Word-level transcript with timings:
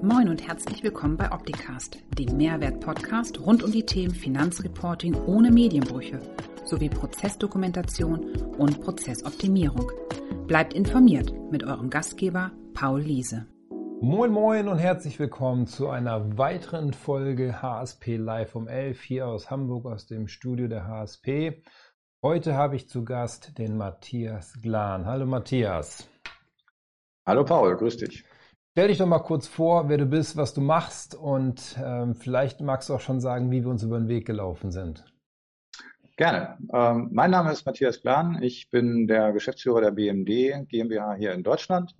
Moin 0.00 0.28
und 0.28 0.46
herzlich 0.46 0.84
willkommen 0.84 1.16
bei 1.16 1.32
Opticast, 1.32 1.98
dem 2.16 2.36
Mehrwert-Podcast 2.36 3.40
rund 3.40 3.64
um 3.64 3.72
die 3.72 3.84
Themen 3.84 4.14
Finanzreporting 4.14 5.16
ohne 5.26 5.50
Medienbrüche 5.50 6.20
sowie 6.64 6.88
Prozessdokumentation 6.88 8.36
und 8.58 8.80
Prozessoptimierung. 8.80 9.90
Bleibt 10.46 10.72
informiert 10.72 11.32
mit 11.50 11.64
eurem 11.64 11.90
Gastgeber 11.90 12.52
Paul 12.74 13.00
Liese. 13.00 13.48
Moin 14.00 14.30
Moin 14.30 14.68
und 14.68 14.78
herzlich 14.78 15.18
willkommen 15.18 15.66
zu 15.66 15.88
einer 15.88 16.38
weiteren 16.38 16.92
Folge 16.92 17.60
HSP 17.60 18.18
Live 18.18 18.54
um 18.54 18.68
11 18.68 19.02
hier 19.02 19.26
aus 19.26 19.50
Hamburg 19.50 19.86
aus 19.86 20.06
dem 20.06 20.28
Studio 20.28 20.68
der 20.68 20.86
HSP. 20.86 21.64
Heute 22.22 22.54
habe 22.54 22.76
ich 22.76 22.88
zu 22.88 23.04
Gast 23.04 23.58
den 23.58 23.76
Matthias 23.76 24.60
Glan. 24.62 25.06
Hallo 25.06 25.26
Matthias. 25.26 26.08
Hallo 27.26 27.44
Paul, 27.44 27.76
grüß 27.76 27.96
dich. 27.96 28.27
Stell 28.78 28.86
dich 28.86 28.98
doch 28.98 29.06
mal 29.06 29.18
kurz 29.18 29.48
vor, 29.48 29.88
wer 29.88 29.98
du 29.98 30.06
bist, 30.06 30.36
was 30.36 30.54
du 30.54 30.60
machst 30.60 31.16
und 31.16 31.76
ähm, 31.84 32.14
vielleicht 32.14 32.60
magst 32.60 32.88
du 32.88 32.94
auch 32.94 33.00
schon 33.00 33.18
sagen, 33.18 33.50
wie 33.50 33.64
wir 33.64 33.70
uns 33.72 33.82
über 33.82 33.98
den 33.98 34.06
Weg 34.06 34.24
gelaufen 34.24 34.70
sind. 34.70 35.04
Gerne. 36.16 36.56
Ähm, 36.72 37.08
mein 37.10 37.32
Name 37.32 37.50
ist 37.50 37.66
Matthias 37.66 38.00
Plan. 38.00 38.40
Ich 38.40 38.70
bin 38.70 39.08
der 39.08 39.32
Geschäftsführer 39.32 39.80
der 39.80 39.90
BMD 39.90 40.68
GmbH 40.68 41.16
hier 41.16 41.32
in 41.32 41.42
Deutschland. 41.42 41.96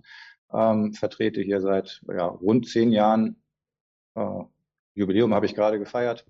Ähm, 0.53 0.93
vertrete 0.93 1.41
hier 1.41 1.59
seit 1.59 2.01
ja, 2.07 2.27
rund 2.27 2.65
zehn 2.65 2.93
Jahren, 2.93 3.35
äh, 4.15 4.43
Jubiläum 4.93 5.33
habe 5.33 5.45
ich 5.45 5.55
gerade 5.55 5.79
gefeiert, 5.79 6.25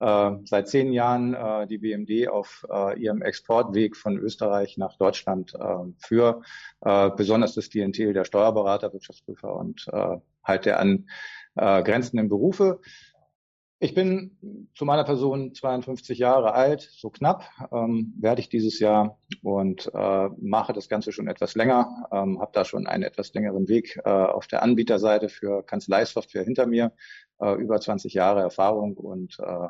äh, 0.00 0.30
seit 0.44 0.68
zehn 0.68 0.92
Jahren 0.92 1.34
äh, 1.34 1.66
die 1.66 1.78
BMD 1.78 2.28
auf 2.28 2.66
äh, 2.70 2.98
ihrem 2.98 3.22
Exportweg 3.22 3.96
von 3.96 4.18
Österreich 4.18 4.78
nach 4.78 4.96
Deutschland 4.96 5.54
äh, 5.54 5.92
für 5.98 6.42
äh, 6.80 7.10
besonders 7.10 7.54
das 7.54 7.70
Klientel 7.70 8.12
der 8.12 8.24
Steuerberater, 8.24 8.92
Wirtschaftsprüfer 8.92 9.54
und 9.54 9.86
äh, 9.92 10.16
halt 10.42 10.64
der 10.66 10.80
angrenzenden 10.80 12.28
Berufe. 12.28 12.80
Ich 13.84 13.92
bin 13.92 14.70
zu 14.74 14.86
meiner 14.86 15.04
Person 15.04 15.52
52 15.52 16.18
Jahre 16.18 16.54
alt, 16.54 16.88
so 16.90 17.10
knapp 17.10 17.50
ähm, 17.70 18.14
werde 18.18 18.40
ich 18.40 18.48
dieses 18.48 18.78
Jahr 18.78 19.18
und 19.42 19.90
äh, 19.92 20.28
mache 20.40 20.72
das 20.72 20.88
Ganze 20.88 21.12
schon 21.12 21.28
etwas 21.28 21.54
länger, 21.54 22.08
ähm, 22.10 22.40
habe 22.40 22.52
da 22.54 22.64
schon 22.64 22.86
einen 22.86 23.02
etwas 23.02 23.34
längeren 23.34 23.68
Weg 23.68 24.00
äh, 24.02 24.08
auf 24.08 24.46
der 24.46 24.62
Anbieterseite 24.62 25.28
für 25.28 25.62
Kanzleisoftware 25.62 26.44
hinter 26.44 26.66
mir, 26.66 26.92
äh, 27.40 27.52
über 27.56 27.78
20 27.78 28.14
Jahre 28.14 28.40
Erfahrung 28.40 28.96
und 28.96 29.38
äh, 29.38 29.68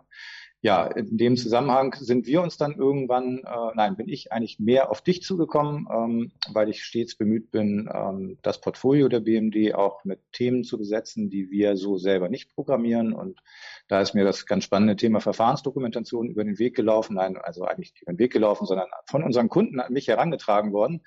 ja, 0.64 0.86
in 0.86 1.18
dem 1.18 1.36
Zusammenhang 1.36 1.94
sind 2.00 2.26
wir 2.26 2.40
uns 2.40 2.56
dann 2.56 2.72
irgendwann, 2.72 3.42
äh, 3.44 3.74
nein, 3.74 3.96
bin 3.96 4.08
ich 4.08 4.32
eigentlich 4.32 4.58
mehr 4.58 4.90
auf 4.90 5.02
dich 5.02 5.22
zugekommen, 5.22 5.86
ähm, 5.92 6.32
weil 6.54 6.70
ich 6.70 6.82
stets 6.82 7.18
bemüht 7.18 7.50
bin, 7.50 7.86
ähm, 7.92 8.38
das 8.40 8.62
Portfolio 8.62 9.08
der 9.08 9.20
BMD 9.20 9.74
auch 9.74 10.04
mit 10.04 10.20
Themen 10.32 10.64
zu 10.64 10.78
besetzen, 10.78 11.28
die 11.28 11.50
wir 11.50 11.76
so 11.76 11.98
selber 11.98 12.30
nicht 12.30 12.54
programmieren. 12.54 13.12
Und 13.12 13.40
da 13.88 14.00
ist 14.00 14.14
mir 14.14 14.24
das 14.24 14.46
ganz 14.46 14.64
spannende 14.64 14.96
Thema 14.96 15.20
Verfahrensdokumentation 15.20 16.30
über 16.30 16.44
den 16.44 16.58
Weg 16.58 16.74
gelaufen, 16.74 17.16
nein, 17.16 17.36
also 17.36 17.66
eigentlich 17.66 17.92
über 18.00 18.14
den 18.14 18.18
Weg 18.18 18.32
gelaufen, 18.32 18.64
sondern 18.64 18.88
von 19.04 19.22
unseren 19.22 19.50
Kunden 19.50 19.80
an 19.80 19.92
mich 19.92 20.08
herangetragen 20.08 20.72
worden. 20.72 21.02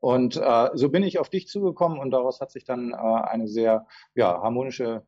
Und 0.00 0.38
äh, 0.38 0.70
so 0.72 0.88
bin 0.88 1.02
ich 1.02 1.18
auf 1.18 1.28
dich 1.28 1.48
zugekommen 1.48 1.98
und 1.98 2.12
daraus 2.12 2.40
hat 2.40 2.50
sich 2.50 2.64
dann 2.64 2.92
äh, 2.92 2.96
eine 2.96 3.46
sehr 3.46 3.86
ja, 4.14 4.40
harmonische 4.40 5.02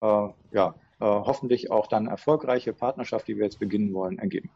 äh, 0.00 0.28
ja, 0.52 0.76
hoffentlich 1.06 1.70
auch 1.70 1.86
dann 1.86 2.06
erfolgreiche 2.06 2.72
Partnerschaft, 2.72 3.28
die 3.28 3.36
wir 3.36 3.44
jetzt 3.44 3.58
beginnen 3.58 3.94
wollen, 3.94 4.18
ergeben. 4.18 4.50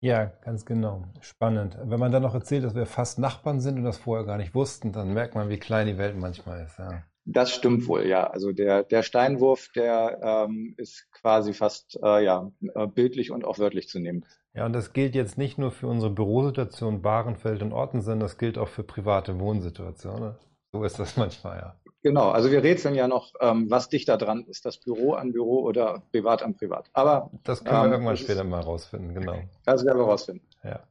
Ja, 0.00 0.26
ganz 0.44 0.66
genau. 0.66 1.04
Spannend. 1.20 1.78
Wenn 1.82 1.98
man 1.98 2.12
dann 2.12 2.22
noch 2.22 2.34
erzählt, 2.34 2.64
dass 2.64 2.74
wir 2.74 2.86
fast 2.86 3.18
Nachbarn 3.18 3.60
sind 3.60 3.78
und 3.78 3.84
das 3.84 3.98
vorher 3.98 4.26
gar 4.26 4.36
nicht 4.36 4.54
wussten, 4.54 4.92
dann 4.92 5.14
merkt 5.14 5.34
man, 5.34 5.48
wie 5.48 5.58
klein 5.58 5.86
die 5.86 5.98
Welt 5.98 6.16
manchmal 6.16 6.64
ist. 6.64 6.78
Ja. 6.78 7.02
Das 7.24 7.52
stimmt 7.52 7.88
wohl, 7.88 8.06
ja. 8.06 8.28
Also 8.28 8.52
der, 8.52 8.84
der 8.84 9.02
Steinwurf, 9.02 9.70
der 9.74 10.20
ähm, 10.22 10.74
ist 10.76 11.10
quasi 11.10 11.54
fast 11.54 11.98
äh, 12.00 12.24
ja, 12.24 12.52
äh, 12.74 12.86
bildlich 12.86 13.32
und 13.32 13.44
auch 13.44 13.58
wörtlich 13.58 13.88
zu 13.88 13.98
nehmen. 13.98 14.24
Ja, 14.54 14.64
und 14.64 14.72
das 14.72 14.92
gilt 14.92 15.14
jetzt 15.14 15.36
nicht 15.36 15.58
nur 15.58 15.72
für 15.72 15.88
unsere 15.88 16.12
Bürosituation 16.12 17.02
Bahrenfeld 17.02 17.62
und 17.62 17.72
Orten, 17.72 18.00
sondern 18.00 18.20
das 18.20 18.38
gilt 18.38 18.58
auch 18.58 18.68
für 18.68 18.84
private 18.84 19.40
Wohnsituationen. 19.40 20.36
So 20.72 20.84
ist 20.84 20.98
das 20.98 21.16
manchmal, 21.16 21.58
ja. 21.58 21.80
Genau, 22.06 22.30
also 22.30 22.52
wir 22.52 22.62
rätseln 22.62 22.94
ja 22.94 23.08
noch, 23.08 23.32
ähm, 23.40 23.68
was 23.68 23.88
dichter 23.88 24.16
dran 24.16 24.44
ist, 24.44 24.64
das 24.64 24.78
Büro 24.78 25.14
an 25.14 25.32
Büro 25.32 25.64
oder 25.64 26.04
privat 26.12 26.40
an 26.40 26.54
privat. 26.54 26.88
Aber 26.92 27.32
das 27.42 27.64
können 27.64 27.80
wir 27.80 27.86
ähm, 27.86 27.92
irgendwann 27.94 28.16
später 28.16 28.44
mal 28.44 28.60
rausfinden, 28.60 29.12
genau. 29.12 29.40
Das 29.64 29.84
werden 29.84 29.98
wir 29.98 30.04
rausfinden. 30.04 30.46
Ja. 30.62 30.84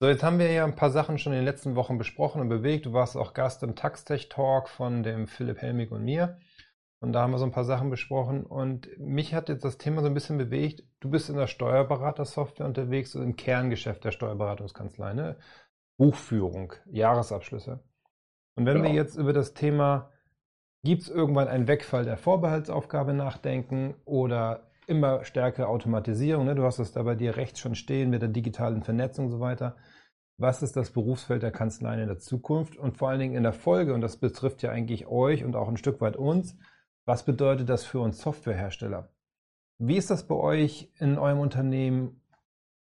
So, 0.00 0.08
jetzt 0.08 0.22
haben 0.22 0.38
wir 0.38 0.50
ja 0.50 0.64
ein 0.64 0.74
paar 0.74 0.88
Sachen 0.88 1.18
schon 1.18 1.34
in 1.34 1.40
den 1.40 1.44
letzten 1.44 1.76
Wochen 1.76 1.98
besprochen 1.98 2.40
und 2.40 2.48
bewegt. 2.48 2.86
Du 2.86 2.94
warst 2.94 3.14
auch 3.18 3.34
Gast 3.34 3.62
im 3.62 3.76
Taxtech 3.76 4.30
Talk 4.30 4.70
von 4.70 5.02
dem 5.02 5.26
Philipp 5.26 5.58
Helmig 5.58 5.90
und 5.90 6.02
mir. 6.02 6.38
Und 7.00 7.12
da 7.12 7.20
haben 7.20 7.32
wir 7.32 7.38
so 7.38 7.44
ein 7.44 7.52
paar 7.52 7.66
Sachen 7.66 7.90
besprochen. 7.90 8.46
Und 8.46 8.88
mich 8.98 9.34
hat 9.34 9.50
jetzt 9.50 9.66
das 9.66 9.76
Thema 9.76 10.00
so 10.00 10.06
ein 10.06 10.14
bisschen 10.14 10.38
bewegt. 10.38 10.82
Du 11.00 11.10
bist 11.10 11.28
in 11.28 11.36
der 11.36 11.46
Steuerberatersoftware 11.46 12.66
unterwegs, 12.66 13.14
also 13.14 13.22
im 13.22 13.36
Kerngeschäft 13.36 14.02
der 14.02 14.12
Steuerberatungskanzlei, 14.12 15.12
ne? 15.12 15.36
Buchführung, 15.98 16.72
Jahresabschlüsse. 16.86 17.80
Und 18.54 18.64
wenn 18.64 18.78
genau. 18.78 18.88
wir 18.88 18.94
jetzt 18.94 19.16
über 19.16 19.34
das 19.34 19.52
Thema 19.52 20.10
Gibt 20.84 21.02
es 21.02 21.08
irgendwann 21.08 21.48
einen 21.48 21.66
Wegfall 21.66 22.04
der 22.04 22.16
Vorbehaltsaufgabe 22.16 23.12
nachdenken 23.12 23.94
oder 24.04 24.70
immer 24.86 25.24
stärkere 25.24 25.66
Automatisierung? 25.66 26.44
Ne? 26.44 26.54
Du 26.54 26.62
hast 26.62 26.78
es 26.78 26.92
da 26.92 27.02
bei 27.02 27.16
dir 27.16 27.36
rechts 27.36 27.58
schon 27.58 27.74
stehen 27.74 28.10
mit 28.10 28.22
der 28.22 28.28
digitalen 28.28 28.82
Vernetzung 28.82 29.26
und 29.26 29.32
so 29.32 29.40
weiter. 29.40 29.76
Was 30.36 30.62
ist 30.62 30.76
das 30.76 30.92
Berufsfeld 30.92 31.42
der 31.42 31.50
Kanzleien 31.50 32.00
in 32.00 32.06
der 32.06 32.18
Zukunft 32.18 32.76
und 32.76 32.96
vor 32.96 33.08
allen 33.08 33.18
Dingen 33.18 33.34
in 33.34 33.42
der 33.42 33.52
Folge, 33.52 33.92
und 33.92 34.00
das 34.00 34.18
betrifft 34.18 34.62
ja 34.62 34.70
eigentlich 34.70 35.08
euch 35.08 35.44
und 35.44 35.56
auch 35.56 35.68
ein 35.68 35.76
Stück 35.76 36.00
weit 36.00 36.16
uns, 36.16 36.56
was 37.06 37.24
bedeutet 37.24 37.68
das 37.68 37.84
für 37.84 37.98
uns 37.98 38.20
Softwarehersteller? 38.20 39.10
Wie 39.78 39.96
ist 39.96 40.10
das 40.10 40.28
bei 40.28 40.36
euch 40.36 40.92
in 41.00 41.18
eurem 41.18 41.40
Unternehmen 41.40 42.20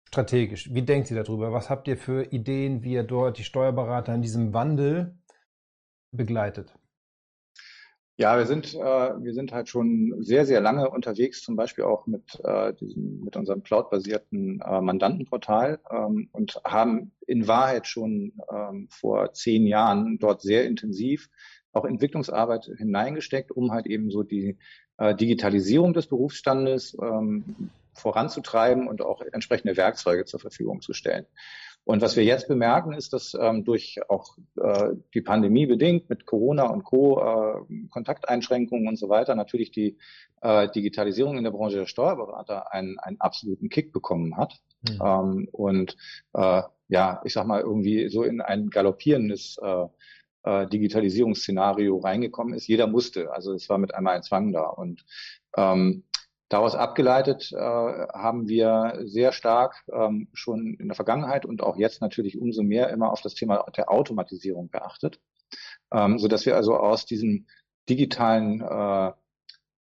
strategisch? 0.04 0.72
Wie 0.72 0.84
denkt 0.84 1.10
ihr 1.10 1.24
darüber? 1.24 1.52
Was 1.52 1.72
habt 1.72 1.88
ihr 1.88 1.98
für 1.98 2.32
Ideen, 2.32 2.84
wie 2.84 2.94
ihr 2.94 3.04
dort 3.04 3.40
die 3.40 3.44
Steuerberater 3.44 4.14
in 4.14 4.22
diesem 4.22 4.54
Wandel 4.54 5.18
begleitet? 6.12 6.78
Ja, 8.20 8.36
wir 8.36 8.48
sind, 8.48 8.74
äh, 8.74 8.80
wir 8.80 9.34
sind 9.36 9.52
halt 9.52 9.70
schon 9.70 10.16
sehr, 10.24 10.48
sehr 10.48 10.60
lange 10.60 10.90
unterwegs, 10.90 11.44
zum 11.44 11.56
Beispiel 11.56 11.84
auch 11.84 12.08
mit, 12.08 12.40
äh, 12.44 12.74
diesem, 12.74 13.24
mit 13.24 13.36
unserem 13.36 13.62
cloud-basierten 13.62 14.60
äh, 14.60 14.82
Mandantenportal 14.82 15.80
ähm, 15.92 16.28
und 16.32 16.60
haben 16.66 17.12
in 17.28 17.48
Wahrheit 17.48 17.86
schon 17.86 18.34
ähm, 18.52 18.88
vor 18.90 19.34
zehn 19.34 19.68
Jahren 19.68 20.18
dort 20.18 20.42
sehr 20.42 20.66
intensiv 20.66 21.30
auch 21.74 21.86
Entwicklungsarbeit 21.86 22.66
hineingesteckt, 22.78 23.52
um 23.52 23.72
halt 23.72 23.86
eben 23.86 24.10
so 24.10 24.24
die 24.24 24.58
äh, 24.98 25.14
Digitalisierung 25.14 25.94
des 25.94 26.08
Berufsstandes 26.08 26.98
ähm, 27.00 27.70
voranzutreiben 27.94 28.88
und 28.88 29.02
auch 29.02 29.22
entsprechende 29.22 29.78
Werkzeuge 29.78 30.26
zur 30.26 30.40
Verfügung 30.40 30.82
zu 30.82 30.94
stellen. 30.94 31.28
Und 31.88 32.02
was 32.02 32.18
wir 32.18 32.26
jetzt 32.26 32.50
bemerken, 32.50 32.92
ist, 32.92 33.14
dass 33.14 33.34
ähm, 33.34 33.64
durch 33.64 34.02
auch 34.10 34.38
äh, 34.58 34.90
die 35.14 35.22
Pandemie 35.22 35.66
bedingt 35.66 36.10
mit 36.10 36.26
Corona 36.26 36.66
und 36.66 36.84
Co. 36.84 37.22
Äh, 37.22 37.88
Kontakteinschränkungen 37.92 38.90
und 38.90 39.00
so 39.00 39.08
weiter 39.08 39.36
natürlich 39.36 39.72
die 39.72 39.98
äh, 40.42 40.68
Digitalisierung 40.70 41.38
in 41.38 41.46
der 41.46 41.52
Branche 41.52 41.78
der 41.78 41.86
Steuerberater 41.86 42.74
einen, 42.74 43.00
einen 43.00 43.22
absoluten 43.22 43.70
Kick 43.70 43.94
bekommen 43.94 44.36
hat. 44.36 44.60
Mhm. 44.82 45.02
Ähm, 45.02 45.50
und 45.54 45.96
äh, 46.34 46.64
ja, 46.90 47.22
ich 47.24 47.32
sag 47.32 47.48
mal, 47.48 47.62
irgendwie 47.62 48.10
so 48.10 48.24
in 48.24 48.42
ein 48.42 48.70
galoppierendes 48.70 49.58
äh, 49.62 49.86
äh, 50.44 50.68
Digitalisierungsszenario 50.68 52.00
reingekommen 52.00 52.54
ist. 52.54 52.68
Jeder 52.68 52.88
musste, 52.88 53.32
also 53.32 53.54
es 53.54 53.70
war 53.70 53.78
mit 53.78 53.96
einmal 53.96 54.18
ein 54.18 54.24
Zwang 54.24 54.52
da. 54.52 54.64
Und 54.64 55.06
ähm, 55.56 56.04
Daraus 56.50 56.76
abgeleitet 56.76 57.52
äh, 57.52 57.58
haben 57.58 58.48
wir 58.48 59.02
sehr 59.04 59.34
stark 59.34 59.84
ähm, 59.92 60.30
schon 60.34 60.76
in 60.76 60.88
der 60.88 60.96
Vergangenheit 60.96 61.46
und 61.46 61.62
auch 61.62 61.78
jetzt 61.78 62.02
natürlich 62.02 62.40
umso 62.40 62.64
mehr 62.64 62.90
immer 62.90 63.12
auf 63.12 63.22
das 63.22 63.34
Thema 63.34 63.66
der 63.76 63.92
Automatisierung 63.92 64.70
geachtet, 64.72 65.20
ähm, 65.92 66.20
so 66.20 66.30
dass 66.30 66.46
wir 66.46 66.56
also 66.56 66.78
aus 66.78 67.06
diesem 67.06 67.48
digitalen 67.90 68.62
äh, 68.62 69.12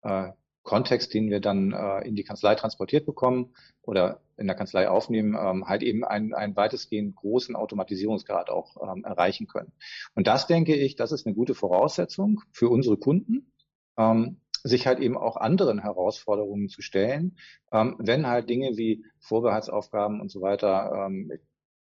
äh, 0.03 0.31
Kontext, 0.63 1.13
den 1.13 1.29
wir 1.29 1.41
dann 1.41 1.73
äh, 1.73 2.07
in 2.07 2.15
die 2.15 2.23
Kanzlei 2.23 2.55
transportiert 2.55 3.05
bekommen 3.05 3.53
oder 3.81 4.21
in 4.37 4.47
der 4.47 4.55
Kanzlei 4.55 4.89
aufnehmen, 4.89 5.37
ähm, 5.39 5.67
halt 5.67 5.83
eben 5.83 6.03
einen, 6.03 6.33
einen 6.33 6.55
weitestgehend 6.55 7.15
großen 7.15 7.55
Automatisierungsgrad 7.55 8.49
auch 8.49 8.75
ähm, 8.81 9.03
erreichen 9.03 9.47
können. 9.47 9.73
Und 10.15 10.27
das 10.27 10.47
denke 10.47 10.75
ich, 10.75 10.95
das 10.95 11.11
ist 11.11 11.25
eine 11.25 11.35
gute 11.35 11.53
Voraussetzung 11.53 12.41
für 12.51 12.69
unsere 12.69 12.97
Kunden, 12.97 13.51
ähm, 13.97 14.41
sich 14.65 14.87
halt 14.87 14.99
eben 14.99 15.15
auch 15.15 15.37
anderen 15.37 15.79
Herausforderungen 15.79 16.69
zu 16.69 16.81
stellen, 16.81 17.37
ähm, 17.71 17.95
wenn 17.99 18.25
halt 18.25 18.49
Dinge 18.49 18.77
wie 18.77 19.05
Vorbehaltsaufgaben 19.19 20.19
und 20.19 20.31
so 20.31 20.41
weiter, 20.41 21.05
ähm, 21.05 21.31
ich 21.31 21.41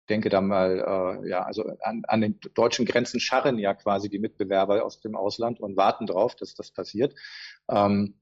denke 0.07 0.29
da 0.29 0.39
mal, 0.39 1.21
äh, 1.23 1.29
ja, 1.29 1.43
also 1.43 1.65
an, 1.81 2.03
an 2.07 2.21
den 2.21 2.39
deutschen 2.53 2.85
Grenzen 2.85 3.19
scharren 3.19 3.59
ja 3.59 3.73
quasi 3.73 4.09
die 4.09 4.19
Mitbewerber 4.19 4.85
aus 4.85 5.01
dem 5.01 5.15
Ausland 5.17 5.59
und 5.59 5.75
warten 5.75 6.05
drauf, 6.05 6.35
dass 6.35 6.55
das 6.55 6.71
passiert, 6.71 7.13
ähm, 7.69 8.15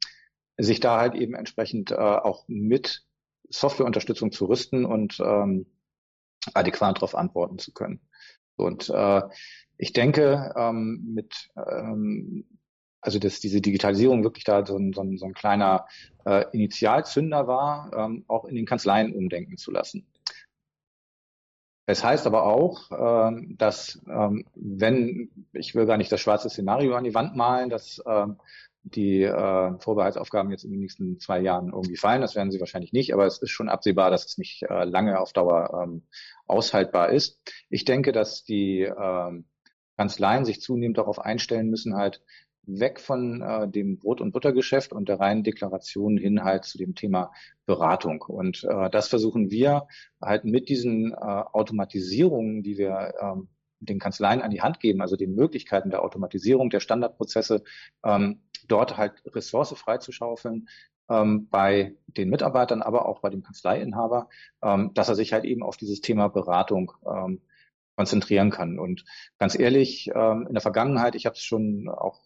sich 0.57 0.79
da 0.79 0.99
halt 0.99 1.13
eben 1.13 1.35
entsprechend 1.35 1.91
äh, 1.91 1.95
auch 1.95 2.45
mit 2.47 3.05
Softwareunterstützung 3.49 4.31
zu 4.31 4.45
rüsten 4.45 4.83
und 4.83 5.19
ähm, 5.19 5.67
adäquat 6.55 6.97
darauf 6.97 7.13
antworten 7.13 7.59
zu 7.59 7.71
können. 7.71 8.01
Und 8.55 8.89
äh, 8.89 9.21
ich 9.77 9.93
denke, 9.93 10.53
ähm, 10.57 11.03
mit 11.13 11.49
ähm, 11.55 12.58
also 13.01 13.19
dass 13.19 13.39
diese 13.39 13.61
Digitalisierung 13.61 14.23
wirklich 14.23 14.43
da 14.43 14.65
so 14.65 14.77
ein, 14.77 14.93
so 14.93 15.01
ein, 15.01 15.17
so 15.17 15.25
ein 15.25 15.33
kleiner 15.33 15.85
äh, 16.25 16.45
Initialzünder 16.51 17.47
war, 17.47 17.91
ähm, 17.95 18.25
auch 18.27 18.45
in 18.45 18.55
den 18.55 18.65
Kanzleien 18.65 19.13
umdenken 19.15 19.57
zu 19.57 19.71
lassen. 19.71 20.05
Es 21.85 22.03
heißt 22.03 22.27
aber 22.27 22.43
auch, 22.43 22.91
ähm, 22.91 23.55
dass 23.57 23.99
ähm, 24.07 24.45
wenn, 24.53 25.31
ich 25.53 25.73
will 25.73 25.87
gar 25.87 25.97
nicht 25.97 26.11
das 26.11 26.21
schwarze 26.21 26.47
Szenario 26.49 26.93
an 26.93 27.03
die 27.03 27.15
Wand 27.15 27.35
malen, 27.35 27.71
dass 27.71 27.99
ähm, 28.05 28.37
die 28.83 29.23
äh, 29.23 29.79
Vorbehaltsaufgaben 29.79 30.51
jetzt 30.51 30.63
in 30.63 30.71
den 30.71 30.81
nächsten 30.81 31.19
zwei 31.19 31.39
Jahren 31.39 31.71
irgendwie 31.71 31.97
fallen. 31.97 32.21
Das 32.21 32.35
werden 32.35 32.51
sie 32.51 32.59
wahrscheinlich 32.59 32.93
nicht, 32.93 33.13
aber 33.13 33.25
es 33.25 33.39
ist 33.39 33.49
schon 33.49 33.69
absehbar, 33.69 34.11
dass 34.11 34.25
es 34.25 34.37
nicht 34.37 34.63
äh, 34.63 34.83
lange 34.83 35.19
auf 35.19 35.33
Dauer 35.33 35.81
ähm, 35.83 36.03
aushaltbar 36.47 37.09
ist. 37.09 37.39
Ich 37.69 37.85
denke, 37.85 38.11
dass 38.11 38.43
die 38.43 38.81
ähm, 38.81 39.45
Kanzleien 39.97 40.45
sich 40.45 40.61
zunehmend 40.61 40.97
darauf 40.97 41.19
einstellen 41.19 41.69
müssen, 41.69 41.95
halt 41.95 42.21
weg 42.77 42.99
von 42.99 43.41
äh, 43.41 43.67
dem 43.67 43.97
Brot- 43.97 44.21
und 44.21 44.31
Buttergeschäft 44.31 44.93
und 44.93 45.09
der 45.09 45.19
reinen 45.19 45.43
Deklaration 45.43 46.17
hin 46.17 46.43
halt 46.43 46.65
zu 46.65 46.77
dem 46.77 46.95
Thema 46.95 47.31
Beratung. 47.65 48.21
Und 48.21 48.63
äh, 48.63 48.89
das 48.89 49.07
versuchen 49.07 49.49
wir 49.49 49.87
halt 50.21 50.45
mit 50.45 50.69
diesen 50.69 51.13
äh, 51.13 51.15
Automatisierungen, 51.15 52.61
die 52.63 52.77
wir 52.77 53.13
ähm, 53.21 53.47
den 53.79 53.99
Kanzleien 53.99 54.41
an 54.41 54.51
die 54.51 54.61
Hand 54.61 54.79
geben, 54.79 55.01
also 55.01 55.15
den 55.15 55.35
Möglichkeiten 55.35 55.89
der 55.89 56.03
Automatisierung 56.03 56.69
der 56.69 56.81
Standardprozesse, 56.81 57.63
ähm, 58.03 58.41
dort 58.67 58.97
halt 58.97 59.13
Ressource 59.33 59.73
freizuschaufeln 59.77 60.67
ähm, 61.09 61.47
bei 61.49 61.95
den 62.07 62.29
Mitarbeitern, 62.29 62.81
aber 62.81 63.07
auch 63.07 63.19
bei 63.19 63.29
dem 63.29 63.43
Kanzleiinhaber, 63.43 64.29
ähm, 64.61 64.91
dass 64.93 65.09
er 65.09 65.15
sich 65.15 65.33
halt 65.33 65.45
eben 65.45 65.63
auf 65.63 65.77
dieses 65.77 66.01
Thema 66.01 66.27
Beratung 66.27 66.91
ähm, 67.05 67.41
konzentrieren 67.99 68.49
kann. 68.49 68.79
Und 68.79 69.03
ganz 69.39 69.59
ehrlich, 69.59 70.09
ähm, 70.15 70.45
in 70.47 70.53
der 70.53 70.61
Vergangenheit, 70.61 71.15
ich 71.15 71.25
habe 71.25 71.33
es 71.33 71.41
schon 71.41 71.89
auch 71.89 72.21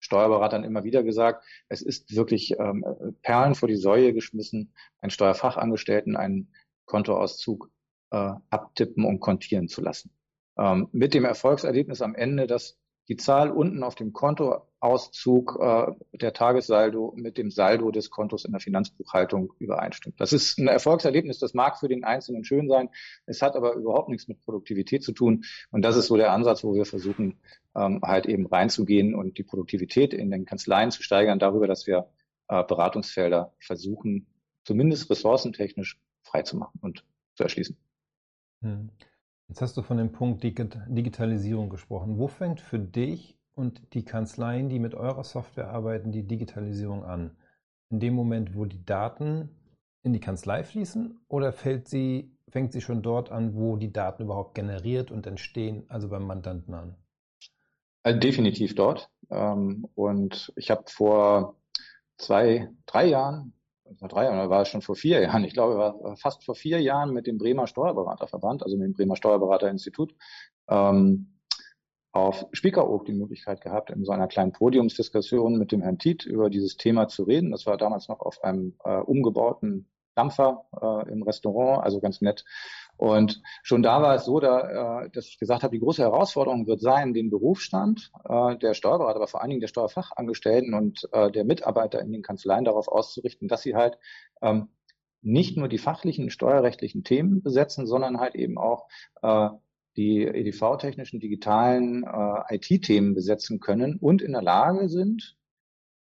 Steuerberatern 0.00 0.64
immer 0.64 0.82
wieder 0.82 1.04
gesagt, 1.04 1.44
es 1.68 1.82
ist 1.82 2.16
wirklich 2.16 2.58
ähm, 2.58 2.84
Perlen 3.22 3.54
vor 3.54 3.68
die 3.68 3.76
Säue 3.76 4.12
geschmissen, 4.12 4.74
einen 5.00 5.10
Steuerfachangestellten 5.10 6.16
einen 6.16 6.52
Kontoauszug 6.86 7.70
äh, 8.10 8.32
abtippen 8.50 9.04
und 9.04 9.20
kontieren 9.20 9.68
zu 9.68 9.82
lassen. 9.82 10.10
Ähm, 10.58 10.88
mit 10.90 11.14
dem 11.14 11.24
Erfolgserlebnis 11.24 12.02
am 12.02 12.16
Ende, 12.16 12.48
dass 12.48 12.76
die 13.08 13.16
Zahl 13.16 13.50
unten 13.50 13.82
auf 13.82 13.94
dem 13.94 14.12
Kontoauszug 14.12 15.58
äh, 15.60 15.92
der 16.16 16.34
Tagessaldo 16.34 17.14
mit 17.16 17.38
dem 17.38 17.50
Saldo 17.50 17.90
des 17.90 18.10
Kontos 18.10 18.44
in 18.44 18.52
der 18.52 18.60
Finanzbuchhaltung 18.60 19.54
übereinstimmt. 19.58 20.20
Das 20.20 20.34
ist 20.34 20.58
ein 20.58 20.68
Erfolgserlebnis, 20.68 21.38
das 21.38 21.54
mag 21.54 21.78
für 21.78 21.88
den 21.88 22.04
Einzelnen 22.04 22.44
schön 22.44 22.68
sein, 22.68 22.90
es 23.24 23.40
hat 23.40 23.56
aber 23.56 23.74
überhaupt 23.74 24.10
nichts 24.10 24.28
mit 24.28 24.40
Produktivität 24.40 25.02
zu 25.02 25.12
tun. 25.12 25.44
Und 25.70 25.82
das 25.82 25.96
ist 25.96 26.08
so 26.08 26.16
der 26.16 26.32
Ansatz, 26.32 26.62
wo 26.64 26.74
wir 26.74 26.84
versuchen, 26.84 27.40
ähm, 27.74 28.00
halt 28.02 28.26
eben 28.26 28.46
reinzugehen 28.46 29.14
und 29.14 29.38
die 29.38 29.44
Produktivität 29.44 30.12
in 30.12 30.30
den 30.30 30.44
Kanzleien 30.44 30.90
zu 30.90 31.02
steigern, 31.02 31.38
darüber, 31.38 31.66
dass 31.66 31.86
wir 31.86 32.10
äh, 32.48 32.62
Beratungsfelder 32.62 33.54
versuchen, 33.58 34.26
zumindest 34.64 35.08
ressourcentechnisch 35.08 35.98
freizumachen 36.22 36.78
und 36.82 37.04
zu 37.36 37.42
erschließen. 37.42 37.76
Hm. 38.60 38.90
Jetzt 39.48 39.62
hast 39.62 39.76
du 39.78 39.82
von 39.82 39.96
dem 39.96 40.12
Punkt 40.12 40.42
Digitalisierung 40.44 41.70
gesprochen. 41.70 42.18
Wo 42.18 42.28
fängt 42.28 42.60
für 42.60 42.78
dich 42.78 43.38
und 43.54 43.94
die 43.94 44.04
Kanzleien, 44.04 44.68
die 44.68 44.78
mit 44.78 44.94
eurer 44.94 45.24
Software 45.24 45.70
arbeiten, 45.70 46.12
die 46.12 46.26
Digitalisierung 46.26 47.02
an? 47.02 47.36
In 47.90 47.98
dem 47.98 48.12
Moment, 48.12 48.54
wo 48.54 48.66
die 48.66 48.84
Daten 48.84 49.48
in 50.02 50.12
die 50.12 50.20
Kanzlei 50.20 50.64
fließen 50.64 51.18
oder 51.28 51.52
fällt 51.52 51.88
sie, 51.88 52.30
fängt 52.48 52.72
sie 52.72 52.82
schon 52.82 53.00
dort 53.00 53.32
an, 53.32 53.54
wo 53.54 53.76
die 53.76 53.92
Daten 53.92 54.24
überhaupt 54.24 54.54
generiert 54.54 55.10
und 55.10 55.26
entstehen, 55.26 55.84
also 55.88 56.08
beim 56.08 56.26
Mandanten 56.26 56.74
an? 56.74 56.94
Also 58.02 58.20
definitiv 58.20 58.74
dort. 58.74 59.10
Ähm, 59.30 59.88
und 59.94 60.52
ich 60.56 60.70
habe 60.70 60.84
vor 60.88 61.56
zwei, 62.18 62.68
drei 62.84 63.06
Jahren 63.06 63.54
vor 63.98 64.08
drei 64.08 64.24
Jahren, 64.24 64.50
war 64.50 64.62
es 64.62 64.68
schon 64.68 64.82
vor 64.82 64.96
vier 64.96 65.20
Jahren, 65.20 65.44
ich 65.44 65.54
glaube, 65.54 65.76
war 65.76 66.16
fast 66.16 66.44
vor 66.44 66.54
vier 66.54 66.80
Jahren 66.80 67.12
mit 67.12 67.26
dem 67.26 67.38
Bremer 67.38 67.66
Steuerberaterverband, 67.66 68.62
also 68.62 68.76
mit 68.76 68.86
dem 68.86 68.92
Bremer 68.92 69.16
Steuerberaterinstitut, 69.16 70.14
ähm, 70.68 71.38
auf 72.12 72.46
Spiekeroog 72.52 73.04
die 73.04 73.12
Möglichkeit 73.12 73.60
gehabt, 73.60 73.90
in 73.90 74.04
so 74.04 74.12
einer 74.12 74.28
kleinen 74.28 74.52
Podiumsdiskussion 74.52 75.58
mit 75.58 75.72
dem 75.72 75.82
Herrn 75.82 75.98
Tiet 75.98 76.24
über 76.24 76.50
dieses 76.50 76.76
Thema 76.76 77.08
zu 77.08 77.24
reden. 77.24 77.50
Das 77.50 77.66
war 77.66 77.76
damals 77.76 78.08
noch 78.08 78.20
auf 78.20 78.42
einem 78.42 78.76
äh, 78.84 78.98
umgebauten 78.98 79.88
Dampfer 80.14 80.64
äh, 80.80 81.12
im 81.12 81.22
Restaurant, 81.22 81.84
also 81.84 82.00
ganz 82.00 82.20
nett. 82.20 82.44
Und 82.98 83.40
schon 83.62 83.82
da 83.82 84.02
war 84.02 84.16
es 84.16 84.24
so, 84.24 84.40
da, 84.40 85.04
äh, 85.04 85.10
dass 85.10 85.28
ich 85.28 85.38
gesagt 85.38 85.62
habe, 85.62 85.72
die 85.72 85.80
große 85.80 86.02
Herausforderung 86.02 86.66
wird 86.66 86.80
sein, 86.80 87.14
den 87.14 87.30
Berufsstand 87.30 88.10
äh, 88.28 88.56
der 88.58 88.74
Steuerberater, 88.74 89.16
aber 89.16 89.28
vor 89.28 89.40
allen 89.40 89.50
Dingen 89.50 89.60
der 89.60 89.68
Steuerfachangestellten 89.68 90.74
und 90.74 91.08
äh, 91.12 91.30
der 91.30 91.44
Mitarbeiter 91.44 92.00
in 92.00 92.12
den 92.12 92.22
Kanzleien 92.22 92.64
darauf 92.64 92.88
auszurichten, 92.88 93.46
dass 93.48 93.62
sie 93.62 93.76
halt 93.76 93.98
ähm, 94.42 94.68
nicht 95.22 95.56
nur 95.56 95.68
die 95.68 95.78
fachlichen 95.78 96.30
steuerrechtlichen 96.30 97.04
Themen 97.04 97.42
besetzen, 97.42 97.86
sondern 97.86 98.20
halt 98.20 98.36
eben 98.36 98.56
auch 98.56 98.86
die 99.98 100.24
EDV-technischen, 100.24 101.18
digitalen 101.18 102.04
äh, 102.04 102.54
IT-Themen 102.54 103.14
besetzen 103.14 103.58
können 103.58 103.96
und 103.96 104.22
in 104.22 104.30
der 104.30 104.42
Lage 104.42 104.88
sind, 104.88 105.36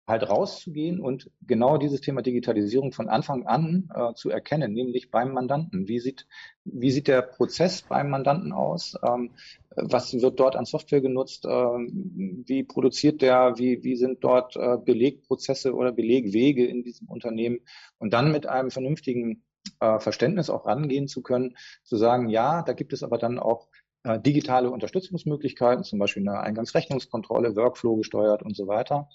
halt 0.08 0.28
rauszugehen 0.28 1.00
und 1.00 1.30
genau 1.46 1.76
dieses 1.76 2.00
Thema 2.00 2.22
Digitalisierung 2.22 2.92
von 2.92 3.08
Anfang 3.08 3.46
an 3.46 3.90
äh, 3.94 4.14
zu 4.14 4.30
erkennen, 4.30 4.72
nämlich 4.72 5.10
beim 5.10 5.32
Mandanten. 5.32 5.86
Wie 5.86 6.00
sieht, 6.00 6.26
wie 6.64 6.90
sieht 6.90 7.08
der 7.08 7.22
Prozess 7.22 7.82
beim 7.82 8.08
Mandanten 8.08 8.52
aus? 8.52 8.96
Ähm, 9.06 9.32
was 9.76 10.14
wird 10.14 10.40
dort 10.40 10.56
an 10.56 10.64
Software 10.64 11.02
genutzt? 11.02 11.44
Ähm, 11.46 12.42
wie 12.46 12.64
produziert 12.64 13.20
der? 13.20 13.58
Wie, 13.58 13.84
wie 13.84 13.96
sind 13.96 14.24
dort 14.24 14.56
äh, 14.56 14.78
Belegprozesse 14.82 15.74
oder 15.74 15.92
Belegwege 15.92 16.66
in 16.66 16.82
diesem 16.82 17.08
Unternehmen? 17.08 17.58
Und 17.98 18.14
dann 18.14 18.32
mit 18.32 18.46
einem 18.46 18.70
vernünftigen 18.70 19.44
äh, 19.80 19.98
Verständnis 19.98 20.48
auch 20.48 20.66
rangehen 20.66 21.06
zu 21.06 21.22
können, 21.22 21.56
zu 21.84 21.96
sagen, 21.96 22.30
ja, 22.30 22.62
da 22.62 22.72
gibt 22.72 22.94
es 22.94 23.02
aber 23.02 23.18
dann 23.18 23.38
auch 23.38 23.68
äh, 24.04 24.18
digitale 24.18 24.70
Unterstützungsmöglichkeiten, 24.70 25.84
zum 25.84 25.98
Beispiel 25.98 26.26
eine 26.26 26.40
Eingangsrechnungskontrolle, 26.40 27.54
Workflow 27.56 27.96
gesteuert 27.96 28.42
und 28.42 28.56
so 28.56 28.66
weiter. 28.66 29.08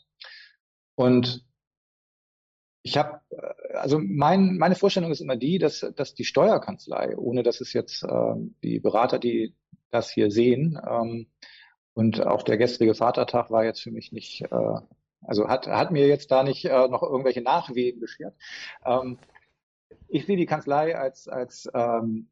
Und 0.96 1.46
ich 2.84 2.98
habe, 2.98 3.22
äh, 3.30 3.74
also 3.76 4.00
mein, 4.00 4.58
meine 4.58 4.76
Vorstellung 4.76 5.12
ist 5.12 5.22
immer 5.22 5.38
die, 5.38 5.58
dass, 5.58 5.86
dass 5.96 6.14
die 6.14 6.26
Steuerkanzlei, 6.26 7.18
ohne 7.18 7.44
dass 7.44 7.62
es 7.62 7.74
jetzt 7.74 8.04
äh, 8.04 8.36
die 8.64 8.80
Berater, 8.80 9.20
die 9.20 9.56
das 9.90 10.12
hier 10.12 10.32
sehen, 10.32 10.80
ähm, 10.88 11.28
und 11.94 12.26
auch 12.26 12.42
der 12.42 12.58
gestrige 12.58 12.96
Vatertag 12.96 13.52
war 13.52 13.66
jetzt 13.66 13.82
für 13.82 13.92
mich 13.92 14.12
nicht, 14.12 14.42
äh, 14.42 14.80
also 15.22 15.48
hat, 15.48 15.68
hat 15.68 15.92
mir 15.92 16.08
jetzt 16.08 16.32
da 16.32 16.44
nicht 16.44 16.66
äh, 16.66 16.88
noch 16.88 17.04
irgendwelche 17.04 17.42
Nachwehen 17.42 18.00
beschert. 18.00 18.36
Ähm, 18.86 19.20
ich 20.08 20.26
sehe 20.26 20.38
die 20.38 20.46
Kanzlei 20.46 20.98
als, 20.98 21.28
als 21.28 21.70
ähm, 21.74 22.30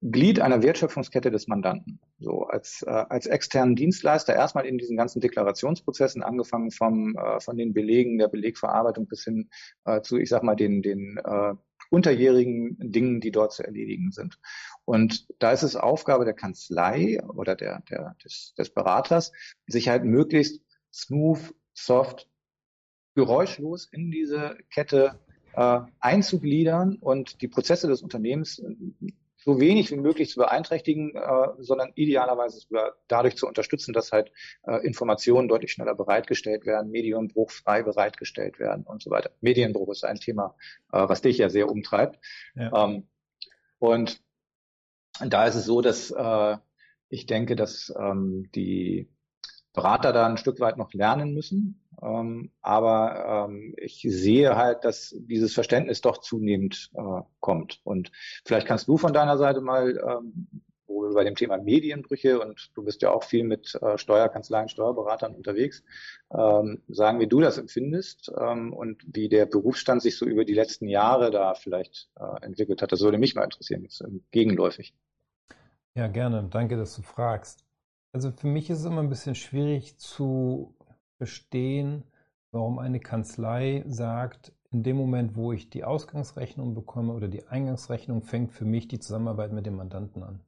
Glied 0.00 0.40
einer 0.40 0.62
Wertschöpfungskette 0.62 1.30
des 1.30 1.48
Mandanten. 1.48 2.00
So 2.20 2.44
als, 2.44 2.82
äh, 2.82 2.90
als 2.90 3.26
externen 3.26 3.76
Dienstleister 3.76 4.34
erstmal 4.34 4.66
in 4.66 4.76
diesen 4.76 4.96
ganzen 4.96 5.20
Deklarationsprozessen, 5.20 6.22
angefangen 6.22 6.70
vom, 6.70 7.16
äh, 7.16 7.40
von 7.40 7.56
den 7.56 7.72
Belegen, 7.72 8.18
der 8.18 8.28
Belegverarbeitung 8.28 9.06
bis 9.06 9.24
hin 9.24 9.48
äh, 9.84 10.02
zu, 10.02 10.18
ich 10.18 10.28
sag 10.28 10.42
mal, 10.42 10.54
den, 10.54 10.82
den 10.82 11.18
äh, 11.24 11.54
unterjährigen 11.90 12.76
Dingen, 12.78 13.20
die 13.20 13.30
dort 13.30 13.52
zu 13.52 13.64
erledigen 13.64 14.12
sind. 14.12 14.38
Und 14.84 15.26
da 15.38 15.50
ist 15.50 15.62
es 15.62 15.76
Aufgabe 15.76 16.24
der 16.24 16.34
Kanzlei 16.34 17.20
oder 17.26 17.56
der, 17.56 17.82
der, 17.88 18.16
des, 18.22 18.54
des 18.56 18.70
Beraters, 18.70 19.32
sich 19.66 19.88
halt 19.88 20.04
möglichst 20.04 20.62
smooth, 20.92 21.54
soft, 21.72 22.28
geräuschlos 23.14 23.88
in 23.90 24.10
diese 24.10 24.56
Kette 24.72 25.18
äh, 25.54 25.80
einzugliedern 25.98 26.96
und 26.96 27.40
die 27.42 27.48
Prozesse 27.48 27.88
des 27.88 28.02
Unternehmens 28.02 28.62
so 29.42 29.58
wenig 29.58 29.90
wie 29.90 29.96
möglich 29.96 30.30
zu 30.30 30.38
beeinträchtigen, 30.38 31.14
äh, 31.14 31.48
sondern 31.58 31.92
idealerweise 31.94 32.60
sogar 32.60 32.94
dadurch 33.08 33.36
zu 33.36 33.46
unterstützen, 33.46 33.92
dass 33.92 34.12
halt 34.12 34.30
äh, 34.64 34.84
Informationen 34.86 35.48
deutlich 35.48 35.72
schneller 35.72 35.94
bereitgestellt 35.94 36.66
werden, 36.66 36.90
Medienbruch 36.90 37.50
frei 37.50 37.82
bereitgestellt 37.82 38.58
werden 38.58 38.84
und 38.84 39.02
so 39.02 39.10
weiter. 39.10 39.30
Medienbruch 39.40 39.90
ist 39.90 40.04
ein 40.04 40.16
Thema, 40.16 40.54
äh, 40.92 41.08
was 41.08 41.22
dich 41.22 41.38
ja 41.38 41.48
sehr 41.48 41.70
umtreibt. 41.70 42.18
Ja. 42.54 42.84
Ähm, 42.84 43.08
und 43.78 44.20
da 45.24 45.46
ist 45.46 45.54
es 45.54 45.64
so, 45.64 45.80
dass 45.80 46.10
äh, 46.10 46.56
ich 47.08 47.26
denke, 47.26 47.56
dass 47.56 47.92
ähm, 47.98 48.50
die 48.54 49.08
Berater 49.72 50.12
da 50.12 50.26
ein 50.26 50.36
Stück 50.36 50.60
weit 50.60 50.76
noch 50.76 50.92
lernen 50.92 51.32
müssen. 51.32 51.79
Ähm, 52.02 52.50
aber 52.62 53.48
ähm, 53.48 53.74
ich 53.76 54.04
sehe 54.08 54.56
halt, 54.56 54.84
dass 54.84 55.14
dieses 55.18 55.54
Verständnis 55.54 56.00
doch 56.00 56.18
zunehmend 56.18 56.90
äh, 56.94 57.22
kommt. 57.40 57.80
Und 57.84 58.10
vielleicht 58.44 58.66
kannst 58.66 58.88
du 58.88 58.96
von 58.96 59.12
deiner 59.12 59.36
Seite 59.36 59.60
mal, 59.60 59.98
ähm, 59.98 60.48
wo 60.86 61.02
wir 61.02 61.14
bei 61.14 61.24
dem 61.24 61.36
Thema 61.36 61.58
Medienbrüche 61.58 62.40
und 62.40 62.70
du 62.74 62.82
bist 62.82 63.02
ja 63.02 63.10
auch 63.10 63.22
viel 63.22 63.44
mit 63.44 63.74
äh, 63.80 63.96
Steuerkanzleien, 63.96 64.68
Steuerberatern 64.68 65.34
unterwegs, 65.34 65.84
ähm, 66.32 66.82
sagen, 66.88 67.20
wie 67.20 67.28
du 67.28 67.40
das 67.40 67.58
empfindest 67.58 68.32
ähm, 68.36 68.72
und 68.72 69.02
wie 69.06 69.28
der 69.28 69.46
Berufsstand 69.46 70.02
sich 70.02 70.16
so 70.16 70.26
über 70.26 70.44
die 70.44 70.54
letzten 70.54 70.88
Jahre 70.88 71.30
da 71.30 71.54
vielleicht 71.54 72.10
äh, 72.18 72.44
entwickelt 72.44 72.82
hat. 72.82 72.92
Das 72.92 73.02
würde 73.02 73.18
mich 73.18 73.34
mal 73.34 73.44
interessieren, 73.44 73.82
jetzt 73.82 74.02
gegenläufig. 74.30 74.94
Ja, 75.94 76.08
gerne. 76.08 76.48
Danke, 76.50 76.76
dass 76.76 76.96
du 76.96 77.02
fragst. 77.02 77.64
Also 78.12 78.32
für 78.32 78.48
mich 78.48 78.70
ist 78.70 78.80
es 78.80 78.84
immer 78.84 79.02
ein 79.02 79.08
bisschen 79.08 79.34
schwierig 79.34 79.96
zu 79.98 80.74
verstehen, 81.20 82.04
warum 82.50 82.78
eine 82.78 82.98
Kanzlei 82.98 83.84
sagt, 83.86 84.54
in 84.72 84.82
dem 84.82 84.96
Moment, 84.96 85.36
wo 85.36 85.52
ich 85.52 85.68
die 85.68 85.84
Ausgangsrechnung 85.84 86.74
bekomme 86.74 87.12
oder 87.12 87.28
die 87.28 87.46
Eingangsrechnung, 87.46 88.22
fängt 88.22 88.52
für 88.52 88.64
mich 88.64 88.88
die 88.88 89.00
Zusammenarbeit 89.00 89.52
mit 89.52 89.66
dem 89.66 89.76
Mandanten 89.76 90.22
an. 90.22 90.40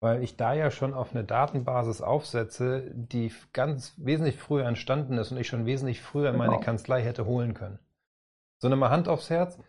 Weil 0.00 0.24
ich 0.24 0.36
da 0.36 0.52
ja 0.52 0.72
schon 0.72 0.94
auf 0.94 1.14
eine 1.14 1.22
Datenbasis 1.22 2.00
aufsetze, 2.02 2.90
die 2.92 3.30
ganz 3.52 3.94
wesentlich 3.98 4.36
früher 4.36 4.66
entstanden 4.66 5.16
ist 5.16 5.30
und 5.30 5.38
ich 5.38 5.46
schon 5.46 5.64
wesentlich 5.64 6.02
früher 6.02 6.30
in 6.30 6.38
meine 6.38 6.54
genau. 6.54 6.64
Kanzlei 6.64 7.00
hätte 7.00 7.24
holen 7.24 7.54
können. 7.54 7.78
So 8.58 8.66
eine 8.66 8.74
mal 8.74 8.90
Hand 8.90 9.06
aufs 9.06 9.30
Herz. 9.30 9.60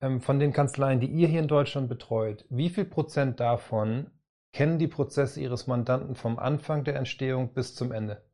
Ähm, 0.00 0.20
von 0.20 0.40
den 0.40 0.52
Kanzleien, 0.52 0.98
die 0.98 1.06
ihr 1.06 1.28
hier 1.28 1.40
in 1.40 1.46
Deutschland 1.46 1.88
betreut, 1.88 2.46
wie 2.50 2.68
viel 2.68 2.84
Prozent 2.84 3.38
davon 3.38 4.10
kennen 4.52 4.80
die 4.80 4.88
Prozesse 4.88 5.40
ihres 5.40 5.68
Mandanten 5.68 6.16
vom 6.16 6.36
Anfang 6.40 6.82
der 6.82 6.96
Entstehung 6.96 7.54
bis 7.54 7.76
zum 7.76 7.92
Ende? 7.92 8.27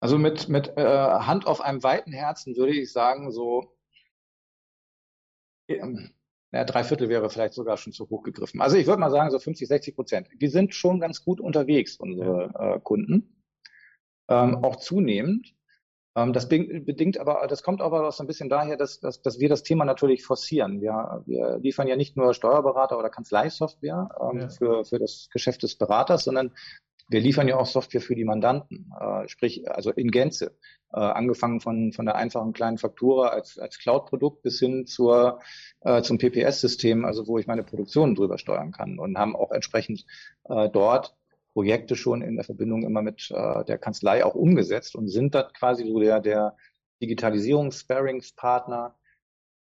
Also 0.00 0.18
mit, 0.18 0.48
mit 0.48 0.76
äh, 0.76 0.82
Hand 0.82 1.46
auf 1.46 1.60
einem 1.60 1.82
weiten 1.82 2.12
Herzen 2.12 2.56
würde 2.56 2.72
ich 2.72 2.92
sagen, 2.92 3.32
so 3.32 3.76
ähm, 5.68 6.10
ja, 6.52 6.64
drei 6.64 6.82
Viertel 6.82 7.08
wäre 7.08 7.28
vielleicht 7.28 7.54
sogar 7.54 7.76
schon 7.76 7.92
zu 7.92 8.08
hoch 8.08 8.22
gegriffen. 8.22 8.60
Also 8.60 8.76
ich 8.76 8.86
würde 8.86 9.00
mal 9.00 9.10
sagen, 9.10 9.30
so 9.30 9.38
50, 9.38 9.68
60 9.68 9.94
Prozent. 9.94 10.28
Die 10.40 10.48
sind 10.48 10.74
schon 10.74 10.98
ganz 10.98 11.22
gut 11.24 11.40
unterwegs, 11.40 11.96
unsere 11.96 12.50
äh, 12.58 12.80
Kunden. 12.80 13.44
Ähm, 14.28 14.64
auch 14.64 14.76
zunehmend. 14.76 15.54
Ähm, 16.16 16.32
das 16.32 16.48
bedingt 16.48 17.18
aber, 17.18 17.46
das 17.48 17.62
kommt 17.62 17.82
aber 17.82 18.08
auch 18.08 18.12
so 18.12 18.22
ein 18.22 18.26
bisschen 18.26 18.48
daher, 18.48 18.76
dass, 18.76 19.00
dass, 19.00 19.20
dass 19.20 19.40
wir 19.40 19.48
das 19.48 19.62
Thema 19.62 19.84
natürlich 19.84 20.24
forcieren. 20.24 20.80
Wir, 20.80 21.22
wir 21.26 21.58
liefern 21.58 21.86
ja 21.86 21.96
nicht 21.96 22.16
nur 22.16 22.32
Steuerberater 22.32 22.98
oder 22.98 23.10
Kanzleisoftware 23.10 24.08
ähm, 24.20 24.40
ja. 24.40 24.48
für, 24.48 24.84
für 24.84 24.98
das 24.98 25.28
Geschäft 25.30 25.62
des 25.62 25.76
Beraters, 25.76 26.24
sondern 26.24 26.52
wir 27.08 27.20
liefern 27.20 27.48
ja 27.48 27.56
auch 27.56 27.66
Software 27.66 28.00
für 28.00 28.14
die 28.14 28.24
Mandanten, 28.24 28.92
äh, 29.00 29.26
sprich 29.28 29.70
also 29.70 29.90
in 29.90 30.10
Gänze, 30.10 30.56
äh, 30.92 31.00
angefangen 31.00 31.60
von 31.60 31.92
von 31.92 32.04
der 32.04 32.16
einfachen 32.16 32.52
kleinen 32.52 32.78
Faktura 32.78 33.28
als 33.28 33.58
als 33.58 33.78
Cloud-Produkt 33.78 34.42
bis 34.42 34.58
hin 34.58 34.86
zur 34.86 35.40
äh, 35.80 36.02
zum 36.02 36.18
PPS-System, 36.18 37.04
also 37.04 37.26
wo 37.26 37.38
ich 37.38 37.46
meine 37.46 37.64
Produktion 37.64 38.14
drüber 38.14 38.38
steuern 38.38 38.72
kann 38.72 38.98
und 38.98 39.18
haben 39.18 39.36
auch 39.36 39.50
entsprechend 39.50 40.04
äh, 40.44 40.68
dort 40.68 41.16
Projekte 41.54 41.96
schon 41.96 42.22
in 42.22 42.36
der 42.36 42.44
Verbindung 42.44 42.82
immer 42.84 43.02
mit 43.02 43.30
äh, 43.30 43.64
der 43.64 43.78
Kanzlei 43.78 44.24
auch 44.24 44.34
umgesetzt 44.34 44.94
und 44.94 45.08
sind 45.08 45.34
da 45.34 45.42
quasi 45.42 45.86
so 45.86 45.98
der 45.98 46.20
der 46.20 46.56
Digitalisierungs-Sparringspartner 47.00 48.96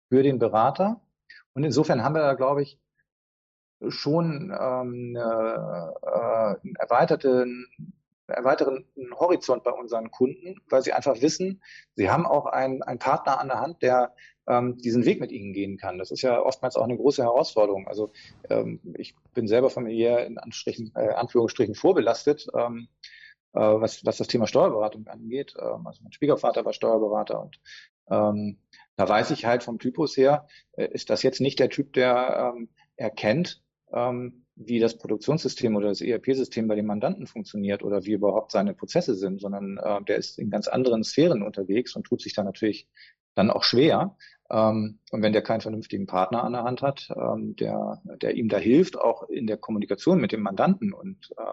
für 0.09 0.23
den 0.23 0.39
Berater. 0.39 1.01
Und 1.53 1.63
insofern 1.63 2.03
haben 2.03 2.15
wir 2.15 2.21
da, 2.21 2.33
glaube 2.33 2.61
ich, 2.61 2.79
schon 3.89 4.55
ähm, 4.59 5.15
äh, 5.15 5.19
einen 5.19 6.75
erweiterten 6.77 7.67
erweiteren 8.27 8.85
Horizont 9.19 9.63
bei 9.63 9.71
unseren 9.71 10.11
Kunden, 10.11 10.55
weil 10.69 10.81
sie 10.81 10.93
einfach 10.93 11.21
wissen, 11.21 11.61
sie 11.95 12.09
haben 12.09 12.25
auch 12.25 12.45
einen, 12.45 12.81
einen 12.81 12.99
Partner 12.99 13.39
an 13.39 13.49
der 13.49 13.59
Hand, 13.59 13.81
der 13.81 14.13
ähm, 14.47 14.77
diesen 14.77 15.05
Weg 15.05 15.19
mit 15.19 15.31
ihnen 15.31 15.53
gehen 15.53 15.77
kann. 15.77 15.97
Das 15.97 16.11
ist 16.11 16.21
ja 16.21 16.41
oftmals 16.41 16.75
auch 16.75 16.83
eine 16.83 16.97
große 16.97 17.23
Herausforderung. 17.23 17.87
Also 17.87 18.11
ähm, 18.49 18.79
ich 18.97 19.15
bin 19.33 19.47
selber 19.47 19.69
familiär 19.69 20.25
in 20.25 20.37
Anstrichen, 20.37 20.91
äh, 20.95 21.09
Anführungsstrichen 21.09 21.75
vorbelastet, 21.75 22.47
ähm, 22.55 22.87
äh, 23.53 23.59
was, 23.59 24.05
was 24.05 24.17
das 24.17 24.27
Thema 24.27 24.47
Steuerberatung 24.47 25.07
angeht. 25.07 25.53
Ähm, 25.59 25.85
also 25.85 26.01
mein 26.03 26.11
Schwiegervater 26.11 26.65
war 26.65 26.73
Steuerberater 26.73 27.41
und 27.41 27.59
ähm, 28.09 28.57
da 28.95 29.07
weiß 29.07 29.31
ich 29.31 29.45
halt 29.45 29.63
vom 29.63 29.79
Typus 29.79 30.17
her, 30.17 30.47
äh, 30.73 30.87
ist 30.87 31.09
das 31.09 31.23
jetzt 31.23 31.41
nicht 31.41 31.59
der 31.59 31.69
Typ, 31.69 31.93
der 31.93 32.53
ähm, 32.55 32.69
erkennt, 32.95 33.62
ähm, 33.93 34.45
wie 34.55 34.79
das 34.79 34.97
Produktionssystem 34.97 35.75
oder 35.75 35.89
das 35.89 36.01
ERP-System 36.01 36.67
bei 36.67 36.75
dem 36.75 36.85
Mandanten 36.85 37.25
funktioniert 37.25 37.83
oder 37.83 38.05
wie 38.05 38.13
überhaupt 38.13 38.51
seine 38.51 38.73
Prozesse 38.73 39.15
sind, 39.15 39.41
sondern 39.41 39.77
äh, 39.77 40.03
der 40.03 40.17
ist 40.17 40.37
in 40.37 40.49
ganz 40.49 40.67
anderen 40.67 41.03
Sphären 41.03 41.41
unterwegs 41.41 41.95
und 41.95 42.03
tut 42.03 42.21
sich 42.21 42.33
da 42.33 42.43
natürlich 42.43 42.87
dann 43.35 43.49
auch 43.49 43.63
schwer. 43.63 44.15
Ähm, 44.51 44.99
und 45.11 45.21
wenn 45.21 45.33
der 45.33 45.41
keinen 45.41 45.61
vernünftigen 45.61 46.05
Partner 46.05 46.43
an 46.43 46.53
der 46.53 46.63
Hand 46.63 46.81
hat, 46.81 47.09
ähm, 47.15 47.55
der, 47.55 48.01
der 48.21 48.35
ihm 48.35 48.49
da 48.49 48.57
hilft, 48.57 48.97
auch 48.97 49.27
in 49.29 49.47
der 49.47 49.57
Kommunikation 49.57 50.21
mit 50.21 50.31
dem 50.31 50.41
Mandanten 50.41 50.93
und 50.93 51.31
äh, 51.37 51.43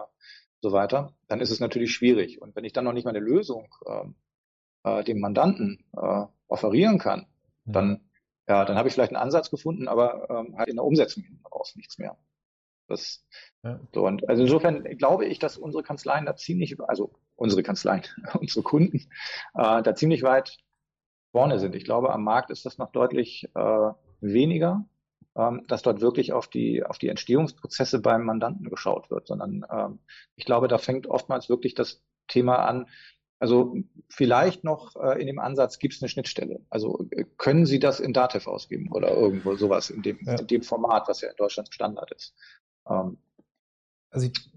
so 0.61 0.71
weiter, 0.71 1.15
dann 1.27 1.41
ist 1.41 1.49
es 1.49 1.59
natürlich 1.59 1.91
schwierig. 1.91 2.39
Und 2.39 2.55
wenn 2.55 2.65
ich 2.65 2.73
dann 2.73 2.85
noch 2.85 2.93
nicht 2.93 3.05
mal 3.05 3.15
eine 3.15 3.25
Lösung 3.25 3.73
ähm, 3.87 4.15
äh, 4.83 5.03
dem 5.03 5.19
Mandanten 5.19 5.85
äh, 5.97 6.25
offerieren 6.47 6.99
kann, 6.99 7.25
mhm. 7.65 7.71
dann 7.73 8.01
ja, 8.47 8.65
dann 8.65 8.77
habe 8.77 8.89
ich 8.89 8.93
vielleicht 8.93 9.13
einen 9.13 9.23
Ansatz 9.23 9.49
gefunden, 9.49 9.87
aber 9.87 10.29
ähm, 10.29 10.57
halt 10.57 10.67
in 10.67 10.75
der 10.75 10.83
Umsetzung 10.83 11.23
raus 11.49 11.73
nichts 11.77 11.97
mehr. 11.97 12.17
Das, 12.91 13.25
ja. 13.63 13.79
so, 13.93 14.05
und 14.05 14.27
also 14.29 14.43
insofern 14.43 14.83
glaube 14.97 15.25
ich, 15.25 15.39
dass 15.39 15.57
unsere 15.57 15.83
Kanzleien 15.83 16.25
da 16.25 16.35
ziemlich, 16.35 16.79
also 16.81 17.11
unsere 17.35 17.63
Kanzleien, 17.63 18.03
unsere 18.39 18.63
Kunden, 18.63 18.97
äh, 19.55 19.81
da 19.81 19.95
ziemlich 19.95 20.23
weit 20.23 20.57
vorne 21.31 21.59
sind. 21.59 21.75
Ich 21.75 21.85
glaube, 21.85 22.13
am 22.13 22.23
Markt 22.23 22.49
ist 22.51 22.65
das 22.65 22.77
noch 22.77 22.91
deutlich 22.91 23.49
äh, 23.55 23.91
weniger, 24.19 24.85
ähm, 25.35 25.65
dass 25.67 25.81
dort 25.81 26.01
wirklich 26.01 26.33
auf 26.33 26.47
die, 26.47 26.83
auf 26.83 26.97
die 26.97 27.07
Entstehungsprozesse 27.07 28.01
beim 28.01 28.25
Mandanten 28.25 28.69
geschaut 28.69 29.09
wird, 29.09 29.27
sondern 29.27 29.65
ähm, 29.71 29.99
ich 30.35 30.45
glaube, 30.45 30.67
da 30.67 30.77
fängt 30.77 31.07
oftmals 31.07 31.49
wirklich 31.49 31.73
das 31.73 32.03
Thema 32.27 32.57
an, 32.57 32.87
also 33.41 33.75
vielleicht 34.07 34.63
noch 34.63 34.95
äh, 34.97 35.19
in 35.19 35.25
dem 35.25 35.39
Ansatz 35.39 35.79
gibt 35.79 35.95
es 35.95 36.01
eine 36.01 36.09
Schnittstelle. 36.09 36.59
Also 36.69 37.07
äh, 37.09 37.25
können 37.37 37.65
Sie 37.65 37.79
das 37.79 37.99
in 37.99 38.13
Datev 38.13 38.47
ausgeben 38.47 38.91
oder 38.91 39.09
irgendwo 39.09 39.55
sowas 39.55 39.89
in 39.89 40.03
dem, 40.03 40.19
ja. 40.21 40.35
in 40.35 40.45
dem 40.45 40.61
Format, 40.61 41.07
was 41.07 41.21
ja 41.21 41.29
in 41.29 41.35
Deutschland 41.37 41.73
Standard 41.73 42.11
ist. 42.11 42.35
Ähm, 42.89 43.17
also 44.11 44.27
ich, 44.27 44.51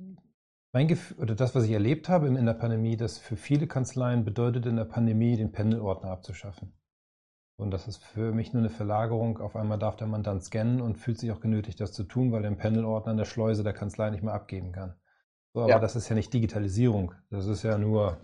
mein 0.73 0.89
Gefühl, 0.89 1.19
oder 1.23 1.35
das, 1.35 1.55
was 1.55 1.65
ich 1.65 1.71
erlebt 1.71 2.09
habe 2.09 2.27
in 2.27 2.47
der 2.47 2.55
Pandemie, 2.55 2.97
dass 2.97 3.19
für 3.19 3.37
viele 3.37 3.67
Kanzleien 3.67 4.25
bedeutet 4.25 4.67
in 4.67 4.77
der 4.77 4.85
Pandemie, 4.85 5.37
den 5.37 5.53
Pendelordner 5.53 6.11
abzuschaffen. 6.11 6.73
Und 7.57 7.71
das 7.71 7.87
ist 7.87 8.03
für 8.03 8.33
mich 8.33 8.53
nur 8.53 8.63
eine 8.63 8.71
Verlagerung. 8.71 9.39
Auf 9.39 9.55
einmal 9.55 9.79
darf 9.79 9.95
der 9.95 10.09
Mandant 10.09 10.43
scannen 10.43 10.81
und 10.81 10.97
fühlt 10.97 11.21
sich 11.21 11.31
auch 11.31 11.41
genötigt, 11.41 11.81
das 11.81 11.93
zu 11.93 12.03
tun, 12.03 12.33
weil 12.33 12.43
er 12.43 12.51
den 12.51 12.59
Pendelordner 12.59 13.13
in 13.13 13.19
der 13.19 13.25
Schleuse 13.25 13.63
der 13.63 13.73
Kanzlei 13.73 14.11
nicht 14.11 14.25
mehr 14.25 14.35
abgeben 14.35 14.73
kann. 14.73 14.97
So, 15.53 15.63
aber 15.63 15.71
ja. 15.71 15.79
das 15.79 15.95
ist 15.95 16.09
ja 16.09 16.17
nicht 16.17 16.35
Digitalisierung. 16.35 17.15
Das 17.31 17.47
ist 17.47 17.63
ja 17.63 17.79
nur, 17.79 18.19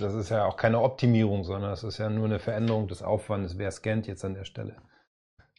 das 0.00 0.14
ist 0.14 0.30
ja 0.30 0.46
auch 0.46 0.56
keine 0.56 0.80
Optimierung, 0.80 1.44
sondern 1.44 1.70
das 1.70 1.84
ist 1.84 1.98
ja 1.98 2.10
nur 2.10 2.24
eine 2.24 2.40
Veränderung 2.40 2.88
des 2.88 3.04
Aufwandes. 3.04 3.56
Wer 3.56 3.70
scannt 3.70 4.08
jetzt 4.08 4.24
an 4.24 4.34
der 4.34 4.44
Stelle? 4.44 4.74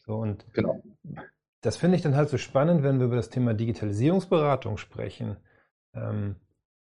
So, 0.04 0.16
und 0.16 0.44
genau 0.52 0.82
das 1.60 1.76
finde 1.76 1.96
ich 1.96 2.02
dann 2.02 2.16
halt 2.16 2.28
so 2.28 2.38
spannend, 2.38 2.82
wenn 2.82 2.98
wir 2.98 3.06
über 3.06 3.16
das 3.16 3.30
Thema 3.30 3.54
Digitalisierungsberatung 3.54 4.76
sprechen, 4.76 5.36
ähm, 5.94 6.36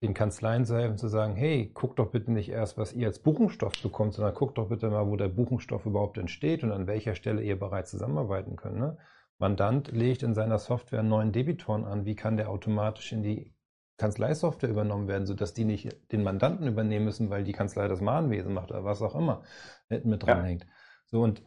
den 0.03 0.15
Kanzleien 0.15 0.65
zu 0.65 0.77
helfen, 0.77 0.97
zu 0.97 1.09
sagen, 1.09 1.35
hey, 1.35 1.71
guck 1.75 1.97
doch 1.97 2.11
bitte 2.11 2.31
nicht 2.31 2.50
erst, 2.50 2.79
was 2.79 2.93
ihr 2.93 3.09
als 3.09 3.19
Buchungsstoff 3.19 3.73
bekommt, 3.83 4.15
sondern 4.15 4.35
guck 4.35 4.55
doch 4.55 4.69
bitte 4.69 4.91
mal, 4.91 5.07
wo 5.09 5.17
der 5.17 5.29
Buchungsstoff 5.29 5.87
überhaupt 5.87 6.19
entsteht 6.19 6.62
und 6.62 6.71
an 6.71 6.87
welcher 6.87 7.15
Stelle 7.15 7.43
ihr 7.43 7.59
bereits 7.59 7.91
zusammenarbeiten 7.91 8.57
könnt. 8.57 8.79
Ne? 8.79 8.97
Mandant 9.38 9.91
legt 9.91 10.23
in 10.23 10.35
seiner 10.35 10.59
Software 10.59 11.00
einen 11.00 11.09
neuen 11.09 11.33
Debitoren 11.33 11.85
an, 11.85 12.05
wie 12.05 12.15
kann 12.15 12.37
der 12.37 12.49
automatisch 12.49 13.12
in 13.12 13.23
die 13.23 13.55
Kanzleisoftware 13.97 14.71
übernommen 14.71 15.09
werden, 15.09 15.27
sodass 15.27 15.55
die 15.55 15.65
nicht 15.65 16.12
den 16.12 16.23
Mandanten 16.23 16.69
übernehmen 16.69 17.05
müssen, 17.05 17.31
weil 17.31 17.43
die 17.43 17.53
Kanzlei 17.53 17.88
das 17.88 18.00
Mahnwesen 18.00 18.55
macht 18.55 18.71
oder 18.71 18.85
was 18.85 19.03
auch 19.03 19.17
immer 19.17 19.43
mit 19.88 20.23
dranhängt. 20.23 20.65
Ja. 20.65 20.71
So 21.07 21.23
und 21.23 21.43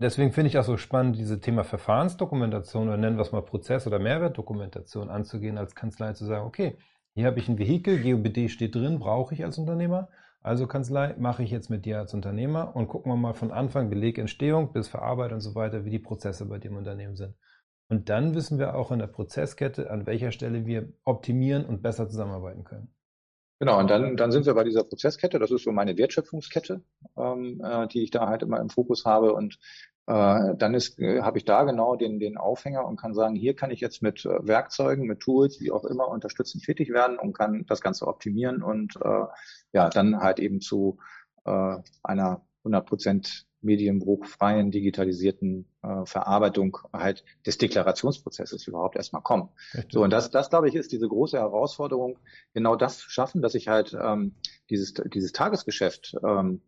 Deswegen 0.00 0.32
finde 0.32 0.48
ich 0.48 0.58
auch 0.58 0.64
so 0.64 0.76
spannend, 0.76 1.16
diese 1.16 1.40
Thema 1.40 1.62
Verfahrensdokumentation 1.62 2.88
oder 2.88 2.96
nennen 2.96 3.16
wir 3.16 3.22
es 3.22 3.32
mal 3.32 3.42
Prozess- 3.42 3.86
oder 3.86 3.98
Mehrwertdokumentation 3.98 5.08
anzugehen, 5.08 5.56
als 5.56 5.74
Kanzlei 5.74 6.12
zu 6.14 6.24
sagen, 6.24 6.46
okay, 6.46 6.76
hier 7.14 7.26
habe 7.26 7.38
ich 7.38 7.48
ein 7.48 7.58
Vehikel, 7.58 8.02
GOBD 8.02 8.48
steht 8.48 8.74
drin, 8.74 8.98
brauche 8.98 9.34
ich 9.34 9.44
als 9.44 9.56
Unternehmer. 9.56 10.08
Also 10.40 10.66
Kanzlei, 10.66 11.14
mache 11.16 11.42
ich 11.44 11.50
jetzt 11.50 11.70
mit 11.70 11.84
dir 11.84 11.98
als 12.00 12.12
Unternehmer 12.12 12.74
und 12.74 12.88
gucken 12.88 13.10
wir 13.12 13.16
mal 13.16 13.34
von 13.34 13.52
Anfang 13.52 13.88
Belegentstehung 13.88 14.72
bis 14.72 14.88
Verarbeitung 14.88 15.36
und 15.36 15.40
so 15.40 15.54
weiter, 15.54 15.84
wie 15.84 15.90
die 15.90 16.00
Prozesse 16.00 16.46
bei 16.46 16.58
dem 16.58 16.76
Unternehmen 16.76 17.16
sind. 17.16 17.34
Und 17.88 18.08
dann 18.08 18.34
wissen 18.34 18.58
wir 18.58 18.74
auch 18.74 18.90
in 18.90 18.98
der 18.98 19.06
Prozesskette, 19.06 19.90
an 19.90 20.06
welcher 20.06 20.32
Stelle 20.32 20.66
wir 20.66 20.92
optimieren 21.04 21.64
und 21.64 21.82
besser 21.82 22.08
zusammenarbeiten 22.08 22.64
können. 22.64 22.93
Genau, 23.64 23.78
und 23.78 23.88
dann, 23.88 24.18
dann 24.18 24.30
sind 24.30 24.44
wir 24.44 24.52
bei 24.52 24.62
dieser 24.62 24.84
Prozesskette. 24.84 25.38
Das 25.38 25.50
ist 25.50 25.64
so 25.64 25.72
meine 25.72 25.96
Wertschöpfungskette, 25.96 26.82
ähm, 27.16 27.62
äh, 27.64 27.88
die 27.88 28.02
ich 28.02 28.10
da 28.10 28.28
halt 28.28 28.42
immer 28.42 28.60
im 28.60 28.68
Fokus 28.68 29.06
habe. 29.06 29.32
Und 29.32 29.58
äh, 30.06 30.54
dann 30.54 30.74
ist, 30.74 30.98
äh, 30.98 31.22
habe 31.22 31.38
ich 31.38 31.46
da 31.46 31.62
genau 31.64 31.96
den, 31.96 32.20
den 32.20 32.36
Aufhänger 32.36 32.86
und 32.86 33.00
kann 33.00 33.14
sagen, 33.14 33.34
hier 33.34 33.56
kann 33.56 33.70
ich 33.70 33.80
jetzt 33.80 34.02
mit 34.02 34.26
äh, 34.26 34.46
Werkzeugen, 34.46 35.06
mit 35.06 35.20
Tools, 35.20 35.62
wie 35.62 35.72
auch 35.72 35.86
immer, 35.86 36.08
unterstützend 36.08 36.62
tätig 36.62 36.90
werden 36.90 37.18
und 37.18 37.32
kann 37.32 37.64
das 37.66 37.80
Ganze 37.80 38.06
optimieren 38.06 38.62
und 38.62 38.96
äh, 39.02 39.24
ja, 39.72 39.88
dann 39.88 40.20
halt 40.20 40.40
eben 40.40 40.60
zu 40.60 40.98
äh, 41.46 41.78
einer 42.02 42.42
100 42.64 42.84
Prozent 42.84 43.46
medienbruchfreien, 43.64 44.70
digitalisierten 44.70 45.66
äh, 45.82 46.04
Verarbeitung 46.04 46.78
halt 46.92 47.24
des 47.46 47.58
Deklarationsprozesses 47.58 48.66
überhaupt 48.66 48.96
erstmal 48.96 49.22
kommen. 49.22 49.48
Richtig. 49.74 49.92
So, 49.92 50.02
und 50.02 50.10
das, 50.10 50.30
das 50.30 50.50
glaube 50.50 50.68
ich, 50.68 50.74
ist 50.74 50.92
diese 50.92 51.08
große 51.08 51.38
Herausforderung, 51.38 52.18
genau 52.52 52.76
das 52.76 52.98
zu 52.98 53.10
schaffen, 53.10 53.42
dass 53.42 53.54
ich 53.54 53.68
halt 53.68 53.96
ähm, 54.00 54.34
dieses, 54.70 54.94
dieses 54.94 55.32
Tagesgeschäft 55.32 56.16
ähm, 56.22 56.62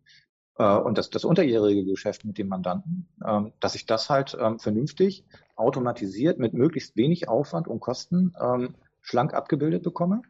äh, 0.57 0.75
und 0.75 0.97
das, 0.97 1.09
das 1.09 1.25
unterjährige 1.25 1.85
Geschäft 1.85 2.25
mit 2.25 2.37
dem 2.37 2.47
Mandanten, 2.47 3.07
ähm, 3.25 3.53
dass 3.59 3.75
ich 3.75 3.85
das 3.85 4.09
halt 4.09 4.37
ähm, 4.39 4.59
vernünftig, 4.59 5.25
automatisiert, 5.55 6.39
mit 6.39 6.53
möglichst 6.53 6.95
wenig 6.97 7.29
Aufwand 7.29 7.67
und 7.67 7.79
Kosten 7.79 8.33
ähm, 8.39 8.75
schlank 9.01 9.33
abgebildet 9.33 9.83
bekomme 9.83 10.21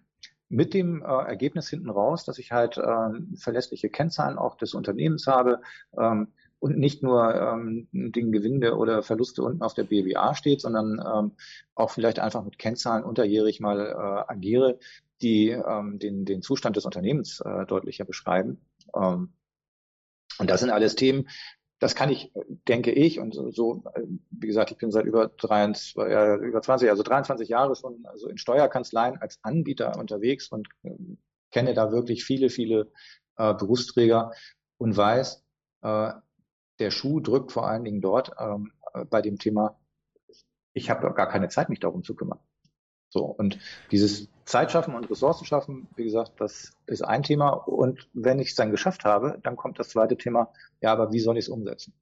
mit 0.50 0.74
dem 0.74 1.02
äh, 1.02 1.06
Ergebnis 1.06 1.70
hinten 1.70 1.90
raus, 1.90 2.24
dass 2.24 2.40
ich 2.40 2.52
halt 2.52 2.78
äh, 2.78 3.38
verlässliche 3.38 3.90
Kennzahlen 3.90 4.38
auch 4.38 4.56
des 4.56 4.74
Unternehmens 4.74 5.28
habe 5.28 5.62
ähm, 5.98 6.30
und 6.60 6.78
nicht 6.78 7.04
nur 7.04 7.36
ähm, 7.36 7.88
den 7.92 8.32
Gewinne 8.32 8.76
oder 8.76 9.04
Verluste 9.04 9.44
unten 9.44 9.62
auf 9.62 9.74
der 9.74 9.84
BWA 9.84 10.34
steht, 10.34 10.62
sondern 10.62 11.00
ähm, 11.00 11.32
auch 11.76 11.92
vielleicht 11.92 12.20
einfach 12.20 12.44
mit 12.44 12.58
Kennzahlen 12.58 13.04
unterjährig 13.04 13.60
mal 13.60 13.80
äh, 13.80 14.32
agiere, 14.32 14.80
die 15.22 15.50
ähm, 15.50 16.00
den, 16.00 16.26
den 16.26 16.42
Zustand 16.42 16.76
des 16.76 16.86
Unternehmens 16.86 17.40
äh, 17.42 17.66
deutlicher 17.66 18.06
beschreiben. 18.06 18.62
Ähm, 18.96 19.34
und 20.40 20.50
das 20.50 20.60
sind 20.60 20.70
alles 20.70 20.96
Themen, 20.96 21.28
das 21.80 21.94
kann 21.94 22.10
ich, 22.10 22.32
denke 22.68 22.92
ich, 22.92 23.20
und 23.20 23.34
so, 23.34 23.84
wie 24.32 24.48
gesagt, 24.48 24.72
ich 24.72 24.78
bin 24.78 24.92
seit 24.92 25.06
über, 25.06 25.28
23, 25.28 25.96
äh, 25.98 26.36
über 26.38 26.62
20, 26.62 26.90
also 26.90 27.04
23 27.04 27.50
Jahre 27.50 27.76
schon 27.76 28.04
also 28.06 28.28
in 28.28 28.38
Steuerkanzleien 28.38 29.18
als 29.18 29.40
Anbieter 29.44 29.98
unterwegs 29.98 30.48
und 30.48 30.68
äh, 30.84 30.96
kenne 31.52 31.74
da 31.76 31.92
wirklich 31.92 32.26
viele, 32.26 32.50
viele 32.50 32.92
äh, 33.38 33.54
Berufsträger 33.54 34.32
und 34.78 34.98
weiß, 34.98 35.44
äh, 35.84 36.14
der 36.80 36.92
Schuh 36.92 37.20
drückt 37.20 37.52
vor 37.52 37.68
allen 37.68 37.84
Dingen 37.84 38.02
dort 38.02 38.32
ähm, 38.40 38.72
bei 39.10 39.22
dem 39.22 39.38
Thema, 39.38 39.80
ich 40.74 40.90
habe 40.90 41.14
gar 41.14 41.28
keine 41.28 41.50
Zeit, 41.50 41.70
mich 41.70 41.80
darum 41.80 42.04
zu 42.04 42.16
kümmern. 42.16 42.40
So, 43.10 43.26
und 43.26 43.58
dieses 43.92 44.28
Zeit 44.46 44.72
schaffen 44.72 44.94
und 44.94 45.10
Ressourcen 45.10 45.46
schaffen, 45.46 45.88
wie 45.96 46.04
gesagt, 46.04 46.34
das 46.40 46.74
ist 46.86 47.02
ein 47.04 47.24
Thema. 47.24 47.50
Und 47.52 48.10
wenn 48.14 48.40
ich 48.40 48.50
es 48.50 48.56
dann 48.56 48.72
geschafft 48.72 49.06
habe, 49.06 49.40
dann 49.44 49.56
kommt 49.56 49.80
das 49.80 49.90
zweite 49.90 50.18
Thema, 50.18 50.52
ja, 50.82 50.92
aber 50.92 51.12
wie 51.12 51.20
soll 51.20 51.38
ich 51.38 51.46
es 51.46 51.50
umsetzen? 51.50 51.94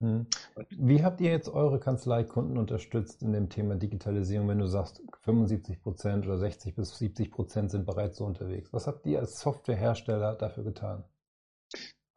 Hm. 0.00 0.26
Wie 0.70 1.04
habt 1.04 1.20
ihr 1.20 1.30
jetzt 1.30 1.48
eure 1.48 1.78
Kanzleikunden 1.78 2.58
unterstützt 2.58 3.22
in 3.22 3.32
dem 3.32 3.48
Thema 3.48 3.76
Digitalisierung, 3.76 4.48
wenn 4.48 4.58
du 4.58 4.66
sagst, 4.66 5.00
75 5.20 5.80
Prozent 5.80 6.26
oder 6.26 6.38
60 6.38 6.74
bis 6.74 6.98
70 6.98 7.30
Prozent 7.30 7.70
sind 7.70 7.86
bereits 7.86 8.18
so 8.18 8.24
unterwegs? 8.24 8.72
Was 8.72 8.88
habt 8.88 9.06
ihr 9.06 9.20
als 9.20 9.38
Softwarehersteller 9.38 10.34
dafür 10.34 10.64
getan? 10.64 11.04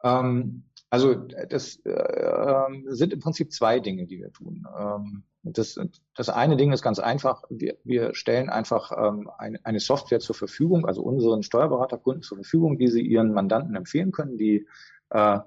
Ähm, 0.02 0.64
also 0.90 1.14
das 1.14 1.76
äh, 1.84 2.64
sind 2.86 3.12
im 3.12 3.20
Prinzip 3.20 3.52
zwei 3.52 3.80
Dinge, 3.80 4.06
die 4.06 4.18
wir 4.18 4.32
tun. 4.32 4.66
Ähm, 4.78 5.24
das, 5.42 5.78
das 6.14 6.28
eine 6.28 6.56
Ding 6.56 6.72
ist 6.72 6.82
ganz 6.82 6.98
einfach. 6.98 7.44
Wir, 7.50 7.76
wir 7.84 8.14
stellen 8.14 8.48
einfach 8.48 8.92
ähm, 8.96 9.30
eine, 9.38 9.58
eine 9.64 9.80
Software 9.80 10.20
zur 10.20 10.34
Verfügung, 10.34 10.86
also 10.86 11.02
unseren 11.02 11.42
Steuerberaterkunden 11.42 12.22
zur 12.22 12.38
Verfügung, 12.38 12.78
die 12.78 12.88
sie 12.88 13.02
ihren 13.02 13.32
Mandanten 13.32 13.74
empfehlen 13.74 14.12
können, 14.12 14.38
die 14.38 14.66
äh, 15.10 15.38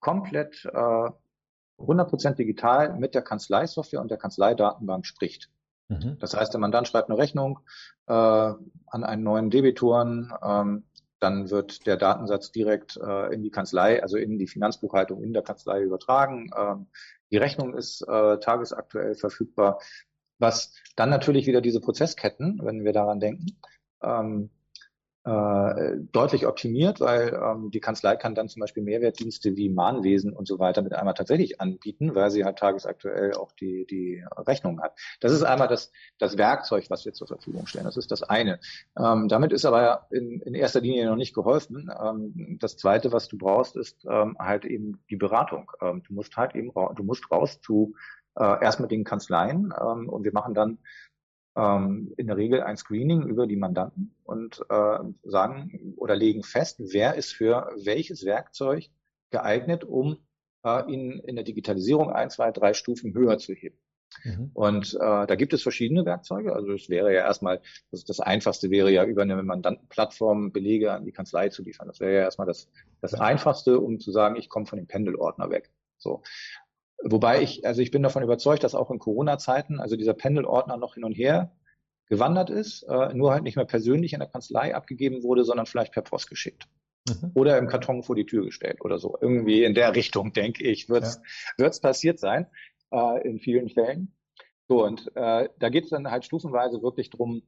komplett 0.00 0.64
äh, 0.66 1.10
100% 1.78 2.34
digital 2.34 2.98
mit 2.98 3.14
der 3.14 3.22
Kanzleisoftware 3.22 4.00
und 4.00 4.10
der 4.10 4.18
Kanzleidatenbank 4.18 5.06
spricht. 5.06 5.50
Mhm. 5.88 6.18
Das 6.18 6.34
heißt, 6.34 6.52
der 6.52 6.60
Mandant 6.60 6.88
schreibt 6.88 7.08
eine 7.08 7.18
Rechnung 7.18 7.60
äh, 8.06 8.12
an 8.12 9.04
einen 9.04 9.22
neuen 9.22 9.50
Debitoren, 9.50 10.32
ähm, 10.42 10.84
dann 11.20 11.50
wird 11.50 11.86
der 11.86 11.96
Datensatz 11.96 12.52
direkt 12.52 12.96
äh, 12.96 13.32
in 13.34 13.42
die 13.42 13.50
Kanzlei, 13.50 14.02
also 14.02 14.16
in 14.16 14.38
die 14.38 14.46
Finanzbuchhaltung 14.46 15.22
in 15.22 15.32
der 15.32 15.42
Kanzlei 15.42 15.82
übertragen. 15.82 16.50
Ähm, 16.56 16.86
die 17.30 17.36
Rechnung 17.36 17.74
ist 17.74 18.02
äh, 18.02 18.38
tagesaktuell 18.38 19.14
verfügbar, 19.14 19.80
was 20.38 20.74
dann 20.96 21.10
natürlich 21.10 21.46
wieder 21.46 21.60
diese 21.60 21.80
Prozessketten, 21.80 22.60
wenn 22.62 22.84
wir 22.84 22.92
daran 22.92 23.20
denken, 23.20 23.58
ähm, 24.02 24.50
äh, 25.28 25.96
deutlich 26.10 26.46
optimiert, 26.46 27.00
weil 27.00 27.34
ähm, 27.34 27.70
die 27.70 27.80
Kanzlei 27.80 28.16
kann 28.16 28.34
dann 28.34 28.48
zum 28.48 28.60
Beispiel 28.60 28.82
Mehrwertdienste 28.82 29.56
wie 29.56 29.68
Mahnwesen 29.68 30.32
und 30.32 30.48
so 30.48 30.58
weiter 30.58 30.80
mit 30.80 30.94
einmal 30.94 31.12
tatsächlich 31.12 31.60
anbieten, 31.60 32.14
weil 32.14 32.30
sie 32.30 32.44
halt 32.44 32.58
tagesaktuell 32.58 33.34
auch 33.34 33.52
die, 33.52 33.84
die 33.84 34.24
Rechnung 34.36 34.80
hat. 34.80 34.98
Das 35.20 35.32
ist 35.32 35.42
einmal 35.42 35.68
das, 35.68 35.92
das 36.18 36.38
Werkzeug, 36.38 36.86
was 36.88 37.04
wir 37.04 37.12
zur 37.12 37.26
Verfügung 37.26 37.66
stellen. 37.66 37.84
Das 37.84 37.98
ist 37.98 38.10
das 38.10 38.22
eine. 38.22 38.58
Ähm, 38.98 39.28
damit 39.28 39.52
ist 39.52 39.66
aber 39.66 40.06
in, 40.10 40.40
in 40.40 40.54
erster 40.54 40.80
Linie 40.80 41.06
noch 41.06 41.16
nicht 41.16 41.34
geholfen. 41.34 41.90
Ähm, 42.02 42.56
das 42.58 42.78
zweite, 42.78 43.12
was 43.12 43.28
du 43.28 43.36
brauchst, 43.36 43.76
ist 43.76 44.06
ähm, 44.08 44.36
halt 44.38 44.64
eben 44.64 45.02
die 45.10 45.16
Beratung. 45.16 45.70
Ähm, 45.82 46.02
du 46.06 46.14
musst 46.14 46.36
halt 46.38 46.54
eben, 46.54 46.72
du 46.72 47.02
musst 47.02 47.30
raus 47.30 47.60
zu 47.60 47.94
äh, 48.38 48.64
erst 48.64 48.80
mit 48.80 48.90
den 48.90 49.04
Kanzleien 49.04 49.74
ähm, 49.78 50.08
und 50.08 50.24
wir 50.24 50.32
machen 50.32 50.54
dann 50.54 50.78
ähm, 51.58 52.12
in 52.16 52.28
der 52.28 52.36
Regel 52.36 52.62
ein 52.62 52.76
Screening 52.76 53.22
über 53.22 53.46
die 53.46 53.56
Mandanten 53.56 54.14
und 54.24 54.64
äh, 54.70 54.98
sagen 55.24 55.94
oder 55.96 56.14
legen 56.14 56.44
fest, 56.44 56.76
wer 56.78 57.16
ist 57.16 57.32
für 57.32 57.70
welches 57.82 58.24
Werkzeug 58.24 58.88
geeignet, 59.30 59.84
um 59.84 60.18
äh, 60.64 60.90
ihn 60.90 61.18
in 61.18 61.34
der 61.34 61.44
Digitalisierung 61.44 62.12
ein, 62.12 62.30
zwei, 62.30 62.52
drei 62.52 62.74
Stufen 62.74 63.12
höher 63.12 63.38
zu 63.38 63.54
heben. 63.54 63.78
Mhm. 64.24 64.50
Und 64.54 64.94
äh, 64.94 65.26
da 65.26 65.34
gibt 65.34 65.52
es 65.52 65.62
verschiedene 65.62 66.04
Werkzeuge. 66.04 66.54
Also 66.54 66.72
es 66.72 66.88
wäre 66.88 67.12
ja 67.12 67.20
erstmal, 67.20 67.60
das, 67.90 68.04
das 68.04 68.20
einfachste 68.20 68.70
wäre 68.70 68.90
ja 68.90 69.04
über 69.04 69.22
eine 69.22 69.42
Mandantenplattform 69.42 70.52
Belege 70.52 70.92
an 70.92 71.04
die 71.04 71.12
Kanzlei 71.12 71.48
zu 71.48 71.62
liefern. 71.62 71.88
Das 71.88 72.00
wäre 72.00 72.14
ja 72.14 72.20
erstmal 72.20 72.46
das, 72.46 72.70
das 73.00 73.14
einfachste, 73.14 73.80
um 73.80 73.98
zu 73.98 74.12
sagen, 74.12 74.36
ich 74.36 74.48
komme 74.48 74.66
von 74.66 74.78
dem 74.78 74.86
Pendelordner 74.86 75.50
weg. 75.50 75.70
So. 75.98 76.22
Wobei 77.02 77.42
ich, 77.42 77.66
also 77.66 77.80
ich 77.80 77.90
bin 77.90 78.02
davon 78.02 78.22
überzeugt, 78.22 78.64
dass 78.64 78.74
auch 78.74 78.90
in 78.90 78.98
Corona-Zeiten, 78.98 79.80
also 79.80 79.96
dieser 79.96 80.14
Pendelordner 80.14 80.76
noch 80.76 80.94
hin 80.94 81.04
und 81.04 81.12
her 81.12 81.52
gewandert 82.08 82.50
ist, 82.50 82.82
äh, 82.84 83.14
nur 83.14 83.32
halt 83.32 83.42
nicht 83.42 83.56
mehr 83.56 83.66
persönlich 83.66 84.14
in 84.14 84.20
der 84.20 84.28
Kanzlei 84.28 84.74
abgegeben 84.74 85.22
wurde, 85.22 85.44
sondern 85.44 85.66
vielleicht 85.66 85.92
per 85.92 86.02
Post 86.02 86.28
geschickt. 86.28 86.66
Mhm. 87.08 87.32
Oder 87.34 87.58
im 87.58 87.68
Karton 87.68 88.02
vor 88.02 88.16
die 88.16 88.26
Tür 88.26 88.44
gestellt 88.44 88.80
oder 88.80 88.98
so. 88.98 89.16
Irgendwie 89.20 89.62
in 89.62 89.74
der 89.74 89.94
Richtung, 89.94 90.32
denke 90.32 90.64
ich, 90.64 90.88
wird 90.88 91.04
es 91.04 91.20
ja. 91.58 91.70
passiert 91.80 92.18
sein, 92.18 92.46
äh, 92.90 93.28
in 93.28 93.38
vielen 93.38 93.68
Fällen. 93.68 94.14
So, 94.68 94.84
und 94.84 95.10
äh, 95.14 95.48
da 95.58 95.68
geht 95.68 95.84
es 95.84 95.90
dann 95.90 96.10
halt 96.10 96.24
stufenweise 96.24 96.82
wirklich 96.82 97.10
drum, 97.10 97.42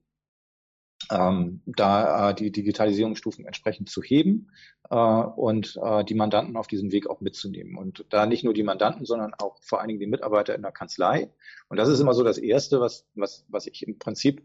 ähm, 1.10 1.60
da 1.66 2.30
äh, 2.30 2.34
die 2.34 2.52
Digitalisierungsstufen 2.52 3.44
entsprechend 3.44 3.90
zu 3.90 4.02
heben 4.02 4.50
äh, 4.90 4.96
und 4.96 5.78
äh, 5.82 6.04
die 6.04 6.14
Mandanten 6.14 6.56
auf 6.56 6.66
diesem 6.66 6.92
Weg 6.92 7.08
auch 7.08 7.20
mitzunehmen. 7.20 7.76
Und 7.76 8.04
da 8.10 8.26
nicht 8.26 8.44
nur 8.44 8.54
die 8.54 8.62
Mandanten, 8.62 9.04
sondern 9.04 9.34
auch 9.34 9.58
vor 9.62 9.80
allen 9.80 9.88
Dingen 9.88 10.00
die 10.00 10.06
Mitarbeiter 10.06 10.54
in 10.54 10.62
der 10.62 10.72
Kanzlei. 10.72 11.30
Und 11.68 11.78
das 11.78 11.88
ist 11.88 12.00
immer 12.00 12.14
so 12.14 12.22
das 12.22 12.38
Erste, 12.38 12.80
was, 12.80 13.06
was, 13.14 13.44
was 13.48 13.66
ich 13.66 13.86
im 13.86 13.98
Prinzip 13.98 14.42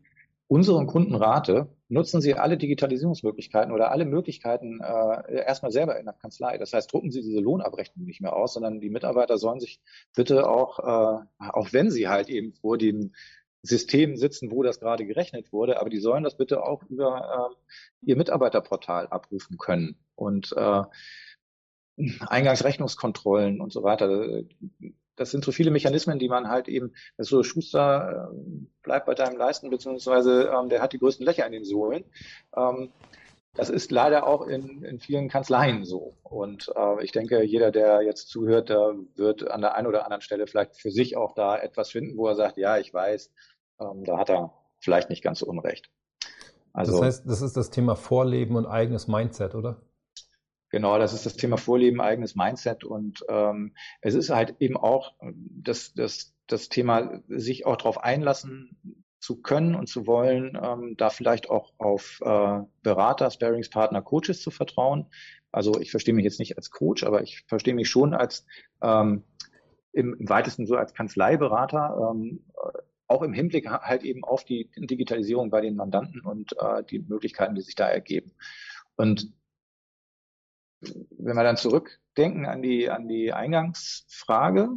unseren 0.47 0.85
Kunden 0.85 1.15
rate, 1.15 1.67
nutzen 1.89 2.21
Sie 2.21 2.35
alle 2.35 2.57
Digitalisierungsmöglichkeiten 2.57 3.73
oder 3.73 3.91
alle 3.91 4.05
Möglichkeiten 4.05 4.79
äh, 4.79 5.43
erstmal 5.43 5.71
selber 5.71 5.97
in 5.99 6.05
der 6.05 6.13
Kanzlei. 6.13 6.57
Das 6.57 6.73
heißt, 6.73 6.91
drucken 6.91 7.11
Sie 7.11 7.21
diese 7.21 7.39
Lohnabrechnung 7.39 8.05
nicht 8.05 8.21
mehr 8.21 8.35
aus, 8.35 8.53
sondern 8.53 8.79
die 8.79 8.89
Mitarbeiter 8.89 9.37
sollen 9.37 9.59
sich 9.59 9.81
bitte 10.15 10.47
auch, 10.47 10.79
äh, 10.79 11.25
auch 11.39 11.73
wenn 11.73 11.89
sie 11.89 12.07
halt 12.07 12.29
eben 12.29 12.53
vor 12.53 12.77
dem 12.77 13.13
Systemen 13.65 14.17
sitzen, 14.17 14.51
wo 14.51 14.63
das 14.63 14.79
gerade 14.79 15.05
gerechnet 15.05 15.51
wurde, 15.51 15.79
aber 15.79 15.89
die 15.89 15.99
sollen 15.99 16.23
das 16.23 16.37
bitte 16.37 16.63
auch 16.63 16.83
über 16.83 17.51
äh, 17.51 18.07
ihr 18.09 18.15
Mitarbeiterportal 18.15 19.07
abrufen 19.07 19.57
können 19.57 19.97
und 20.15 20.53
äh, 20.55 20.83
Eingangsrechnungskontrollen 22.27 23.61
und 23.61 23.71
so 23.71 23.83
weiter. 23.83 24.43
Das 25.15 25.31
sind 25.31 25.45
so 25.45 25.51
viele 25.51 25.71
Mechanismen, 25.71 26.19
die 26.19 26.27
man 26.27 26.49
halt 26.49 26.67
eben, 26.67 26.93
das 27.17 27.27
so 27.27 27.41
Schuster 27.43 28.31
äh, 28.31 28.65
bleibt 28.83 29.05
bei 29.05 29.15
deinem 29.15 29.37
Leisten, 29.37 29.69
beziehungsweise 29.69 30.51
ähm, 30.53 30.69
der 30.69 30.81
hat 30.81 30.93
die 30.93 30.99
größten 30.99 31.25
Löcher 31.25 31.45
in 31.45 31.53
den 31.53 31.63
Sohlen. 31.63 32.03
Ähm, 32.55 32.91
das 33.55 33.69
ist 33.69 33.89
leider 33.89 34.27
auch 34.27 34.45
in, 34.47 34.83
in 34.83 34.99
vielen 34.99 35.29
Kanzleien 35.29 35.85
so. 35.85 36.17
Und 36.23 36.71
äh, 36.75 37.03
ich 37.03 37.13
denke, 37.13 37.41
jeder, 37.43 37.71
der 37.71 38.01
jetzt 38.01 38.27
zuhört, 38.27 38.67
der 38.67 38.95
wird 39.15 39.49
an 39.49 39.61
der 39.61 39.75
einen 39.75 39.87
oder 39.87 40.03
anderen 40.03 40.21
Stelle 40.21 40.45
vielleicht 40.45 40.75
für 40.75 40.91
sich 40.91 41.15
auch 41.15 41.33
da 41.33 41.57
etwas 41.57 41.89
finden, 41.91 42.17
wo 42.17 42.27
er 42.27 42.35
sagt, 42.35 42.57
ja, 42.57 42.77
ich 42.77 42.93
weiß, 42.93 43.31
ähm, 43.79 44.03
da 44.03 44.17
hat 44.17 44.29
er 44.29 44.53
vielleicht 44.79 45.09
nicht 45.09 45.23
ganz 45.23 45.39
so 45.39 45.45
unrecht. 45.45 45.89
Also, 46.73 46.93
das 46.93 47.01
heißt, 47.01 47.29
das 47.29 47.41
ist 47.41 47.55
das 47.55 47.69
Thema 47.69 47.95
Vorleben 47.95 48.55
und 48.55 48.65
eigenes 48.65 49.07
Mindset, 49.07 49.55
oder? 49.55 49.81
Genau, 50.69 50.99
das 50.99 51.13
ist 51.13 51.25
das 51.25 51.37
Thema 51.37 51.57
Vorleben, 51.57 52.01
eigenes 52.01 52.35
Mindset 52.35 52.83
und 52.83 53.23
ähm, 53.29 53.75
es 54.01 54.13
ist 54.13 54.29
halt 54.29 54.55
eben 54.59 54.75
auch 54.75 55.13
das, 55.21 55.93
das, 55.93 56.33
das 56.47 56.67
Thema, 56.67 57.21
sich 57.29 57.65
auch 57.65 57.77
darauf 57.77 58.03
einlassen 58.03 58.77
zu 59.19 59.41
können 59.41 59.75
und 59.75 59.87
zu 59.87 60.05
wollen, 60.05 60.59
ähm, 60.61 60.95
da 60.97 61.09
vielleicht 61.09 61.49
auch 61.49 61.73
auf 61.77 62.19
äh, 62.21 62.59
Berater, 62.83 63.31
Sparingspartner, 63.31 64.01
Coaches 64.01 64.41
zu 64.41 64.51
vertrauen. 64.51 65.07
Also 65.51 65.79
ich 65.79 65.91
verstehe 65.91 66.13
mich 66.13 66.25
jetzt 66.25 66.39
nicht 66.39 66.57
als 66.57 66.69
Coach, 66.71 67.03
aber 67.03 67.23
ich 67.23 67.43
verstehe 67.47 67.73
mich 67.73 67.89
schon 67.89 68.13
als 68.13 68.45
ähm, 68.81 69.23
im, 69.93 70.13
im 70.19 70.29
weitesten 70.29 70.67
so 70.67 70.75
als 70.75 70.93
Kanzleiberater, 70.93 72.11
ähm, 72.11 72.43
auch 73.07 73.21
im 73.21 73.33
Hinblick 73.33 73.69
halt 73.69 74.03
eben 74.03 74.23
auf 74.23 74.43
die 74.45 74.69
Digitalisierung 74.75 75.49
bei 75.49 75.61
den 75.61 75.75
Mandanten 75.75 76.21
und 76.21 76.53
äh, 76.59 76.83
die 76.83 76.99
Möglichkeiten, 76.99 77.55
die 77.55 77.61
sich 77.61 77.75
da 77.75 77.87
ergeben. 77.87 78.31
Und 78.95 79.31
wenn 80.81 81.35
wir 81.35 81.43
dann 81.43 81.57
zurückdenken 81.57 82.45
an 82.45 82.61
die, 82.61 82.89
an 82.89 83.07
die 83.07 83.33
Eingangsfrage, 83.33 84.69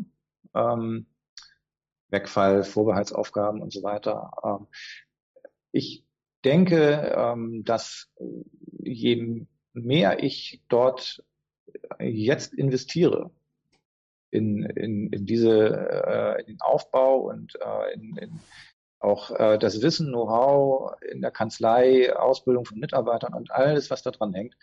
ähm, 0.54 1.06
Wegfall, 2.10 2.64
Vorbehaltsaufgaben 2.64 3.60
und 3.60 3.72
so 3.72 3.82
weiter, 3.82 4.30
ähm, 4.44 4.66
ich 5.72 6.06
denke, 6.44 7.14
ähm, 7.16 7.64
dass 7.64 8.10
je 8.78 9.46
mehr 9.72 10.22
ich 10.22 10.62
dort 10.68 11.24
jetzt 12.00 12.54
investiere, 12.54 13.30
in, 14.30 14.64
in, 14.64 15.08
in 15.12 15.26
diese 15.26 15.50
äh, 16.06 16.40
in 16.40 16.46
den 16.46 16.60
Aufbau 16.60 17.18
und 17.18 17.54
äh, 17.60 17.94
in, 17.94 18.16
in 18.16 18.40
auch 19.00 19.30
äh, 19.30 19.58
das 19.58 19.80
Wissen, 19.80 20.08
Know-how 20.08 21.00
in 21.02 21.20
der 21.20 21.30
Kanzlei, 21.30 22.14
Ausbildung 22.16 22.64
von 22.64 22.78
Mitarbeitern 22.78 23.34
und 23.34 23.50
alles, 23.52 23.90
was 23.90 24.02
da 24.02 24.10
dran 24.10 24.34
hängt, 24.34 24.56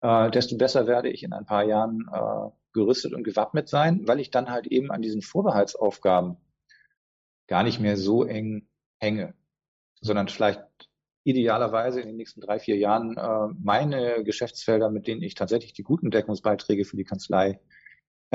äh, 0.00 0.30
desto 0.30 0.56
besser 0.56 0.86
werde 0.86 1.08
ich 1.08 1.22
in 1.22 1.32
ein 1.32 1.46
paar 1.46 1.64
Jahren 1.64 2.08
äh, 2.12 2.50
gerüstet 2.72 3.14
und 3.14 3.24
gewappnet 3.24 3.68
sein, 3.68 4.06
weil 4.06 4.20
ich 4.20 4.30
dann 4.30 4.50
halt 4.50 4.66
eben 4.66 4.90
an 4.90 5.02
diesen 5.02 5.22
Vorbehaltsaufgaben 5.22 6.36
gar 7.48 7.62
nicht 7.62 7.80
mehr 7.80 7.96
so 7.96 8.24
eng 8.24 8.68
hänge, 9.00 9.34
sondern 10.00 10.28
vielleicht 10.28 10.62
idealerweise 11.24 12.00
in 12.00 12.08
den 12.08 12.16
nächsten 12.16 12.40
drei, 12.40 12.58
vier 12.58 12.76
Jahren 12.76 13.16
äh, 13.16 13.54
meine 13.60 14.22
Geschäftsfelder, 14.24 14.90
mit 14.90 15.06
denen 15.06 15.22
ich 15.22 15.34
tatsächlich 15.34 15.72
die 15.72 15.82
guten 15.82 16.10
Deckungsbeiträge 16.10 16.84
für 16.84 16.96
die 16.96 17.04
Kanzlei 17.04 17.60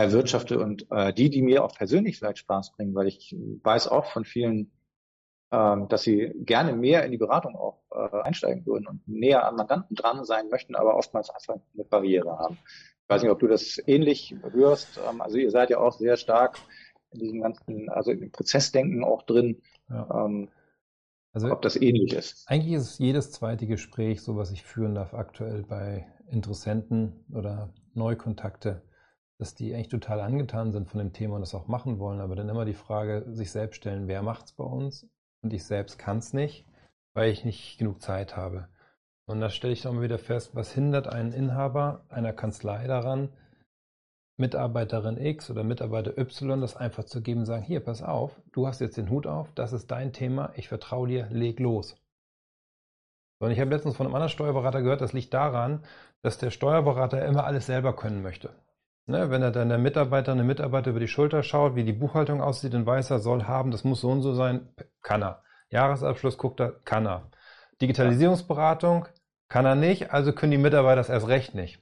erwirtschafte 0.03 0.59
und 0.59 0.87
äh, 0.91 1.13
die, 1.13 1.29
die 1.29 1.41
mir 1.41 1.63
auch 1.63 1.75
persönlich 1.75 2.17
vielleicht 2.17 2.39
Spaß 2.39 2.73
bringen, 2.73 2.95
weil 2.95 3.07
ich 3.07 3.35
weiß 3.63 3.87
auch 3.87 4.05
von 4.05 4.25
vielen, 4.25 4.71
ähm, 5.51 5.87
dass 5.89 6.03
sie 6.03 6.31
gerne 6.37 6.73
mehr 6.73 7.03
in 7.05 7.11
die 7.11 7.17
Beratung 7.17 7.55
auch 7.55 7.81
äh, 7.91 8.21
einsteigen 8.21 8.65
würden 8.65 8.87
und 8.87 9.07
näher 9.07 9.47
am 9.47 9.55
Mandanten 9.55 9.95
dran 9.95 10.23
sein 10.25 10.49
möchten, 10.49 10.75
aber 10.75 10.95
oftmals 10.95 11.29
einfach 11.29 11.57
eine 11.73 11.83
Barriere 11.83 12.37
haben. 12.37 12.57
Ich 13.03 13.09
weiß 13.09 13.23
nicht, 13.23 13.31
ob 13.31 13.39
du 13.39 13.47
das 13.47 13.81
ähnlich 13.87 14.35
hörst. 14.51 14.99
Ähm, 15.09 15.21
also 15.21 15.37
ihr 15.37 15.51
seid 15.51 15.69
ja 15.69 15.79
auch 15.79 15.93
sehr 15.93 16.17
stark 16.17 16.59
in 17.11 17.19
diesem 17.19 17.41
ganzen, 17.41 17.89
also 17.89 18.11
im 18.11 18.31
Prozessdenken 18.31 19.03
auch 19.03 19.23
drin. 19.23 19.61
Ja. 19.89 20.25
Ähm, 20.25 20.49
also 21.31 21.51
ob 21.51 21.61
das 21.61 21.75
ähnlich 21.75 22.13
ist. 22.13 22.47
Eigentlich 22.47 22.73
ist 22.73 22.99
jedes 22.99 23.31
zweite 23.31 23.67
Gespräch, 23.67 24.21
so 24.21 24.35
was 24.35 24.51
ich 24.51 24.63
führen 24.63 24.95
darf, 24.95 25.13
aktuell 25.13 25.63
bei 25.63 26.07
Interessenten 26.29 27.25
oder 27.33 27.73
Neukontakte, 27.93 28.81
dass 29.39 29.55
die 29.55 29.73
eigentlich 29.73 29.87
total 29.87 30.19
angetan 30.19 30.71
sind 30.71 30.89
von 30.89 30.99
dem 30.99 31.13
Thema 31.13 31.35
und 31.35 31.41
das 31.41 31.55
auch 31.55 31.67
machen 31.67 31.97
wollen, 31.97 32.19
aber 32.19 32.35
dann 32.35 32.49
immer 32.49 32.65
die 32.65 32.73
Frage 32.73 33.25
sich 33.31 33.51
selbst 33.51 33.77
stellen, 33.77 34.07
wer 34.07 34.21
macht's 34.21 34.51
bei 34.51 34.65
uns? 34.65 35.07
Und 35.41 35.53
ich 35.53 35.63
selbst 35.63 35.97
kann 35.97 36.17
es 36.17 36.33
nicht, 36.33 36.65
weil 37.13 37.31
ich 37.31 37.45
nicht 37.45 37.77
genug 37.77 38.01
Zeit 38.01 38.35
habe. 38.35 38.67
Und 39.25 39.39
da 39.39 39.49
stelle 39.49 39.73
ich 39.73 39.81
dann 39.81 40.01
wieder 40.01 40.19
fest, 40.19 40.55
was 40.55 40.73
hindert 40.73 41.07
einen 41.07 41.31
Inhaber 41.31 42.03
einer 42.09 42.33
Kanzlei 42.33 42.85
daran, 42.85 43.29
Mitarbeiterin 44.37 45.17
X 45.17 45.49
oder 45.49 45.63
Mitarbeiter 45.63 46.17
Y 46.17 46.59
das 46.59 46.75
einfach 46.75 47.05
zu 47.05 47.21
geben, 47.21 47.45
sagen, 47.45 47.63
hier, 47.63 47.79
pass 47.79 48.01
auf, 48.01 48.41
du 48.51 48.67
hast 48.67 48.81
jetzt 48.81 48.97
den 48.97 49.09
Hut 49.09 49.25
auf, 49.25 49.53
das 49.53 49.71
ist 49.71 49.89
dein 49.89 50.11
Thema, 50.11 50.51
ich 50.55 50.67
vertraue 50.67 51.07
dir, 51.07 51.27
leg 51.29 51.59
los. 51.59 51.95
Und 53.41 53.51
ich 53.51 53.59
habe 53.59 53.69
letztens 53.69 53.95
von 53.95 54.05
einem 54.05 54.15
anderen 54.15 54.31
Steuerberater 54.31 54.81
gehört, 54.81 54.99
das 54.99 55.13
liegt 55.13 55.33
daran, 55.33 55.85
dass 56.21 56.37
der 56.37 56.51
Steuerberater 56.51 57.25
immer 57.25 57.45
alles 57.45 57.67
selber 57.67 57.95
können 57.95 58.21
möchte. 58.21 58.49
Ne, 59.09 59.31
wenn 59.31 59.41
er 59.41 59.49
dann 59.49 59.69
der 59.69 59.79
Mitarbeiter, 59.79 60.33
eine 60.33 60.43
Mitarbeiter 60.43 60.91
über 60.91 60.99
die 60.99 61.07
Schulter 61.07 61.41
schaut, 61.41 61.73
wie 61.73 61.83
die 61.83 61.93
Buchhaltung 61.93 62.41
aussieht, 62.41 62.75
dann 62.75 62.85
weiß 62.85 63.09
er, 63.09 63.17
soll 63.17 63.45
haben, 63.45 63.71
das 63.71 63.83
muss 63.83 64.01
so 64.01 64.09
und 64.09 64.21
so 64.21 64.35
sein, 64.35 64.69
kann 65.01 65.23
er. 65.23 65.41
Jahresabschluss 65.71 66.37
guckt 66.37 66.59
er, 66.59 66.73
kann 66.85 67.07
er. 67.07 67.31
Digitalisierungsberatung 67.81 69.07
kann 69.47 69.65
er 69.65 69.73
nicht, 69.73 70.13
also 70.13 70.31
können 70.31 70.51
die 70.51 70.59
Mitarbeiter 70.59 70.97
das 70.97 71.09
erst 71.09 71.27
recht 71.27 71.55
nicht. 71.55 71.81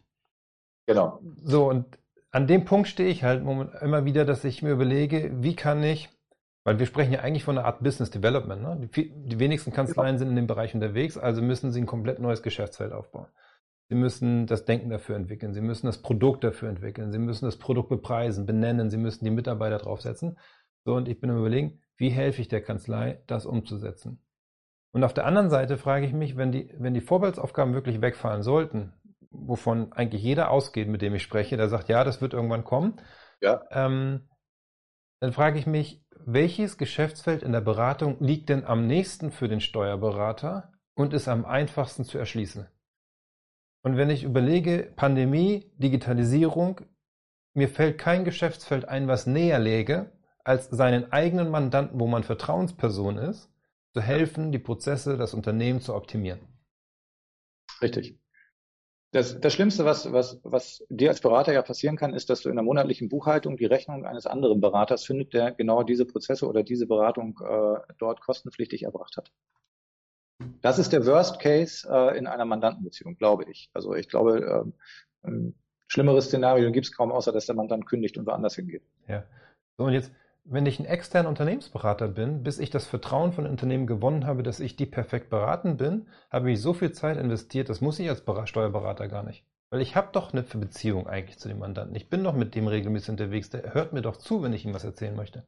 Genau. 0.86 1.20
So, 1.44 1.70
und 1.70 2.00
an 2.32 2.48
dem 2.48 2.64
Punkt 2.64 2.88
stehe 2.88 3.10
ich 3.10 3.26
halt 3.26 3.42
immer 3.42 4.06
wieder, 4.06 4.24
dass 4.24 4.46
ich 4.46 4.64
mir 4.64 4.72
überlege, 4.72 5.30
wie 5.34 5.58
kann 5.58 5.84
ich, 5.84 6.08
weil 6.64 6.80
wir 6.80 6.86
sprechen 6.86 7.12
ja 7.12 7.20
eigentlich 7.20 7.44
von 7.44 7.58
einer 7.58 7.68
Art 7.68 7.84
Business 7.84 8.10
Development. 8.10 8.62
Ne? 8.62 8.90
Die, 8.96 9.12
die 9.14 9.40
wenigsten 9.40 9.74
Kanzleien 9.74 10.18
sind 10.18 10.30
in 10.30 10.38
dem 10.38 10.48
Bereich 10.48 10.74
unterwegs, 10.74 11.18
also 11.18 11.42
müssen 11.42 11.74
sie 11.74 11.82
ein 11.82 11.88
komplett 11.88 12.20
neues 12.20 12.42
Geschäftsfeld 12.42 12.94
aufbauen. 12.94 13.28
Sie 13.90 13.96
müssen 13.96 14.48
das 14.48 14.66
Denken 14.66 14.90
dafür 14.90 15.16
entwickeln, 15.16 15.54
Sie 15.54 15.62
müssen 15.62 15.86
das 15.86 16.02
Produkt 16.02 16.44
dafür 16.44 16.70
entwickeln, 16.70 17.12
Sie 17.12 17.20
müssen 17.20 17.46
das 17.46 17.58
Produkt 17.58 17.90
bepreisen, 17.90 18.46
benennen, 18.46 18.90
Sie 18.90 18.98
müssen 18.98 19.24
die 19.24 19.32
Mitarbeiter 19.32 19.78
draufsetzen. 19.78 20.38
So, 20.84 20.96
und 20.96 21.08
ich 21.08 21.20
bin 21.20 21.30
am 21.30 21.38
überlegen, 21.38 21.82
wie 21.96 22.10
helfe 22.10 22.42
ich 22.42 22.48
der 22.48 22.62
Kanzlei, 22.62 23.24
das 23.28 23.46
umzusetzen? 23.46 24.24
Und 24.92 25.04
auf 25.04 25.14
der 25.14 25.26
anderen 25.26 25.50
Seite 25.50 25.78
frage 25.78 26.06
ich 26.06 26.14
mich, 26.14 26.38
wenn 26.38 26.52
die, 26.52 26.74
wenn 26.78 26.94
die 26.94 27.02
Vorbildaufgaben 27.02 27.74
wirklich 27.74 28.02
wegfallen 28.02 28.42
sollten, 28.42 28.94
wovon 29.30 29.94
eigentlich 29.94 30.24
jeder 30.24 30.52
ausgeht, 30.52 30.88
mit 30.88 31.02
dem 31.02 31.16
ich 31.16 31.24
spreche, 31.24 31.58
der 31.58 31.70
sagt, 31.70 31.90
ja, 31.90 32.04
das 32.04 32.22
wird 32.22 32.34
irgendwann 32.34 32.64
kommen. 32.64 33.00
Ja. 33.42 33.64
Ähm, 33.72 34.30
dann 35.20 35.34
frage 35.34 35.60
ich 35.60 35.68
mich, 35.68 36.06
welches 36.26 36.78
Geschäftsfeld 36.78 37.44
in 37.44 37.52
der 37.52 37.62
Beratung 37.62 38.18
liegt 38.20 38.50
denn 38.50 38.66
am 38.66 38.86
nächsten 38.86 39.32
für 39.32 39.48
den 39.48 39.62
Steuerberater 39.62 40.72
und 40.94 41.14
ist 41.14 41.28
am 41.28 41.46
einfachsten 41.46 42.04
zu 42.04 42.18
erschließen? 42.18 42.68
Und 43.84 43.98
wenn 43.98 44.10
ich 44.10 44.24
überlege, 44.24 44.92
Pandemie, 44.96 45.72
Digitalisierung, 45.78 46.82
mir 47.54 47.70
fällt 47.70 47.98
kein 47.98 48.26
Geschäftsfeld 48.26 48.88
ein, 48.88 49.08
was 49.08 49.28
näher 49.28 49.60
läge, 49.60 50.12
als 50.44 50.70
seinen 50.70 51.12
eigenen 51.12 51.50
Mandanten, 51.50 52.00
wo 52.00 52.08
man 52.08 52.24
Vertrauensperson 52.24 53.18
ist, 53.18 53.50
zu 53.94 54.02
helfen, 54.02 54.52
die 54.52 54.60
Prozesse, 54.60 55.18
das 55.18 55.34
Unternehmen 55.34 55.82
zu 55.82 55.94
optimieren. 55.94 56.40
Richtig. 57.82 58.20
Das, 59.12 59.40
das 59.40 59.54
Schlimmste, 59.54 59.86
was, 59.86 60.12
was, 60.12 60.40
was 60.44 60.86
dir 60.90 61.10
als 61.10 61.22
Berater 61.22 61.54
ja 61.54 61.62
passieren 61.62 61.96
kann, 61.96 62.14
ist, 62.14 62.30
dass 62.30 62.42
du 62.42 62.50
in 62.50 62.56
der 62.56 62.64
monatlichen 62.64 63.08
Buchhaltung 63.10 63.58
die 63.58 63.66
Rechnung 63.66 64.06
eines 64.06 64.28
anderen 64.28 64.60
Beraters 64.60 65.06
findet, 65.06 65.34
der 65.34 65.52
genau 65.54 65.84
diese 65.84 66.06
Prozesse 66.06 66.48
oder 66.48 66.64
diese 66.64 66.88
Beratung 66.88 67.40
äh, 67.42 67.80
dort 67.98 68.22
kostenpflichtig 68.22 68.84
erbracht 68.84 69.16
hat. 69.18 69.32
Das 70.62 70.80
ist 70.80 70.94
der 70.94 71.06
Worst 71.06 71.40
Case 71.40 71.88
äh, 71.90 72.18
in 72.18 72.28
einer 72.28 72.46
Mandantenbeziehung, 72.46 73.18
glaube 73.18 73.46
ich. 73.50 73.70
Also 73.74 73.96
ich 73.96 74.08
glaube, 74.10 74.72
ein 75.24 75.56
schlimmeres 75.88 76.26
Szenario 76.26 76.72
gibt 76.72 76.86
es 76.86 76.92
kaum, 76.96 77.12
außer 77.12 77.32
dass 77.32 77.46
der 77.46 77.56
Mandant 77.56 77.86
kündigt 77.86 78.18
und 78.18 78.28
woanders 78.28 78.56
hingeht. 78.56 78.84
Ja. 79.08 79.24
So, 79.78 79.86
und 79.86 79.94
jetzt 79.94 80.12
wenn 80.50 80.66
ich 80.66 80.80
ein 80.80 80.86
externer 80.86 81.28
Unternehmensberater 81.28 82.08
bin, 82.08 82.42
bis 82.42 82.58
ich 82.58 82.70
das 82.70 82.88
Vertrauen 82.88 83.34
von 83.34 83.46
Unternehmen 83.46 83.86
gewonnen 83.86 84.26
habe, 84.26 84.44
dass 84.44 84.62
ich 84.62 84.78
die 84.78 84.86
perfekt 84.86 85.30
beraten 85.30 85.76
bin, 85.76 86.08
habe 86.30 86.52
ich 86.52 86.62
so 86.62 86.74
viel 86.74 86.94
Zeit 86.94 87.18
investiert, 87.18 87.70
das 87.70 87.82
muss 87.82 88.00
ich 88.00 88.10
als 88.10 88.24
Steuerberater 88.46 89.10
gar 89.10 89.24
nicht. 89.24 89.44
Weil 89.70 89.82
ich 89.82 89.98
habe 89.98 90.10
doch 90.14 90.32
eine 90.32 90.44
Beziehung 90.44 91.08
eigentlich 91.08 91.38
zu 91.38 91.50
dem 91.50 91.60
Mandanten. 91.60 91.96
Ich 91.96 92.10
bin 92.10 92.24
doch 92.24 92.34
mit 92.34 92.56
dem 92.56 92.68
regelmäßig 92.68 93.10
unterwegs. 93.10 93.50
Der 93.50 93.74
hört 93.74 93.92
mir 93.92 94.02
doch 94.02 94.16
zu, 94.16 94.42
wenn 94.42 94.54
ich 94.54 94.66
ihm 94.66 94.74
was 94.74 94.86
erzählen 94.86 95.16
möchte. 95.16 95.46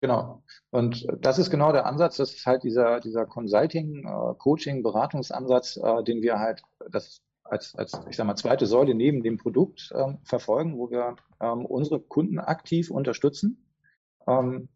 Genau. 0.00 0.44
Und 0.70 1.06
das 1.20 1.38
ist 1.38 1.50
genau 1.50 1.72
der 1.72 1.86
Ansatz. 1.86 2.18
Das 2.18 2.32
ist 2.32 2.46
halt 2.46 2.62
dieser, 2.62 3.00
dieser 3.00 3.26
Consulting, 3.26 4.04
äh, 4.06 4.34
Coaching, 4.38 4.82
Beratungsansatz, 4.82 5.76
äh, 5.76 6.04
den 6.04 6.22
wir 6.22 6.38
halt, 6.38 6.62
das 6.90 7.22
als, 7.44 7.74
als, 7.74 7.98
ich 8.08 8.16
sag 8.16 8.26
mal, 8.26 8.36
zweite 8.36 8.66
Säule 8.66 8.94
neben 8.94 9.22
dem 9.22 9.38
Produkt 9.38 9.90
ähm, 9.94 10.18
verfolgen, 10.24 10.78
wo 10.78 10.90
wir 10.90 11.16
ähm, 11.40 11.64
unsere 11.66 12.00
Kunden 12.00 12.38
aktiv 12.38 12.90
unterstützen 12.90 13.66
ähm, 14.26 14.68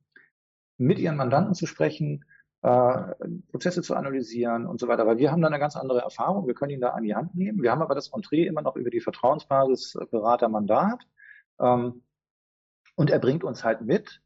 mit 0.79 0.99
ihren 0.99 1.17
Mandanten 1.17 1.55
zu 1.55 1.67
sprechen, 1.67 2.25
äh, 2.63 3.15
Prozesse 3.51 3.83
zu 3.83 3.95
analysieren 3.95 4.67
und 4.67 4.81
so 4.81 4.89
weiter. 4.89 5.07
Weil 5.07 5.19
wir 5.19 5.31
haben 5.31 5.43
da 5.43 5.49
eine 5.49 5.59
ganz 5.59 5.77
andere 5.77 6.01
Erfahrung. 6.01 6.47
Wir 6.47 6.55
können 6.55 6.73
ihn 6.73 6.81
da 6.81 6.91
an 6.91 7.03
die 7.05 7.15
Hand 7.15 7.35
nehmen. 7.35 7.63
Wir 7.63 7.71
haben 7.71 7.83
aber 7.83 7.95
das 7.95 8.09
Entree 8.13 8.47
immer 8.47 8.63
noch 8.63 8.77
über 8.77 8.91
die 8.91 9.01
Vertrauensbasis 9.01 9.99
Berater-Mandat. 10.11 11.07
Ähm, 11.61 12.03
und 12.97 13.11
er 13.11 13.19
bringt 13.19 13.45
uns 13.45 13.65
halt 13.65 13.83
mit, 13.83 14.22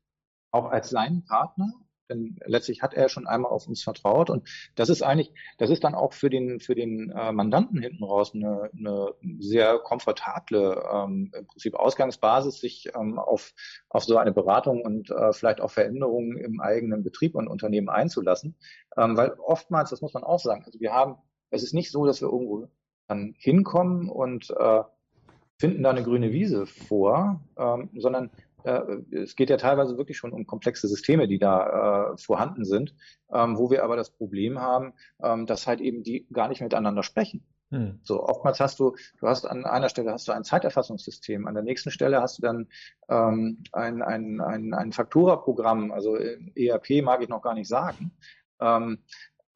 auch 0.57 0.71
als 0.71 0.91
seinen 0.91 1.25
Partner, 1.25 1.73
denn 2.09 2.39
letztlich 2.45 2.83
hat 2.83 2.95
er 2.95 3.09
schon 3.09 3.27
einmal 3.27 3.51
auf 3.51 3.67
uns 3.67 3.83
vertraut. 3.83 4.31
Und 4.31 4.49
das 4.75 4.89
ist 4.89 5.03
eigentlich, 5.03 5.33
das 5.59 5.71
ist 5.71 5.85
dann 5.85 5.95
auch 5.95 6.13
für 6.13 6.31
den 6.31 6.61
für 6.61 6.75
den 6.75 7.11
äh, 7.11 7.33
Mandanten 7.33 7.81
hinten 7.81 8.05
raus 8.05 8.33
eine, 8.35 8.71
eine 8.77 9.09
sehr 9.39 9.79
komfortable 9.79 10.83
ähm, 10.93 11.33
im 11.37 11.47
Prinzip 11.47 11.75
Ausgangsbasis, 11.75 12.61
sich 12.61 12.89
ähm, 12.95 13.19
auf 13.19 13.53
auf 13.89 14.05
so 14.05 14.17
eine 14.17 14.33
Beratung 14.33 14.83
und 14.83 15.11
äh, 15.11 15.33
vielleicht 15.33 15.61
auch 15.61 15.71
Veränderungen 15.71 16.37
im 16.37 16.61
eigenen 16.61 17.03
Betrieb 17.03 17.35
und 17.35 17.49
Unternehmen 17.49 17.89
einzulassen, 17.89 18.57
ähm, 18.97 19.17
weil 19.17 19.33
oftmals, 19.39 19.91
das 19.91 20.01
muss 20.01 20.15
man 20.15 20.25
auch 20.25 20.41
sagen, 20.41 20.65
also 20.65 20.81
wir 20.81 20.93
haben, 20.93 21.17
es 21.51 21.63
ist 21.63 21.75
nicht 21.75 21.91
so, 21.91 22.07
dass 22.07 22.21
wir 22.21 22.29
irgendwo 22.29 22.69
dann 23.09 23.35
hinkommen 23.39 24.09
und 24.09 24.51
äh, 24.51 24.83
finden 25.59 25.83
da 25.83 25.91
eine 25.91 26.03
grüne 26.03 26.33
Wiese 26.33 26.67
vor, 26.67 27.41
ähm, 27.57 27.91
sondern 27.97 28.31
es 28.67 29.37
geht 29.37 29.51
ja 29.51 29.57
teilweise 29.57 29.97
wirklich 29.97 30.17
schon 30.17 30.33
um 30.33 30.47
komplexe 30.47 30.89
Systeme, 30.89 31.29
die 31.29 31.39
da 31.39 32.13
äh, 32.13 32.17
vorhanden 32.19 32.65
sind, 32.65 32.95
ähm, 33.33 33.59
wo 33.59 33.71
wir 33.71 33.85
aber 33.85 33.97
das 33.97 34.11
Problem 34.11 34.61
haben, 34.61 34.95
ähm, 35.23 35.47
dass 35.47 35.67
halt 35.67 35.81
eben 35.81 36.03
die 36.03 36.27
gar 36.33 36.49
nicht 36.49 36.61
miteinander 36.61 37.03
sprechen. 37.03 37.47
Hm. 37.71 37.99
So, 38.03 38.23
oftmals 38.23 38.61
hast 38.61 38.79
du, 38.79 38.95
du 39.19 39.27
hast 39.27 39.45
an 39.45 39.65
einer 39.65 39.89
Stelle 39.89 40.13
hast 40.13 40.29
du 40.29 40.33
ein 40.33 40.45
Zeiterfassungssystem, 40.45 41.47
an 41.47 41.55
der 41.55 41.65
nächsten 41.65 41.91
Stelle 41.91 42.21
hast 42.21 42.39
du 42.39 42.43
dann 42.43 42.69
ähm, 43.09 43.63
ein, 43.73 44.03
ein, 44.03 44.41
ein, 44.41 44.73
ein 44.73 44.93
Faktura-Programm, 44.93 45.91
also 45.91 46.17
ERP 46.17 47.03
mag 47.03 47.23
ich 47.23 47.29
noch 47.29 47.43
gar 47.43 47.55
nicht 47.55 47.69
sagen. 47.69 48.13
Ähm, 48.61 48.99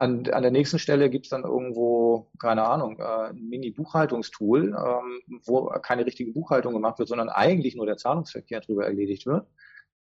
an, 0.01 0.27
an 0.31 0.41
der 0.41 0.51
nächsten 0.51 0.79
Stelle 0.79 1.11
gibt's 1.11 1.29
dann 1.29 1.43
irgendwo, 1.43 2.31
keine 2.39 2.67
Ahnung, 2.67 2.97
äh, 2.99 3.29
ein 3.29 3.49
Mini-Buchhaltungstool, 3.49 4.69
ähm, 4.69 5.39
wo 5.45 5.65
keine 5.65 6.07
richtige 6.07 6.31
Buchhaltung 6.31 6.73
gemacht 6.73 6.97
wird, 6.97 7.07
sondern 7.07 7.29
eigentlich 7.29 7.75
nur 7.75 7.85
der 7.85 7.97
Zahlungsverkehr 7.97 8.61
drüber 8.61 8.85
erledigt 8.85 9.27
wird. 9.27 9.45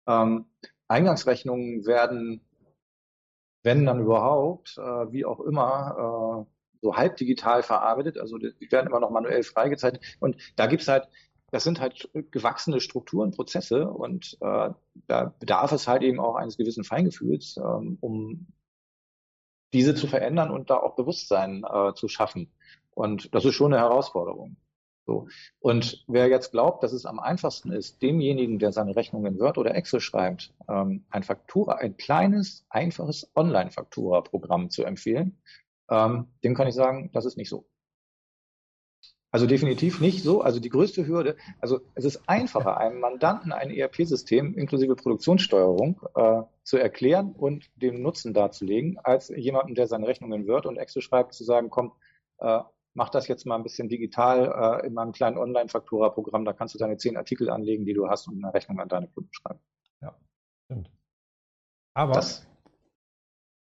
Ähm, 0.08 0.46
Eingangsrechnungen 0.88 1.86
werden, 1.86 2.40
wenn 3.64 3.86
dann 3.86 4.00
überhaupt, 4.00 4.78
äh, 4.78 5.12
wie 5.12 5.26
auch 5.26 5.42
immer, 5.42 6.48
äh, 6.48 6.52
so 6.82 6.96
halb 6.96 7.18
digital 7.18 7.62
verarbeitet. 7.62 8.18
Also 8.18 8.38
die 8.38 8.72
werden 8.72 8.88
immer 8.88 9.02
noch 9.02 9.12
manuell 9.12 9.44
freigezeichnet. 9.44 10.02
Und 10.22 10.38
da 10.56 10.68
gibt's 10.68 10.88
halt 10.88 11.10
das 11.52 11.64
sind 11.64 11.80
halt 11.80 12.08
gewachsene 12.30 12.80
Strukturen, 12.80 13.32
Prozesse 13.32 13.90
und 13.90 14.38
äh, 14.40 14.70
da 15.08 15.34
bedarf 15.40 15.72
es 15.72 15.88
halt 15.88 16.04
eben 16.04 16.20
auch 16.20 16.36
eines 16.36 16.58
gewissen 16.58 16.84
Feingefühls, 16.84 17.58
ähm, 17.58 17.98
um 18.02 18.46
diese 19.74 19.96
zu 19.96 20.08
verändern 20.08 20.52
und 20.52 20.70
da 20.70 20.78
auch 20.78 20.96
Bewusstsein 20.96 21.64
äh, 21.64 21.94
zu 21.94 22.08
schaffen. 22.08 22.52
Und 22.92 23.34
das 23.34 23.46
ist 23.46 23.56
schon 23.56 23.74
eine 23.74 23.82
Herausforderung. 23.82 24.58
So. 25.06 25.28
Und 25.60 26.04
wer 26.08 26.28
jetzt 26.28 26.52
glaubt, 26.52 26.84
dass 26.84 26.94
es 26.94 27.06
am 27.06 27.20
einfachsten 27.20 27.72
ist, 27.72 28.02
demjenigen, 28.02 28.60
der 28.60 28.72
seine 28.72 28.96
Rechnung 28.96 29.26
in 29.26 29.40
Word 29.40 29.58
oder 29.58 29.74
Excel 29.74 30.02
schreibt, 30.02 30.54
ähm, 30.68 31.06
ein 31.10 31.24
Faktura, 31.24 31.76
ein 31.78 31.98
kleines, 31.98 32.66
einfaches 32.70 33.32
Online-Faktura-Programm 33.36 34.70
zu 34.70 34.84
empfehlen, 34.84 35.42
ähm, 35.90 36.28
dem 36.44 36.54
kann 36.54 36.68
ich 36.68 36.76
sagen, 36.76 37.10
das 37.12 37.26
ist 37.26 37.38
nicht 37.38 37.50
so. 37.50 37.66
Also 39.32 39.46
definitiv 39.46 40.02
nicht 40.02 40.24
so. 40.24 40.42
Also 40.42 40.60
die 40.60 40.70
größte 40.70 41.06
Hürde, 41.06 41.36
also 41.60 41.82
es 41.94 42.04
ist 42.04 42.28
einfacher, 42.28 42.78
einem 42.78 43.00
Mandanten 43.00 43.52
ein 43.52 43.70
ERP-System 43.70 44.56
inklusive 44.56 44.96
Produktionssteuerung 44.96 46.02
äh, 46.16 46.42
zu 46.64 46.78
erklären 46.78 47.34
und 47.34 47.70
den 47.76 48.02
Nutzen 48.02 48.34
darzulegen, 48.34 48.98
als 49.04 49.30
jemandem, 49.30 49.76
der 49.76 49.88
seine 49.88 50.08
Rechnungen 50.08 50.42
in 50.42 50.48
Word 50.48 50.66
und 50.66 50.78
Excel 50.78 51.04
schreibt, 51.04 51.34
zu 51.34 51.44
sagen, 51.44 51.70
komm, 51.70 51.94
äh, 52.40 52.62
mach 52.96 53.10
das 53.10 53.28
jetzt 53.28 53.46
mal 53.46 53.56
ein 53.56 53.64
bisschen 53.64 53.88
digital 53.88 54.82
äh, 54.82 54.88
in 54.88 54.94
meinem 54.94 55.12
kleinen 55.12 55.38
Online-Faktura-Programm, 55.38 56.44
da 56.44 56.54
kannst 56.54 56.74
du 56.74 56.80
deine 56.80 56.98
zehn 56.98 57.16
Artikel 57.16 57.52
anlegen, 57.52 57.86
die 57.86 57.94
du 57.94 58.10
hast 58.10 58.28
und 58.28 58.44
eine 58.44 58.54
Rechnung 58.54 58.80
an 58.80 58.90
deine 58.90 59.08
Kunden 59.10 59.32
schreiben. 59.32 59.60
Ja, 60.02 60.16
stimmt. 60.66 60.90
Aber, 61.94 62.14
das, 62.14 62.48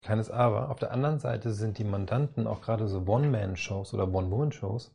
kleines 0.01 0.29
Aber, 0.29 0.69
auf 0.71 0.79
der 0.79 0.91
anderen 0.91 1.19
Seite 1.19 1.51
sind 1.51 1.77
die 1.77 1.85
Mandanten 1.85 2.47
auch 2.47 2.61
gerade 2.61 2.89
so 2.89 3.05
One-Man-Shows 3.07 3.93
oder 3.93 4.13
One-Woman-Shows 4.13 4.93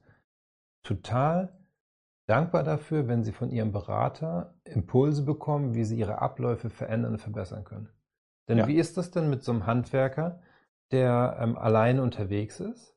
total 0.82 1.58
dankbar 2.26 2.62
dafür, 2.62 3.08
wenn 3.08 3.24
sie 3.24 3.32
von 3.32 3.50
ihrem 3.50 3.72
Berater 3.72 4.54
Impulse 4.64 5.22
bekommen, 5.22 5.74
wie 5.74 5.84
sie 5.84 5.98
ihre 5.98 6.20
Abläufe 6.20 6.70
verändern 6.70 7.12
und 7.12 7.20
verbessern 7.20 7.64
können. 7.64 7.88
Denn 8.48 8.58
ja. 8.58 8.66
wie 8.66 8.76
ist 8.76 8.96
das 8.96 9.10
denn 9.10 9.30
mit 9.30 9.42
so 9.42 9.52
einem 9.52 9.66
Handwerker, 9.66 10.40
der 10.90 11.38
ähm, 11.40 11.56
alleine 11.56 12.02
unterwegs 12.02 12.60
ist? 12.60 12.94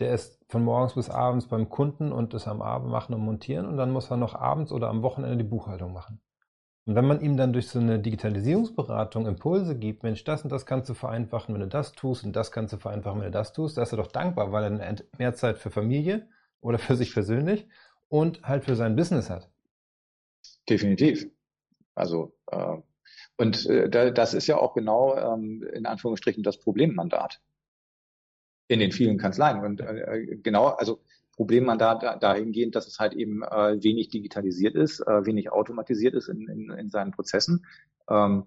Der 0.00 0.12
ist 0.12 0.44
von 0.48 0.64
morgens 0.64 0.94
bis 0.94 1.10
abends 1.10 1.46
beim 1.46 1.68
Kunden 1.68 2.12
und 2.12 2.34
ist 2.34 2.48
am 2.48 2.60
Abend 2.60 2.90
machen 2.90 3.14
und 3.14 3.20
montieren 3.20 3.66
und 3.66 3.76
dann 3.76 3.92
muss 3.92 4.10
er 4.10 4.16
noch 4.16 4.34
abends 4.34 4.72
oder 4.72 4.88
am 4.88 5.02
Wochenende 5.02 5.36
die 5.36 5.48
Buchhaltung 5.48 5.92
machen. 5.92 6.20
Und 6.84 6.96
wenn 6.96 7.06
man 7.06 7.20
ihm 7.20 7.36
dann 7.36 7.52
durch 7.52 7.68
so 7.68 7.78
eine 7.78 8.00
Digitalisierungsberatung 8.00 9.26
Impulse 9.26 9.78
gibt, 9.78 10.02
Mensch, 10.02 10.24
das 10.24 10.42
und 10.42 10.50
das 10.50 10.66
kannst 10.66 10.88
du 10.90 10.94
vereinfachen, 10.94 11.54
wenn 11.54 11.60
du 11.60 11.68
das 11.68 11.92
tust 11.92 12.24
und 12.24 12.34
das 12.34 12.50
kannst 12.50 12.72
du 12.72 12.78
vereinfachen, 12.78 13.20
wenn 13.20 13.26
du 13.26 13.38
das 13.38 13.52
tust, 13.52 13.76
da 13.76 13.82
ist 13.82 13.92
er 13.92 13.98
doch 13.98 14.08
dankbar, 14.08 14.50
weil 14.50 14.64
er 14.64 14.96
mehr 15.18 15.34
Zeit 15.34 15.58
für 15.58 15.70
Familie 15.70 16.26
oder 16.62 16.78
für 16.78 16.96
sich 16.96 17.12
persönlich 17.12 17.66
und 18.08 18.42
halt 18.42 18.64
für 18.64 18.76
sein 18.76 18.96
Business 18.96 19.28
hat. 19.28 19.50
Definitiv. 20.68 21.26
Also 21.94 22.34
äh, 22.46 22.78
und 23.36 23.66
äh, 23.66 24.12
das 24.12 24.34
ist 24.34 24.46
ja 24.46 24.56
auch 24.56 24.74
genau 24.74 25.16
ähm, 25.16 25.62
in 25.74 25.84
Anführungsstrichen 25.84 26.42
das 26.42 26.58
Problemmandat 26.58 27.40
in 28.68 28.80
den 28.80 28.92
vielen 28.92 29.18
Kanzleien. 29.18 29.64
Und 29.64 29.80
äh, 29.80 30.38
genau, 30.42 30.66
also 30.68 31.02
Problemmandat 31.34 32.22
dahingehend, 32.22 32.76
dass 32.76 32.86
es 32.86 32.98
halt 32.98 33.14
eben 33.14 33.42
äh, 33.42 33.82
wenig 33.82 34.08
digitalisiert 34.08 34.74
ist, 34.74 35.00
äh, 35.00 35.26
wenig 35.26 35.50
automatisiert 35.50 36.14
ist 36.14 36.28
in, 36.28 36.48
in, 36.48 36.70
in 36.70 36.90
seinen 36.90 37.10
Prozessen. 37.10 37.66
Ähm, 38.08 38.44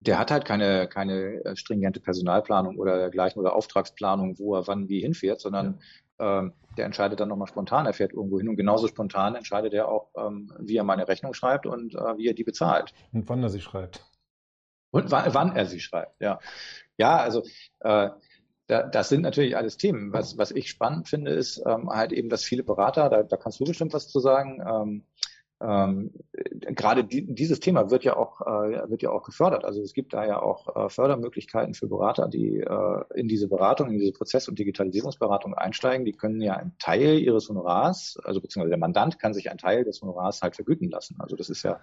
der 0.00 0.18
hat 0.18 0.30
halt 0.30 0.44
keine, 0.44 0.88
keine 0.88 1.44
äh, 1.44 1.56
stringente 1.56 2.00
Personalplanung 2.00 2.78
oder 2.78 2.96
dergleichen 2.96 3.38
oder 3.40 3.54
Auftragsplanung, 3.54 4.38
wo 4.38 4.54
er 4.56 4.66
wann 4.66 4.88
wie 4.88 5.00
hinfährt, 5.00 5.40
sondern 5.40 5.80
ähm, 6.18 6.52
der 6.76 6.86
entscheidet 6.86 7.20
dann 7.20 7.28
nochmal 7.28 7.48
spontan, 7.48 7.86
er 7.86 7.92
fährt 7.92 8.12
irgendwo 8.12 8.38
hin 8.38 8.48
und 8.48 8.56
genauso 8.56 8.88
spontan 8.88 9.34
entscheidet 9.34 9.74
er 9.74 9.88
auch, 9.88 10.08
ähm, 10.16 10.52
wie 10.58 10.76
er 10.76 10.84
meine 10.84 11.08
Rechnung 11.08 11.34
schreibt 11.34 11.66
und 11.66 11.94
äh, 11.94 12.16
wie 12.16 12.28
er 12.28 12.34
die 12.34 12.44
bezahlt. 12.44 12.94
Und 13.12 13.28
wann 13.28 13.42
er 13.42 13.50
sie 13.50 13.60
schreibt. 13.60 14.04
Und 14.90 15.10
wann, 15.10 15.34
wann 15.34 15.56
er 15.56 15.66
sie 15.66 15.80
schreibt, 15.80 16.20
ja. 16.20 16.40
Ja, 16.96 17.18
also 17.18 17.42
äh, 17.80 18.10
da, 18.66 18.82
das 18.84 19.08
sind 19.08 19.22
natürlich 19.22 19.56
alles 19.56 19.76
Themen. 19.76 20.12
Was, 20.12 20.38
was 20.38 20.50
ich 20.50 20.70
spannend 20.70 21.08
finde, 21.08 21.32
ist 21.32 21.62
ähm, 21.66 21.90
halt 21.90 22.12
eben, 22.12 22.28
dass 22.28 22.44
viele 22.44 22.62
Berater, 22.62 23.08
da, 23.08 23.22
da 23.22 23.36
kannst 23.36 23.60
du 23.60 23.64
bestimmt 23.64 23.92
was 23.92 24.08
zu 24.08 24.20
sagen, 24.20 24.62
ähm, 25.60 26.12
gerade 26.60 27.04
die, 27.04 27.26
dieses 27.34 27.60
Thema 27.60 27.90
wird 27.90 28.04
ja 28.04 28.16
auch 28.16 28.40
äh, 28.40 28.90
wird 28.90 29.02
ja 29.02 29.10
auch 29.10 29.22
gefördert. 29.22 29.64
Also 29.64 29.82
es 29.82 29.92
gibt 29.92 30.14
da 30.14 30.24
ja 30.24 30.40
auch 30.40 30.74
äh, 30.74 30.88
Fördermöglichkeiten 30.88 31.74
für 31.74 31.86
Berater, 31.86 32.28
die 32.28 32.60
äh, 32.60 33.04
in 33.14 33.28
diese 33.28 33.48
Beratung, 33.48 33.90
in 33.90 33.98
diese 33.98 34.12
Prozess- 34.12 34.48
und 34.48 34.58
Digitalisierungsberatung 34.58 35.54
einsteigen. 35.54 36.06
Die 36.06 36.12
können 36.12 36.40
ja 36.40 36.54
einen 36.54 36.76
Teil 36.78 37.18
ihres 37.18 37.48
Honorars, 37.48 38.18
also 38.24 38.40
beziehungsweise 38.40 38.70
der 38.70 38.78
Mandant 38.78 39.18
kann 39.18 39.34
sich 39.34 39.50
einen 39.50 39.58
Teil 39.58 39.84
des 39.84 40.00
Honorars 40.00 40.42
halt 40.42 40.56
vergüten 40.56 40.88
lassen. 40.90 41.16
Also 41.18 41.36
das 41.36 41.50
ist 41.50 41.62
ja 41.62 41.80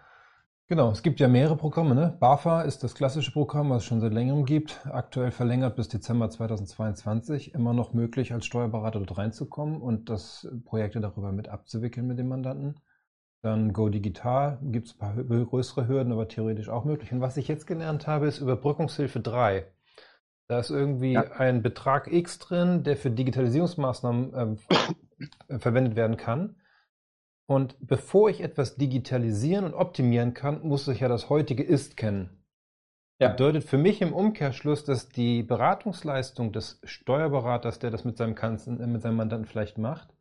Genau, 0.69 0.91
es 0.91 1.01
gibt 1.01 1.21
ja 1.21 1.29
mehrere 1.29 1.55
Programme. 1.55 1.95
Ne? 1.95 2.17
BAFA 2.19 2.63
ist 2.63 2.83
das 2.83 2.93
klassische 2.93 3.31
Programm, 3.31 3.69
was 3.69 3.83
es 3.83 3.85
schon 3.85 4.01
seit 4.01 4.11
längerem 4.11 4.43
gibt. 4.43 4.85
Aktuell 4.91 5.31
verlängert 5.31 5.77
bis 5.77 5.87
Dezember 5.87 6.29
2022. 6.29 7.53
Immer 7.53 7.71
noch 7.71 7.93
möglich, 7.93 8.33
als 8.33 8.45
Steuerberater 8.45 8.99
dort 8.99 9.17
reinzukommen 9.17 9.81
und 9.81 10.09
das 10.09 10.45
Projekte 10.65 10.99
darüber 10.99 11.31
mit 11.31 11.47
abzuwickeln 11.47 12.05
mit 12.05 12.19
dem 12.19 12.27
Mandanten. 12.27 12.75
Dann 13.43 13.71
Go 13.71 13.89
Digital, 13.89 14.60
gibt 14.62 14.88
es 14.88 15.00
ein 15.00 15.00
paar 15.00 15.45
größere 15.45 15.88
Hürden, 15.88 16.12
aber 16.12 16.28
theoretisch 16.28 16.69
auch 16.69 16.86
möglich. 16.86 17.12
Und 17.12 17.21
was 17.21 17.38
ich 17.38 17.47
jetzt 17.47 17.67
gelernt 17.67 18.08
habe, 18.08 18.28
ist 18.28 18.39
Überbrückungshilfe 18.39 19.19
3. 19.19 19.65
Da 20.47 20.60
ist 20.60 20.69
irgendwie 20.69 21.13
ja. 21.13 21.23
ein 21.34 21.62
Betrag 21.62 22.12
X 22.12 22.39
drin, 22.39 22.84
der 22.84 22.97
für 22.97 23.12
Digitalisierungsmaßnahmen 23.12 24.58
äh, 25.50 25.60
verwendet 25.60 25.95
werden 25.95 26.17
kann. 26.17 26.56
Und 27.47 27.78
bevor 27.80 28.30
ich 28.30 28.41
etwas 28.41 28.76
digitalisieren 28.76 29.65
und 29.65 29.73
optimieren 29.73 30.34
kann, 30.34 30.62
muss 30.67 30.88
ich 30.88 31.00
ja 31.00 31.08
das 31.08 31.30
heutige 31.30 31.63
Ist 31.63 31.95
kennen. 31.95 32.43
Ja. 33.19 33.30
Bedeutet 33.30 33.63
für 33.63 33.78
mich 33.78 34.02
im 34.02 34.13
Umkehrschluss, 34.13 34.84
dass 34.84 35.10
die 35.10 35.43
Beratungsleistung 35.43 36.52
des 36.52 36.80
Steuerberaters, 36.84 37.80
der 37.80 37.89
das 37.89 38.06
mit 38.06 38.17
seinem, 38.17 38.36
Kanzler, 38.36 38.73
mit 38.86 39.02
seinem 39.02 39.15
Mandanten 39.15 39.47
vielleicht 39.47 39.78
macht, 39.78 40.13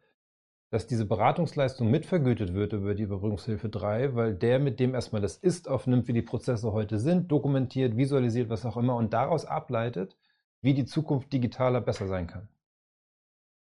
dass 0.71 0.87
diese 0.87 1.07
Beratungsleistung 1.07 1.91
mitvergütet 1.91 2.55
wird 2.55 2.73
über 2.73 2.95
die 2.95 3.05
Überbrückungshilfe 3.05 3.69
3, 3.69 4.15
weil 4.15 4.35
der 4.35 4.59
mit 4.59 4.81
dem 4.81 4.95
erstmal 4.95 5.23
das 5.23 5.37
Ist 5.37 5.69
aufnimmt, 5.69 6.09
wie 6.09 6.13
die 6.13 6.23
Prozesse 6.23 6.73
heute 6.73 6.99
sind, 6.99 7.31
dokumentiert, 7.31 7.97
visualisiert, 7.97 8.51
was 8.51 8.67
auch 8.67 8.77
immer 8.77 8.97
und 8.97 9.13
daraus 9.13 9.45
ableitet, 9.45 10.17
wie 10.63 10.75
die 10.75 10.85
Zukunft 10.85 11.33
digitaler 11.33 11.81
besser 11.81 12.09
sein 12.09 12.27
kann. 12.27 12.49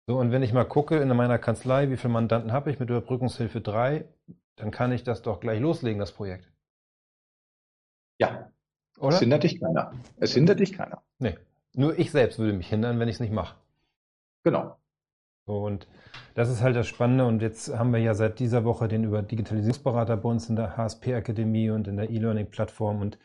So, 0.07 0.19
und 0.19 0.33
wenn 0.33 0.43
ich 0.43 0.53
mal 0.53 0.65
gucke 0.65 0.99
in 0.99 1.09
meiner 1.09 1.39
Kanzlei, 1.39 1.91
wie 1.91 1.97
viele 1.97 2.13
Mandanten 2.13 2.53
habe 2.53 2.71
ich 2.71 2.79
mit 2.79 2.91
Überbrückungshilfe 2.91 3.61
3, 3.61 4.05
dann 4.57 4.71
kann 4.71 4.93
ich 4.93 5.05
das 5.05 5.23
doch 5.23 5.41
gleich 5.41 5.61
loslegen, 5.61 5.99
das 5.99 6.13
Projekt. 6.13 6.51
Ja. 8.19 8.51
Oder? 8.99 9.15
Es 9.15 9.21
hindert 9.21 9.43
dich 9.43 9.61
keiner. 9.61 9.93
Es 10.17 10.35
hindert 10.35 10.61
dich 10.61 10.73
keiner. 10.73 11.03
Nee. 11.19 11.37
Nur 11.75 11.99
ich 11.99 12.11
selbst 12.11 12.39
würde 12.39 12.53
mich 12.53 12.69
hindern, 12.69 12.99
wenn 13.01 13.09
ich 13.09 13.17
es 13.17 13.21
nicht 13.21 13.33
mache. 13.33 13.57
Genau. 14.45 14.77
Und 15.59 15.89
das 16.35 16.49
ist 16.49 16.63
halt 16.63 16.77
das 16.77 16.87
Spannende. 16.87 17.27
Und 17.27 17.43
jetzt 17.43 17.77
haben 17.77 17.93
wir 17.93 18.01
ja 18.01 18.15
seit 18.15 18.39
dieser 18.39 18.65
Woche 18.65 18.89
den 18.89 19.05
über 19.05 19.23
Digitalisierungsberater 19.23 20.17
bei 20.17 20.29
uns 20.29 20.49
in 20.49 20.57
der 20.57 20.77
HSP-Akademie 20.77 21.71
und 21.71 21.89
in 21.89 21.97
der 21.97 22.11
E-Learning-Plattform 22.11 23.01
und 23.01 23.19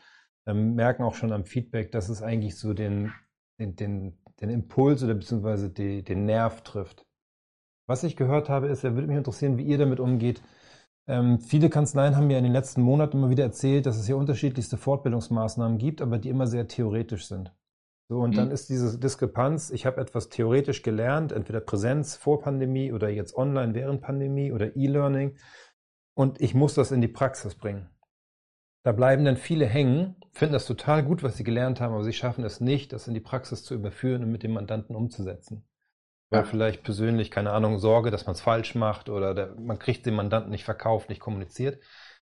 ähm, 0.46 0.74
merken 0.74 1.02
auch 1.02 1.14
schon 1.14 1.32
am 1.32 1.44
Feedback, 1.44 1.92
dass 1.92 2.08
es 2.08 2.22
eigentlich 2.22 2.56
so 2.56 2.74
den, 2.74 3.12
den, 3.58 3.76
den 3.76 4.18
den 4.40 4.50
Impuls 4.50 5.02
oder 5.02 5.14
beziehungsweise 5.14 5.70
die, 5.70 6.02
den 6.02 6.24
Nerv 6.24 6.62
trifft. 6.62 7.04
Was 7.86 8.04
ich 8.04 8.16
gehört 8.16 8.48
habe, 8.48 8.68
ist, 8.68 8.84
er 8.84 8.94
würde 8.94 9.08
mich 9.08 9.16
interessieren, 9.16 9.58
wie 9.58 9.64
ihr 9.64 9.78
damit 9.78 9.98
umgeht. 9.98 10.42
Ähm, 11.06 11.40
viele 11.40 11.70
Kanzleien 11.70 12.16
haben 12.16 12.26
mir 12.26 12.38
in 12.38 12.44
den 12.44 12.52
letzten 12.52 12.82
Monaten 12.82 13.16
immer 13.16 13.30
wieder 13.30 13.44
erzählt, 13.44 13.86
dass 13.86 13.96
es 13.96 14.06
hier 14.06 14.16
unterschiedlichste 14.16 14.76
Fortbildungsmaßnahmen 14.76 15.78
gibt, 15.78 16.02
aber 16.02 16.18
die 16.18 16.28
immer 16.28 16.46
sehr 16.46 16.68
theoretisch 16.68 17.26
sind. 17.26 17.52
So, 18.08 18.20
und 18.20 18.30
mhm. 18.30 18.36
dann 18.36 18.50
ist 18.50 18.70
diese 18.70 18.98
Diskrepanz, 18.98 19.70
ich 19.70 19.84
habe 19.84 20.00
etwas 20.00 20.30
theoretisch 20.30 20.82
gelernt, 20.82 21.30
entweder 21.32 21.60
Präsenz 21.60 22.16
vor 22.16 22.40
Pandemie 22.40 22.92
oder 22.92 23.10
jetzt 23.10 23.36
online 23.36 23.74
während 23.74 24.00
Pandemie 24.00 24.50
oder 24.52 24.76
E-Learning, 24.76 25.36
und 26.14 26.40
ich 26.40 26.52
muss 26.52 26.74
das 26.74 26.90
in 26.90 27.00
die 27.00 27.06
Praxis 27.06 27.54
bringen. 27.54 27.90
Da 28.82 28.90
bleiben 28.90 29.24
dann 29.24 29.36
viele 29.36 29.66
hängen, 29.66 30.16
finden 30.32 30.54
das 30.54 30.66
total 30.66 31.04
gut, 31.04 31.22
was 31.22 31.36
sie 31.36 31.44
gelernt 31.44 31.80
haben, 31.80 31.92
aber 31.92 32.02
sie 32.02 32.12
schaffen 32.12 32.42
es 32.44 32.60
nicht, 32.60 32.92
das 32.92 33.06
in 33.06 33.14
die 33.14 33.20
Praxis 33.20 33.62
zu 33.62 33.74
überführen 33.74 34.24
und 34.24 34.32
mit 34.32 34.42
dem 34.42 34.52
Mandanten 34.52 34.96
umzusetzen. 34.96 35.68
Weil 36.30 36.40
ja. 36.40 36.46
vielleicht 36.46 36.82
persönlich, 36.82 37.30
keine 37.30 37.52
Ahnung, 37.52 37.78
Sorge, 37.78 38.10
dass 38.10 38.26
man 38.26 38.34
es 38.34 38.40
falsch 38.40 38.74
macht 38.74 39.08
oder 39.10 39.34
der, 39.34 39.54
man 39.60 39.78
kriegt 39.78 40.06
den 40.06 40.14
Mandanten 40.14 40.50
nicht 40.50 40.64
verkauft, 40.64 41.08
nicht 41.08 41.20
kommuniziert. 41.20 41.82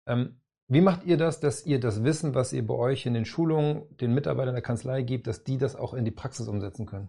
Ähm, 0.07 0.42
wie 0.73 0.81
macht 0.81 1.05
ihr 1.05 1.17
das, 1.17 1.41
dass 1.41 1.67
ihr 1.67 1.81
das 1.81 2.03
Wissen, 2.03 2.35
was 2.35 2.53
ihr 2.53 2.67
bei 2.67 2.75
euch 2.75 3.07
in 3.07 3.15
den 3.15 3.25
Schulungen 3.25 3.85
den 3.99 4.15
Mitarbeitern 4.15 4.55
der 4.55 4.63
Kanzlei 4.63 5.03
gibt, 5.03 5.27
dass 5.27 5.45
die 5.45 5.59
das 5.59 5.77
auch 5.77 5.95
in 5.95 6.05
die 6.05 6.11
Praxis 6.11 6.49
umsetzen 6.49 6.87
können? 6.87 7.09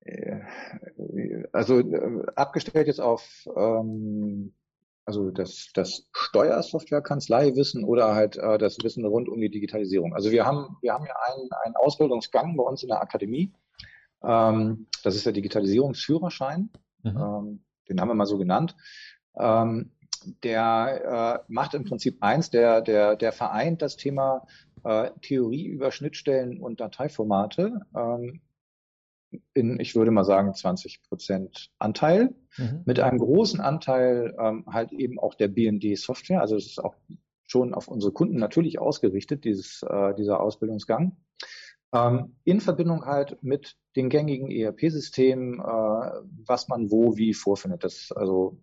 Äh, 0.00 0.40
also 1.52 1.80
äh, 1.80 2.26
abgestellt 2.34 2.86
jetzt 2.86 3.00
auf 3.00 3.48
ähm, 3.56 4.54
also 5.06 5.30
das, 5.30 5.70
das 5.72 6.08
Steuersoftware-Kanzlei-Wissen 6.12 7.84
oder 7.84 8.14
halt 8.14 8.36
äh, 8.36 8.58
das 8.58 8.78
Wissen 8.82 9.04
rund 9.04 9.28
um 9.28 9.40
die 9.40 9.50
Digitalisierung. 9.50 10.14
Also 10.14 10.32
wir 10.32 10.44
haben, 10.44 10.76
wir 10.82 10.92
haben 10.92 11.06
ja 11.06 11.14
einen, 11.28 11.48
einen 11.64 11.76
Ausbildungsgang 11.76 12.56
bei 12.56 12.64
uns 12.64 12.82
in 12.82 12.88
der 12.88 13.00
Akademie. 13.00 13.52
Ähm, 14.24 14.88
das 15.04 15.14
ist 15.14 15.24
der 15.24 15.32
Digitalisierungsführerschein. 15.32 16.70
Mhm. 17.04 17.16
Ähm, 17.16 17.64
den 17.88 18.00
haben 18.00 18.08
wir 18.08 18.14
mal 18.14 18.26
so 18.26 18.36
genannt. 18.36 18.76
Ähm, 19.38 19.92
der 20.42 21.42
äh, 21.48 21.52
macht 21.52 21.74
im 21.74 21.84
Prinzip 21.84 22.18
eins, 22.20 22.50
der, 22.50 22.80
der, 22.80 23.16
der 23.16 23.32
vereint 23.32 23.82
das 23.82 23.96
Thema 23.96 24.46
äh, 24.84 25.10
Theorie 25.22 25.66
über 25.66 25.90
Schnittstellen 25.92 26.60
und 26.60 26.80
Dateiformate 26.80 27.80
ähm, 27.96 28.40
in, 29.54 29.80
ich 29.80 29.94
würde 29.94 30.10
mal 30.10 30.24
sagen, 30.24 30.54
20 30.54 31.02
Prozent 31.02 31.70
Anteil, 31.78 32.34
mhm. 32.56 32.82
mit 32.84 33.00
einem 33.00 33.18
großen 33.18 33.60
Anteil 33.60 34.34
ähm, 34.38 34.64
halt 34.66 34.92
eben 34.92 35.18
auch 35.18 35.34
der 35.34 35.48
BND-Software. 35.48 36.40
Also 36.40 36.56
es 36.56 36.66
ist 36.66 36.78
auch 36.78 36.94
schon 37.46 37.74
auf 37.74 37.88
unsere 37.88 38.12
Kunden 38.12 38.38
natürlich 38.38 38.78
ausgerichtet, 38.78 39.44
dieses, 39.44 39.82
äh, 39.82 40.14
dieser 40.14 40.40
Ausbildungsgang. 40.40 41.16
Ähm, 41.92 42.36
in 42.44 42.60
Verbindung 42.60 43.04
halt 43.04 43.42
mit 43.42 43.76
den 43.94 44.08
gängigen 44.08 44.50
ERP-Systemen, 44.50 45.60
äh, 45.60 45.62
was 46.44 46.68
man 46.68 46.90
wo 46.90 47.16
wie 47.16 47.34
vorfindet. 47.34 47.84
Das 47.84 48.12
also 48.12 48.58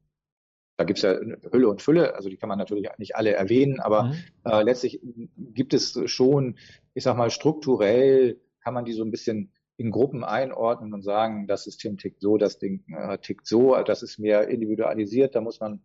da 0.77 0.83
gibt 0.85 0.97
es 0.97 1.03
ja 1.03 1.15
Hülle 1.51 1.69
und 1.69 1.81
Fülle, 1.81 2.15
also 2.15 2.29
die 2.29 2.37
kann 2.37 2.49
man 2.49 2.57
natürlich 2.57 2.89
nicht 2.97 3.15
alle 3.15 3.33
erwähnen, 3.33 3.79
aber 3.79 4.05
mhm. 4.05 4.15
äh, 4.45 4.63
letztlich 4.63 5.01
gibt 5.37 5.73
es 5.73 5.99
schon, 6.05 6.57
ich 6.93 7.03
sag 7.03 7.15
mal, 7.15 7.29
strukturell 7.29 8.39
kann 8.61 8.73
man 8.73 8.85
die 8.85 8.93
so 8.93 9.03
ein 9.03 9.11
bisschen 9.11 9.51
in 9.77 9.91
Gruppen 9.91 10.23
einordnen 10.23 10.93
und 10.93 11.01
sagen, 11.01 11.47
das 11.47 11.63
System 11.63 11.97
tickt 11.97 12.21
so, 12.21 12.37
das 12.37 12.59
Ding 12.59 12.83
äh, 12.95 13.17
tickt 13.17 13.47
so, 13.47 13.75
das 13.83 14.03
ist 14.03 14.19
mehr 14.19 14.47
individualisiert, 14.47 15.35
da 15.35 15.41
muss 15.41 15.59
man 15.59 15.83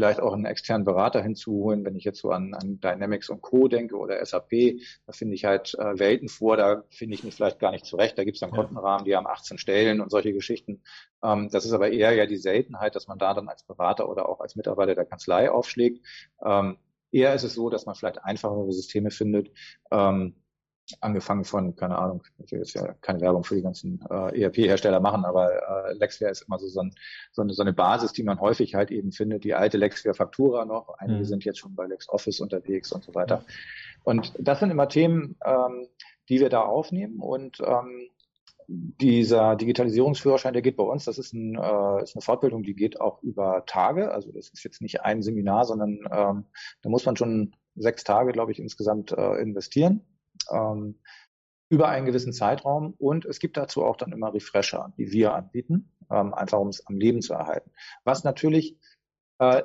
vielleicht 0.00 0.20
auch 0.20 0.32
einen 0.32 0.46
externen 0.46 0.86
Berater 0.86 1.22
hinzuholen. 1.22 1.84
Wenn 1.84 1.94
ich 1.94 2.04
jetzt 2.04 2.20
so 2.20 2.30
an, 2.30 2.54
an 2.54 2.80
Dynamics 2.80 3.28
und 3.28 3.42
Co. 3.42 3.68
denke 3.68 3.98
oder 3.98 4.24
SAP, 4.24 4.80
da 5.06 5.12
finde 5.12 5.34
ich 5.34 5.44
halt 5.44 5.74
äh, 5.74 5.98
Welten 5.98 6.30
vor, 6.30 6.56
da 6.56 6.84
finde 6.88 7.16
ich 7.16 7.22
mich 7.22 7.34
vielleicht 7.34 7.58
gar 7.58 7.70
nicht 7.70 7.84
zurecht. 7.84 8.16
Da 8.16 8.24
gibt 8.24 8.36
es 8.36 8.40
dann 8.40 8.50
Kontenrahmen, 8.50 9.04
die 9.04 9.14
haben 9.14 9.26
18 9.26 9.58
Stellen 9.58 10.00
und 10.00 10.10
solche 10.10 10.32
Geschichten. 10.32 10.82
Ähm, 11.22 11.50
das 11.52 11.66
ist 11.66 11.72
aber 11.72 11.90
eher 11.92 12.14
ja 12.14 12.24
die 12.24 12.38
Seltenheit, 12.38 12.96
dass 12.96 13.08
man 13.08 13.18
da 13.18 13.34
dann 13.34 13.50
als 13.50 13.62
Berater 13.62 14.08
oder 14.08 14.26
auch 14.26 14.40
als 14.40 14.56
Mitarbeiter 14.56 14.94
der 14.94 15.04
Kanzlei 15.04 15.50
aufschlägt. 15.50 16.02
Ähm, 16.42 16.78
eher 17.12 17.34
ist 17.34 17.44
es 17.44 17.52
so, 17.52 17.68
dass 17.68 17.84
man 17.84 17.94
vielleicht 17.94 18.24
einfachere 18.24 18.72
Systeme 18.72 19.10
findet, 19.10 19.50
ähm, 19.90 20.34
angefangen 21.00 21.44
von, 21.44 21.76
keine 21.76 21.98
Ahnung, 21.98 22.22
ich 22.38 22.52
will 22.52 22.60
jetzt 22.60 22.74
ja 22.74 22.94
keine 23.00 23.20
Werbung 23.20 23.44
für 23.44 23.54
die 23.54 23.62
ganzen 23.62 24.04
äh, 24.10 24.42
ERP-Hersteller 24.42 25.00
machen, 25.00 25.24
aber 25.24 25.88
äh, 25.88 25.92
Lexware 25.94 26.30
ist 26.30 26.42
immer 26.42 26.58
so, 26.58 26.68
so, 26.68 26.80
ein, 26.80 26.94
so, 27.32 27.42
eine, 27.42 27.52
so 27.52 27.62
eine 27.62 27.72
Basis, 27.72 28.12
die 28.12 28.22
man 28.22 28.40
häufig 28.40 28.74
halt 28.74 28.90
eben 28.90 29.12
findet. 29.12 29.44
Die 29.44 29.54
alte 29.54 29.78
Lexware 29.78 30.14
Faktura 30.14 30.64
noch, 30.64 30.94
einige 30.98 31.20
mhm. 31.20 31.24
sind 31.24 31.44
jetzt 31.44 31.58
schon 31.58 31.74
bei 31.74 31.86
LexOffice 31.86 32.40
unterwegs 32.40 32.92
und 32.92 33.04
so 33.04 33.14
weiter. 33.14 33.44
Und 34.04 34.32
das 34.38 34.60
sind 34.60 34.70
immer 34.70 34.88
Themen, 34.88 35.36
ähm, 35.44 35.86
die 36.28 36.40
wir 36.40 36.48
da 36.48 36.62
aufnehmen 36.62 37.20
und 37.20 37.60
ähm, 37.60 38.08
dieser 38.70 39.56
Digitalisierungsführerschein, 39.56 40.52
der 40.52 40.62
geht 40.62 40.76
bei 40.76 40.84
uns, 40.84 41.04
das 41.04 41.18
ist, 41.18 41.32
ein, 41.32 41.56
äh, 41.56 42.02
ist 42.02 42.14
eine 42.14 42.22
Fortbildung, 42.22 42.62
die 42.62 42.74
geht 42.74 43.00
auch 43.00 43.20
über 43.22 43.64
Tage. 43.66 44.12
Also 44.12 44.30
das 44.30 44.48
ist 44.50 44.62
jetzt 44.62 44.80
nicht 44.80 45.02
ein 45.02 45.22
Seminar, 45.22 45.64
sondern 45.64 45.98
ähm, 46.10 46.44
da 46.82 46.88
muss 46.88 47.04
man 47.04 47.16
schon 47.16 47.56
sechs 47.74 48.04
Tage, 48.04 48.30
glaube 48.32 48.52
ich, 48.52 48.60
insgesamt 48.60 49.10
äh, 49.10 49.40
investieren 49.40 50.02
ähm, 50.50 50.98
über 51.68 51.88
einen 51.88 52.06
gewissen 52.06 52.32
Zeitraum. 52.32 52.94
Und 52.98 53.24
es 53.24 53.38
gibt 53.38 53.56
dazu 53.56 53.84
auch 53.84 53.96
dann 53.96 54.12
immer 54.12 54.34
Refresher, 54.34 54.92
die 54.98 55.12
wir 55.12 55.34
anbieten, 55.34 55.92
ähm, 56.10 56.34
einfach 56.34 56.58
um 56.58 56.68
es 56.68 56.86
am 56.86 56.98
Leben 56.98 57.22
zu 57.22 57.34
erhalten. 57.34 57.70
Was 58.04 58.24
natürlich 58.24 58.76
äh, 59.38 59.62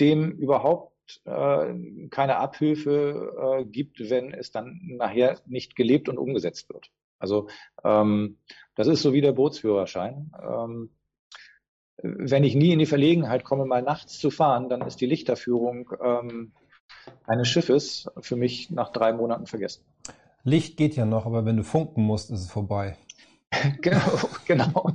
dem 0.00 0.32
überhaupt 0.32 1.22
äh, 1.24 2.08
keine 2.10 2.36
Abhilfe 2.36 3.60
äh, 3.60 3.64
gibt, 3.64 4.10
wenn 4.10 4.32
es 4.32 4.50
dann 4.50 4.80
nachher 4.82 5.38
nicht 5.46 5.76
gelebt 5.76 6.08
und 6.08 6.18
umgesetzt 6.18 6.68
wird. 6.70 6.90
Also 7.18 7.48
ähm, 7.84 8.38
das 8.74 8.88
ist 8.88 9.02
so 9.02 9.12
wie 9.12 9.20
der 9.20 9.32
Bootsführerschein. 9.32 10.32
Ähm, 10.42 10.90
wenn 12.02 12.44
ich 12.44 12.54
nie 12.54 12.72
in 12.72 12.78
die 12.78 12.86
Verlegenheit 12.86 13.44
komme, 13.44 13.66
mal 13.66 13.82
nachts 13.82 14.18
zu 14.18 14.30
fahren, 14.30 14.68
dann 14.68 14.82
ist 14.82 15.00
die 15.00 15.06
Lichterführung 15.06 15.90
ähm, 16.02 16.52
eines 17.26 17.48
Schiffes 17.48 18.10
für 18.20 18.36
mich 18.36 18.70
nach 18.70 18.90
drei 18.90 19.12
Monaten 19.12 19.46
vergessen. 19.46 19.84
Licht 20.42 20.76
geht 20.76 20.96
ja 20.96 21.06
noch, 21.06 21.26
aber 21.26 21.44
wenn 21.44 21.56
du 21.56 21.64
funken 21.64 22.02
musst, 22.02 22.30
ist 22.30 22.40
es 22.40 22.50
vorbei. 22.50 22.96
genau, 23.80 24.00
genau. 24.46 24.90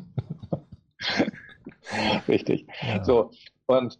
Richtig. 2.27 2.67
Ja. 2.81 3.03
So, 3.03 3.31
und 3.65 3.99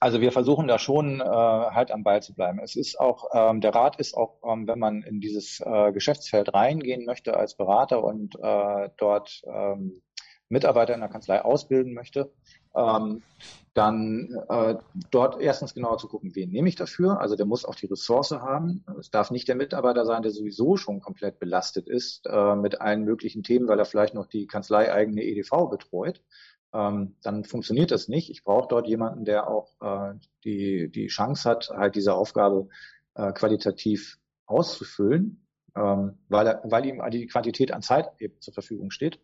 also 0.00 0.20
wir 0.20 0.32
versuchen 0.32 0.68
da 0.68 0.78
schon 0.78 1.20
äh, 1.20 1.24
halt 1.24 1.90
am 1.90 2.04
Ball 2.04 2.22
zu 2.22 2.34
bleiben. 2.34 2.58
Es 2.58 2.76
ist 2.76 3.00
auch, 3.00 3.30
ähm, 3.32 3.62
der 3.62 3.74
Rat 3.74 3.96
ist 3.96 4.14
auch, 4.14 4.36
ähm, 4.44 4.66
wenn 4.66 4.78
man 4.78 5.02
in 5.02 5.20
dieses 5.20 5.60
äh, 5.60 5.92
Geschäftsfeld 5.92 6.52
reingehen 6.52 7.06
möchte 7.06 7.36
als 7.36 7.54
Berater 7.54 8.04
und 8.04 8.34
äh, 8.42 8.90
dort 8.98 9.42
ähm, 9.46 10.02
Mitarbeiter 10.50 10.94
in 10.94 11.00
der 11.00 11.08
Kanzlei 11.08 11.42
ausbilden 11.42 11.94
möchte, 11.94 12.32
ähm, 12.74 13.22
dann 13.74 14.36
äh, 14.48 14.76
dort 15.10 15.40
erstens 15.40 15.74
genauer 15.74 15.98
zu 15.98 16.06
gucken, 16.06 16.34
wen 16.34 16.50
nehme 16.50 16.68
ich 16.68 16.76
dafür. 16.76 17.20
Also 17.20 17.34
der 17.34 17.46
muss 17.46 17.64
auch 17.64 17.74
die 17.74 17.86
Ressource 17.86 18.30
haben. 18.30 18.84
Es 19.00 19.10
darf 19.10 19.32
nicht 19.32 19.48
der 19.48 19.56
Mitarbeiter 19.56 20.06
sein, 20.06 20.22
der 20.22 20.30
sowieso 20.30 20.76
schon 20.76 21.00
komplett 21.00 21.40
belastet 21.40 21.88
ist 21.88 22.26
äh, 22.26 22.54
mit 22.54 22.80
allen 22.80 23.04
möglichen 23.04 23.42
Themen, 23.42 23.66
weil 23.66 23.78
er 23.78 23.84
vielleicht 23.84 24.14
noch 24.14 24.26
die 24.26 24.46
kanzleieigene 24.46 25.24
EDV 25.24 25.70
betreut. 25.70 26.22
Ähm, 26.72 27.16
dann 27.22 27.44
funktioniert 27.44 27.90
das 27.90 28.08
nicht. 28.08 28.30
Ich 28.30 28.44
brauche 28.44 28.68
dort 28.68 28.86
jemanden, 28.86 29.24
der 29.24 29.48
auch 29.48 29.72
äh, 29.80 30.14
die, 30.44 30.88
die 30.88 31.08
Chance 31.08 31.50
hat, 31.50 31.70
halt 31.70 31.96
diese 31.96 32.14
Aufgabe 32.14 32.68
äh, 33.14 33.32
qualitativ 33.32 34.18
auszufüllen 34.46 35.43
ähm, 35.76 36.18
weil, 36.28 36.46
er, 36.46 36.62
weil 36.64 36.86
ihm 36.86 37.02
die 37.10 37.26
Quantität 37.26 37.72
an 37.72 37.82
Zeit 37.82 38.10
eben 38.20 38.40
zur 38.40 38.54
Verfügung 38.54 38.90
steht. 38.90 39.20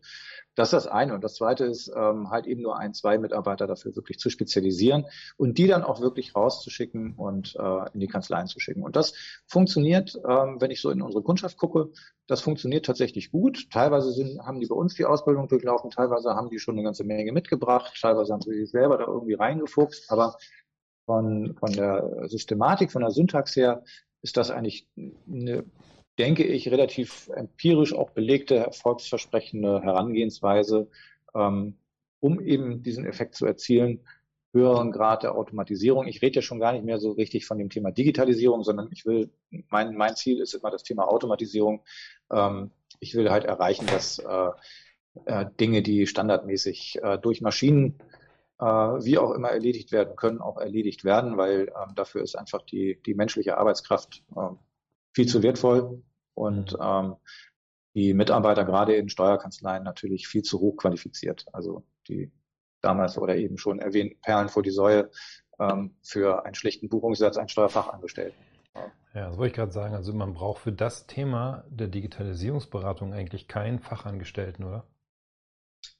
Das 0.55 0.69
ist 0.69 0.73
das 0.73 0.87
eine. 0.87 1.13
Und 1.13 1.23
das 1.23 1.35
zweite 1.35 1.65
ist 1.65 1.91
ähm, 1.95 2.29
halt 2.29 2.45
eben 2.45 2.61
nur 2.61 2.77
ein, 2.77 2.93
zwei 2.93 3.17
Mitarbeiter 3.17 3.67
dafür 3.67 3.95
wirklich 3.95 4.19
zu 4.19 4.29
spezialisieren 4.29 5.05
und 5.37 5.57
die 5.57 5.67
dann 5.67 5.83
auch 5.83 6.01
wirklich 6.01 6.35
rauszuschicken 6.35 7.15
und 7.15 7.55
äh, 7.55 7.93
in 7.93 8.01
die 8.01 8.07
Kanzleien 8.07 8.47
zu 8.47 8.59
schicken. 8.59 8.83
Und 8.83 8.95
das 8.95 9.13
funktioniert, 9.47 10.19
ähm, 10.27 10.57
wenn 10.59 10.71
ich 10.71 10.81
so 10.81 10.89
in 10.89 11.01
unsere 11.01 11.23
Kundschaft 11.23 11.57
gucke, 11.57 11.89
das 12.27 12.41
funktioniert 12.41 12.85
tatsächlich 12.85 13.31
gut. 13.31 13.69
Teilweise 13.71 14.11
sind, 14.11 14.41
haben 14.45 14.59
die 14.59 14.67
bei 14.67 14.75
uns 14.75 14.95
die 14.95 15.05
Ausbildung 15.05 15.47
durchlaufen, 15.47 15.89
teilweise 15.89 16.31
haben 16.35 16.49
die 16.49 16.59
schon 16.59 16.75
eine 16.75 16.83
ganze 16.83 17.05
Menge 17.05 17.31
mitgebracht, 17.31 17.97
teilweise 17.99 18.33
haben 18.33 18.41
sie 18.41 18.53
sich 18.53 18.71
selber 18.71 18.97
da 18.97 19.05
irgendwie 19.05 19.35
reingefuchst, 19.35 20.11
aber 20.11 20.35
von, 21.05 21.55
von 21.57 21.71
der 21.71 22.27
Systematik, 22.27 22.91
von 22.91 23.01
der 23.01 23.11
Syntax 23.11 23.55
her 23.55 23.83
ist 24.21 24.37
das 24.37 24.51
eigentlich 24.51 24.87
eine 25.27 25.65
denke 26.19 26.43
ich, 26.43 26.69
relativ 26.69 27.29
empirisch 27.33 27.93
auch 27.93 28.11
belegte, 28.11 28.55
erfolgsversprechende 28.55 29.81
Herangehensweise, 29.81 30.89
ähm, 31.35 31.77
um 32.19 32.39
eben 32.39 32.83
diesen 32.83 33.05
Effekt 33.05 33.35
zu 33.35 33.45
erzielen, 33.45 34.01
höheren 34.53 34.91
Grad 34.91 35.23
der 35.23 35.35
Automatisierung. 35.35 36.07
Ich 36.07 36.21
rede 36.21 36.35
ja 36.35 36.41
schon 36.41 36.59
gar 36.59 36.73
nicht 36.73 36.83
mehr 36.83 36.99
so 36.99 37.11
richtig 37.11 37.45
von 37.45 37.57
dem 37.57 37.69
Thema 37.69 37.91
Digitalisierung, 37.91 38.63
sondern 38.63 38.89
ich 38.91 39.05
will, 39.05 39.31
mein, 39.69 39.95
mein 39.95 40.15
Ziel 40.15 40.41
ist 40.41 40.53
immer 40.53 40.71
das 40.71 40.83
Thema 40.83 41.07
Automatisierung. 41.07 41.83
Ähm, 42.31 42.71
ich 42.99 43.15
will 43.15 43.31
halt 43.31 43.45
erreichen, 43.45 43.87
dass 43.87 44.19
äh, 44.19 44.49
äh, 45.25 45.45
Dinge, 45.59 45.81
die 45.81 46.05
standardmäßig 46.05 46.99
äh, 47.01 47.17
durch 47.17 47.41
Maschinen 47.41 47.97
äh, 48.59 48.65
wie 48.65 49.17
auch 49.17 49.31
immer 49.31 49.49
erledigt 49.49 49.91
werden 49.91 50.15
können, 50.15 50.41
auch 50.41 50.57
erledigt 50.57 51.03
werden, 51.03 51.37
weil 51.37 51.69
ähm, 51.69 51.95
dafür 51.95 52.21
ist 52.21 52.35
einfach 52.35 52.61
die, 52.61 53.01
die 53.05 53.13
menschliche 53.13 53.57
Arbeitskraft 53.57 54.23
äh, 54.35 54.49
viel 55.13 55.27
zu 55.27 55.43
wertvoll 55.43 56.03
und 56.33 56.77
ähm, 56.81 57.15
die 57.93 58.13
Mitarbeiter 58.13 58.63
gerade 58.63 58.95
in 58.95 59.09
Steuerkanzleien 59.09 59.83
natürlich 59.83 60.27
viel 60.27 60.43
zu 60.43 60.59
hoch 60.59 60.77
qualifiziert. 60.77 61.45
Also 61.51 61.83
die 62.07 62.31
damals 62.81 63.17
oder 63.17 63.35
eben 63.35 63.57
schon 63.57 63.79
erwähnten 63.79 64.19
Perlen 64.21 64.49
vor 64.49 64.63
die 64.63 64.71
Säue 64.71 65.09
ähm, 65.59 65.95
für 66.01 66.45
einen 66.45 66.55
schlechten 66.55 66.89
Buchungssatz 66.89 67.37
einen 67.37 67.49
Steuerfachangestellten. 67.49 68.39
Ja, 69.13 69.27
das 69.27 69.37
wollte 69.37 69.51
ich 69.51 69.55
gerade 69.55 69.71
sagen. 69.71 69.93
Also 69.93 70.13
man 70.13 70.33
braucht 70.33 70.61
für 70.61 70.71
das 70.71 71.05
Thema 71.05 71.65
der 71.69 71.87
Digitalisierungsberatung 71.87 73.13
eigentlich 73.13 73.47
keinen 73.47 73.79
Fachangestellten, 73.79 74.65
oder? 74.65 74.85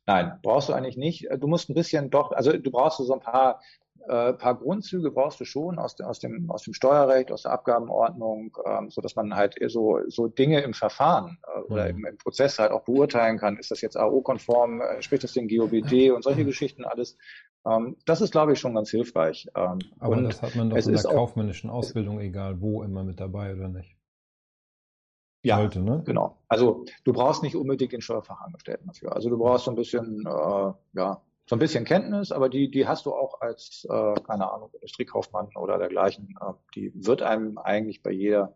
Nein, 0.06 0.40
brauchst 0.42 0.70
du 0.70 0.74
eigentlich 0.74 0.98
nicht. 0.98 1.28
Du 1.40 1.48
musst 1.48 1.70
ein 1.70 1.74
bisschen 1.74 2.10
doch, 2.10 2.32
also 2.32 2.54
du 2.54 2.72
brauchst 2.72 2.98
so 2.98 3.14
ein 3.14 3.20
paar 3.20 3.62
äh, 4.08 4.34
paar 4.34 4.56
Grundzüge 4.56 5.12
brauchst 5.12 5.40
du 5.40 5.46
schon 5.46 5.80
aus, 5.80 6.00
aus, 6.02 6.20
dem, 6.20 6.52
aus 6.52 6.64
dem 6.64 6.74
Steuerrecht, 6.74 7.32
aus 7.32 7.44
der 7.44 7.52
Abgabenordnung, 7.52 8.56
ähm, 8.66 8.90
so 8.90 9.02
dass 9.02 9.16
man 9.16 9.36
halt 9.36 9.56
so, 9.68 10.00
so 10.08 10.28
Dinge 10.28 10.62
im 10.62 10.74
Verfahren 10.74 11.38
äh, 11.48 11.60
oder 11.72 11.86
mhm. 11.86 12.00
im, 12.00 12.06
im, 12.06 12.18
Prozess 12.18 12.60
halt 12.60 12.72
auch 12.72 12.84
beurteilen 12.84 13.38
kann. 13.38 13.58
Ist 13.58 13.72
das 13.72 13.82
jetzt 13.82 13.98
AO-konform, 13.98 14.82
äh, 14.82 15.02
spricht 15.02 15.24
das 15.24 15.34
den 15.34 15.48
GOBD 15.48 16.12
und 16.12 16.24
solche. 16.24 16.42
Geschichten 16.52 16.86
alles. 16.86 17.18
Ähm, 17.66 17.98
das 18.06 18.22
ist, 18.22 18.32
glaube 18.32 18.54
ich, 18.54 18.60
schon 18.60 18.76
ganz 18.76 18.90
hilfreich. 18.90 19.48
Ähm, 19.56 19.80
Aber 20.00 20.22
das 20.22 20.42
hat 20.42 20.56
man 20.56 20.70
doch 20.70 20.78
in 20.78 20.94
der 20.94 21.04
kaufmännischen 21.04 21.70
Ausbildung, 21.70 22.20
egal 22.20 22.62
wo, 22.62 22.84
immer 22.84 23.04
mit 23.04 23.20
dabei, 23.20 23.54
oder 23.54 23.68
nicht? 23.68 23.96
Ja, 25.44 25.58
Sollte, 25.58 25.82
ne? 25.82 26.04
genau. 26.06 26.38
Also 26.48 26.86
du 27.04 27.14
brauchst 27.14 27.42
nicht 27.42 27.56
unbedingt 27.56 27.94
den 27.94 28.02
Steuerfachangestellten 28.02 28.88
dafür. 28.88 29.16
Also 29.16 29.30
du 29.30 29.38
brauchst 29.40 29.66
so 29.66 29.72
ein 29.72 29.76
bisschen, 29.76 30.26
äh, 30.28 30.74
ja, 30.94 31.22
so 31.48 31.56
ein 31.56 31.60
bisschen 31.60 31.86
Kenntnis, 31.86 32.32
aber 32.32 32.50
die, 32.50 32.72
die 32.72 32.88
hast 32.88 33.06
du 33.06 33.14
auch 33.14 33.42
als, 33.42 33.86
äh, 33.90 34.14
keine 34.22 34.52
Ahnung, 34.52 34.70
Industriekaufmann 34.74 35.50
oder 35.56 35.78
dergleichen. 35.78 36.36
Äh, 36.40 36.54
die 36.76 36.92
wird 36.96 37.22
einem 37.22 37.58
eigentlich 37.58 38.04
bei 38.04 38.12
jeder 38.12 38.56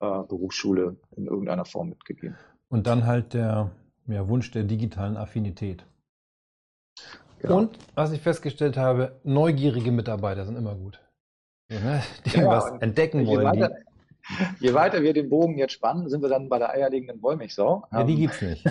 äh, 0.00 0.22
Berufsschule 0.22 0.96
in 1.16 1.26
irgendeiner 1.26 1.64
Form 1.64 1.90
mitgegeben. 1.90 2.36
Und 2.68 2.86
dann 2.86 3.06
halt 3.06 3.34
der 3.34 3.70
ja, 4.06 4.28
Wunsch 4.28 4.50
der 4.50 4.64
digitalen 4.64 5.16
Affinität. 5.16 5.86
Genau. 7.40 7.58
Und 7.58 7.78
was 7.94 8.12
ich 8.12 8.20
festgestellt 8.20 8.76
habe, 8.76 9.20
neugierige 9.22 9.92
Mitarbeiter 9.92 10.44
sind 10.44 10.56
immer 10.56 10.74
gut. 10.74 11.00
Ja, 11.70 11.80
ne? 11.80 12.02
Die 12.26 12.38
ja, 12.38 12.46
was 12.46 12.70
entdecken 12.80 13.26
wollen. 13.26 13.44
Weiter, 13.44 13.74
je 14.60 14.74
weiter 14.74 15.02
wir 15.02 15.12
den 15.12 15.28
Bogen 15.28 15.58
jetzt 15.58 15.72
spannen, 15.72 16.08
sind 16.08 16.22
wir 16.22 16.28
dann 16.28 16.48
bei 16.48 16.58
der 16.58 16.70
eierlegenden 16.70 17.22
Wollmilchsau. 17.22 17.84
Ja, 17.92 18.04
die 18.04 18.16
gibt's 18.16 18.40
nicht. 18.42 18.64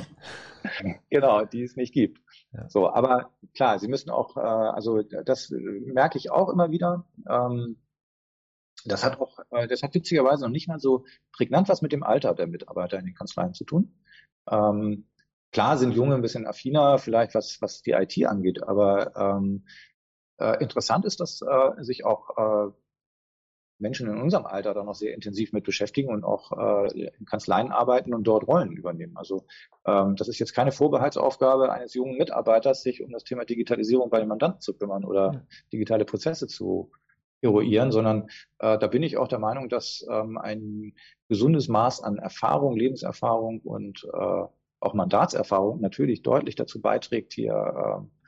genau, 1.09 1.45
die 1.45 1.63
es 1.63 1.75
nicht 1.75 1.93
gibt. 1.93 2.21
Ja. 2.51 2.69
So, 2.69 2.89
aber 2.89 3.31
klar, 3.53 3.79
Sie 3.79 3.87
müssen 3.87 4.09
auch, 4.09 4.37
äh, 4.37 4.39
also 4.39 5.01
das 5.01 5.49
merke 5.51 6.17
ich 6.17 6.31
auch 6.31 6.49
immer 6.49 6.71
wieder. 6.71 7.05
Ähm, 7.29 7.77
das 8.85 9.03
hat 9.03 9.19
auch, 9.19 9.39
äh, 9.51 9.67
das 9.67 9.83
hat 9.83 9.93
witzigerweise 9.93 10.43
noch 10.43 10.51
nicht 10.51 10.67
mal 10.67 10.79
so 10.79 11.05
prägnant 11.31 11.69
was 11.69 11.81
mit 11.81 11.91
dem 11.91 12.03
Alter 12.03 12.33
der 12.33 12.47
Mitarbeiter 12.47 12.99
in 12.99 13.05
den 13.05 13.15
Kanzleien 13.15 13.53
zu 13.53 13.63
tun. 13.63 13.95
Ähm, 14.49 15.07
klar 15.51 15.77
sind 15.77 15.93
Junge 15.93 16.15
ein 16.15 16.21
bisschen 16.21 16.47
affiner, 16.47 16.97
vielleicht 16.97 17.35
was, 17.35 17.61
was 17.61 17.81
die 17.81 17.91
IT 17.91 18.25
angeht, 18.25 18.63
aber 18.63 19.15
ähm, 19.15 19.65
äh, 20.37 20.61
interessant 20.61 21.05
ist, 21.05 21.19
dass 21.19 21.41
äh, 21.41 21.83
sich 21.83 22.05
auch 22.05 22.37
äh, 22.37 22.71
Menschen 23.83 24.09
in 24.09 24.19
unserem 24.19 24.47
Alter 24.47 24.73
da 24.73 24.83
noch 24.83 24.95
sehr 24.95 25.13
intensiv 25.13 25.53
mit 25.53 25.63
beschäftigen 25.63 26.09
und 26.09 26.23
auch 26.23 26.51
äh, 26.87 27.09
in 27.19 27.25
Kanzleien 27.25 27.71
arbeiten 27.71 28.15
und 28.15 28.23
dort 28.23 28.47
Rollen 28.47 28.71
übernehmen. 28.71 29.15
Also 29.15 29.45
ähm, 29.85 30.15
das 30.15 30.27
ist 30.27 30.39
jetzt 30.39 30.53
keine 30.53 30.71
Vorbehaltsaufgabe 30.71 31.71
eines 31.71 31.93
jungen 31.93 32.17
Mitarbeiters, 32.17 32.81
sich 32.81 33.03
um 33.03 33.11
das 33.11 33.23
Thema 33.23 33.45
Digitalisierung 33.45 34.09
bei 34.09 34.19
den 34.19 34.29
Mandanten 34.29 34.61
zu 34.61 34.73
kümmern 34.73 35.03
oder 35.03 35.33
ja. 35.33 35.41
digitale 35.71 36.05
Prozesse 36.05 36.47
zu 36.47 36.91
eruieren, 37.41 37.91
sondern 37.91 38.29
äh, 38.59 38.79
da 38.79 38.87
bin 38.87 39.03
ich 39.03 39.17
auch 39.17 39.27
der 39.27 39.39
Meinung, 39.39 39.69
dass 39.69 40.05
ähm, 40.09 40.37
ein 40.37 40.93
gesundes 41.27 41.67
Maß 41.67 42.01
an 42.01 42.17
Erfahrung, 42.17 42.77
Lebenserfahrung 42.77 43.59
und 43.59 44.07
äh, 44.11 44.43
auch 44.79 44.93
Mandatserfahrung 44.93 45.81
natürlich 45.81 46.21
deutlich 46.23 46.55
dazu 46.55 46.81
beiträgt, 46.81 47.33
hier 47.33 47.53
äh, 47.53 48.21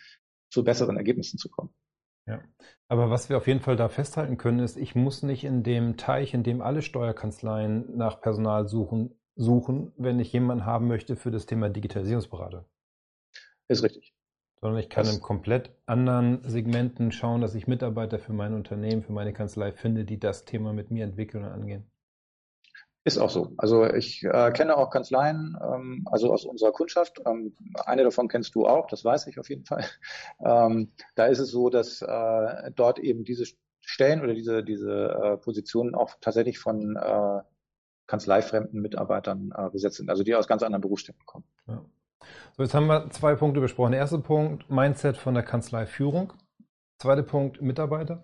zu 0.49 0.63
besseren 0.63 0.97
Ergebnissen 0.97 1.37
zu 1.37 1.49
kommen. 1.49 1.73
Ja, 2.27 2.41
aber 2.87 3.11
was 3.11 3.29
wir 3.29 3.37
auf 3.37 3.47
jeden 3.47 3.59
Fall 3.59 3.75
da 3.75 3.87
festhalten 3.87 4.37
können, 4.37 4.59
ist, 4.59 4.77
ich 4.77 4.95
muss 4.95 5.21
nicht 5.21 5.43
in 5.43 5.61
dem 5.61 5.95
Teich, 5.95 6.33
in 6.33 6.43
dem 6.43 6.61
alle 6.61 6.81
Steuerkanzleien 6.81 7.95
nach 7.95 8.19
Personal 8.19 8.67
suchen, 8.67 9.13
suchen, 9.35 9.91
wenn 9.97 10.19
ich 10.19 10.33
jemanden 10.33 10.65
haben 10.65 10.87
möchte 10.87 11.15
für 11.15 11.29
das 11.29 11.45
Thema 11.45 11.69
Digitalisierungsberater. 11.69 12.65
Ist 13.67 13.83
richtig. 13.83 14.15
Sondern 14.59 14.79
ich 14.79 14.89
kann 14.89 15.05
das 15.05 15.15
in 15.15 15.21
komplett 15.21 15.71
anderen 15.85 16.41
Segmenten 16.43 17.11
schauen, 17.11 17.41
dass 17.41 17.53
ich 17.53 17.67
Mitarbeiter 17.67 18.17
für 18.17 18.33
mein 18.33 18.53
Unternehmen, 18.53 19.03
für 19.03 19.11
meine 19.13 19.33
Kanzlei 19.33 19.71
finde, 19.71 20.05
die 20.05 20.19
das 20.19 20.45
Thema 20.45 20.73
mit 20.73 20.89
mir 20.89 21.03
entwickeln 21.03 21.43
und 21.43 21.51
angehen. 21.51 21.91
Ist 23.07 23.19
auch 23.19 23.29
so. 23.29 23.53
Also 23.57 23.85
ich 23.85 24.23
äh, 24.23 24.51
kenne 24.51 24.75
auch 24.75 24.89
Kanzleien, 24.89 25.55
ähm, 25.61 26.07
also 26.11 26.33
aus 26.33 26.43
unserer 26.43 26.71
Kundschaft. 26.71 27.21
Ähm, 27.23 27.55
eine 27.85 28.03
davon 28.03 28.27
kennst 28.27 28.55
du 28.55 28.65
auch, 28.65 28.87
das 28.87 29.05
weiß 29.05 29.27
ich 29.27 29.39
auf 29.39 29.49
jeden 29.49 29.63
Fall. 29.63 29.85
Ähm, 30.43 30.91
da 31.15 31.27
ist 31.27 31.39
es 31.39 31.49
so, 31.49 31.69
dass 31.69 32.01
äh, 32.01 32.71
dort 32.75 32.99
eben 32.99 33.23
diese 33.23 33.45
Stellen 33.81 34.21
oder 34.21 34.33
diese, 34.33 34.63
diese 34.63 35.09
äh, 35.09 35.37
Positionen 35.37 35.95
auch 35.95 36.15
tatsächlich 36.19 36.59
von 36.59 36.95
äh, 36.95 37.41
kanzleifremden 38.07 38.81
Mitarbeitern 38.81 39.53
äh, 39.55 39.69
besetzt 39.69 39.97
sind, 39.97 40.09
also 40.09 40.23
die 40.23 40.35
aus 40.35 40.47
ganz 40.47 40.63
anderen 40.63 40.81
Berufsständen 40.81 41.25
kommen. 41.25 41.45
Ja. 41.67 41.85
So, 42.57 42.63
jetzt 42.63 42.73
haben 42.73 42.87
wir 42.87 43.09
zwei 43.11 43.35
Punkte 43.35 43.61
besprochen. 43.61 43.91
Der 43.91 44.01
erste 44.01 44.19
Punkt, 44.19 44.69
Mindset 44.69 45.17
von 45.17 45.35
der 45.35 45.43
Kanzleiführung. 45.43 46.33
Zweiter 46.97 47.23
Punkt, 47.23 47.61
Mitarbeiter. 47.61 48.23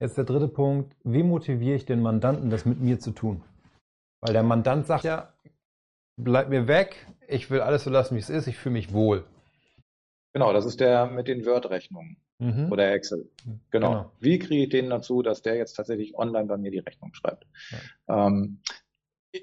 Jetzt 0.00 0.18
der 0.18 0.24
dritte 0.24 0.48
Punkt, 0.48 0.96
wie 1.04 1.22
motiviere 1.22 1.76
ich 1.76 1.86
den 1.86 2.02
Mandanten, 2.02 2.50
das 2.50 2.66
mit 2.66 2.80
mir 2.80 2.98
zu 2.98 3.12
tun? 3.12 3.42
Weil 4.26 4.32
der 4.32 4.42
Mandant 4.42 4.86
sagt 4.86 5.04
ja, 5.04 5.32
bleib 6.16 6.48
mir 6.48 6.66
weg, 6.66 7.06
ich 7.28 7.50
will 7.50 7.60
alles 7.60 7.84
so 7.84 7.90
lassen, 7.90 8.16
wie 8.16 8.20
es 8.20 8.30
ist, 8.30 8.46
ich 8.46 8.56
fühle 8.56 8.74
mich 8.74 8.92
wohl. 8.92 9.24
Genau, 10.32 10.52
das 10.52 10.66
ist 10.66 10.80
der 10.80 11.06
mit 11.06 11.28
den 11.28 11.46
Word-Rechnungen 11.46 12.18
mhm. 12.38 12.70
oder 12.70 12.92
Excel. 12.92 13.30
Genau. 13.70 13.90
genau. 13.90 14.12
Wie 14.20 14.38
kriege 14.38 14.64
ich 14.64 14.68
den 14.68 14.90
dazu, 14.90 15.22
dass 15.22 15.42
der 15.42 15.56
jetzt 15.56 15.74
tatsächlich 15.74 16.16
online 16.16 16.46
bei 16.46 16.56
mir 16.56 16.70
die 16.70 16.80
Rechnung 16.80 17.14
schreibt? 17.14 17.46
Ja. 18.08 18.26
Ähm, 18.26 18.60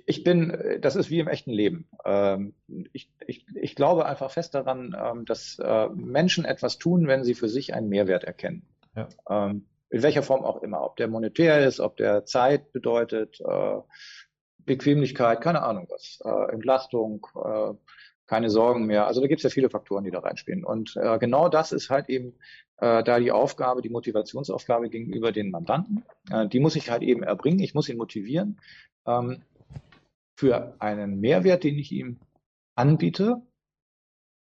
ich 0.05 0.23
bin, 0.23 0.79
das 0.81 0.95
ist 0.95 1.09
wie 1.09 1.19
im 1.19 1.27
echten 1.27 1.51
Leben. 1.51 1.87
Ähm, 2.03 2.55
ich, 2.93 3.11
ich, 3.27 3.45
ich 3.55 3.75
glaube 3.75 4.05
einfach 4.05 4.31
fest 4.31 4.55
daran, 4.55 4.95
ähm, 4.99 5.25
dass 5.25 5.59
äh, 5.59 5.87
Menschen 5.89 6.45
etwas 6.45 6.77
tun, 6.77 7.07
wenn 7.07 7.23
sie 7.23 7.35
für 7.35 7.49
sich 7.49 7.73
einen 7.73 7.89
Mehrwert 7.89 8.23
erkennen. 8.23 8.67
Ja. 8.95 9.07
Ähm, 9.29 9.65
in 9.89 10.01
welcher 10.01 10.23
Form 10.23 10.43
auch 10.43 10.63
immer. 10.63 10.81
Ob 10.81 10.95
der 10.97 11.07
monetär 11.07 11.65
ist, 11.65 11.79
ob 11.79 11.97
der 11.97 12.25
Zeit 12.25 12.71
bedeutet, 12.71 13.39
äh, 13.41 13.79
Bequemlichkeit, 14.65 15.41
keine 15.41 15.63
Ahnung 15.63 15.87
was, 15.89 16.19
äh, 16.23 16.53
Entlastung, 16.53 17.25
äh, 17.35 17.73
keine 18.25 18.49
Sorgen 18.49 18.85
mehr. 18.85 19.05
Also 19.05 19.21
da 19.21 19.27
gibt 19.27 19.39
es 19.39 19.43
ja 19.43 19.49
viele 19.49 19.69
Faktoren, 19.69 20.03
die 20.03 20.11
da 20.11 20.19
reinspielen. 20.19 20.63
Und 20.63 20.95
äh, 20.95 21.19
genau 21.19 21.49
das 21.49 21.71
ist 21.71 21.89
halt 21.89 22.09
eben 22.09 22.33
äh, 22.77 23.03
da 23.03 23.19
die 23.19 23.31
Aufgabe, 23.31 23.81
die 23.81 23.89
Motivationsaufgabe 23.89 24.89
gegenüber 24.89 25.31
den 25.31 25.51
Mandanten. 25.51 26.03
Äh, 26.31 26.47
die 26.47 26.59
muss 26.59 26.75
ich 26.75 26.89
halt 26.89 27.03
eben 27.03 27.23
erbringen. 27.23 27.59
Ich 27.59 27.73
muss 27.73 27.89
ihn 27.89 27.97
motivieren 27.97 28.59
ähm, 29.05 29.43
für 30.35 30.75
einen 30.79 31.19
Mehrwert, 31.19 31.63
den 31.63 31.77
ich 31.77 31.91
ihm 31.91 32.19
anbiete, 32.75 33.41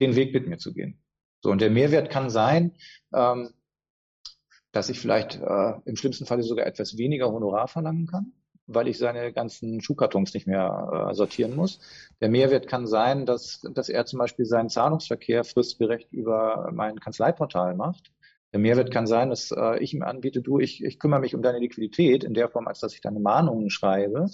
den 0.00 0.16
Weg 0.16 0.34
mit 0.34 0.46
mir 0.46 0.58
zu 0.58 0.74
gehen. 0.74 1.02
So 1.40 1.50
und 1.50 1.60
der 1.60 1.70
Mehrwert 1.70 2.10
kann 2.10 2.30
sein, 2.30 2.76
ähm, 3.12 3.50
dass 4.70 4.90
ich 4.90 5.00
vielleicht 5.00 5.40
äh, 5.40 5.72
im 5.84 5.96
schlimmsten 5.96 6.26
Falle 6.26 6.42
sogar 6.42 6.66
etwas 6.66 6.98
weniger 6.98 7.32
Honorar 7.32 7.68
verlangen 7.68 8.06
kann 8.06 8.32
weil 8.66 8.88
ich 8.88 8.98
seine 8.98 9.32
ganzen 9.32 9.80
Schuhkartons 9.80 10.34
nicht 10.34 10.46
mehr 10.46 11.08
äh, 11.10 11.14
sortieren 11.14 11.56
muss. 11.56 11.80
Der 12.20 12.28
Mehrwert 12.28 12.68
kann 12.68 12.86
sein, 12.86 13.26
dass, 13.26 13.60
dass 13.74 13.88
er 13.88 14.06
zum 14.06 14.18
Beispiel 14.18 14.44
seinen 14.44 14.68
Zahlungsverkehr 14.68 15.44
fristgerecht 15.44 16.12
über 16.12 16.70
mein 16.72 17.00
Kanzleiportal 17.00 17.74
macht. 17.74 18.12
Der 18.52 18.60
Mehrwert 18.60 18.92
kann 18.92 19.06
sein, 19.06 19.30
dass 19.30 19.50
äh, 19.50 19.78
ich 19.82 19.94
ihm 19.94 20.02
anbiete, 20.02 20.42
du, 20.42 20.58
ich, 20.58 20.84
ich 20.84 20.98
kümmere 20.98 21.20
mich 21.20 21.34
um 21.34 21.42
deine 21.42 21.58
Liquidität 21.58 22.22
in 22.22 22.34
der 22.34 22.48
Form, 22.48 22.68
als 22.68 22.80
dass 22.80 22.94
ich 22.94 23.00
deine 23.00 23.20
Mahnungen 23.20 23.70
schreibe, 23.70 24.26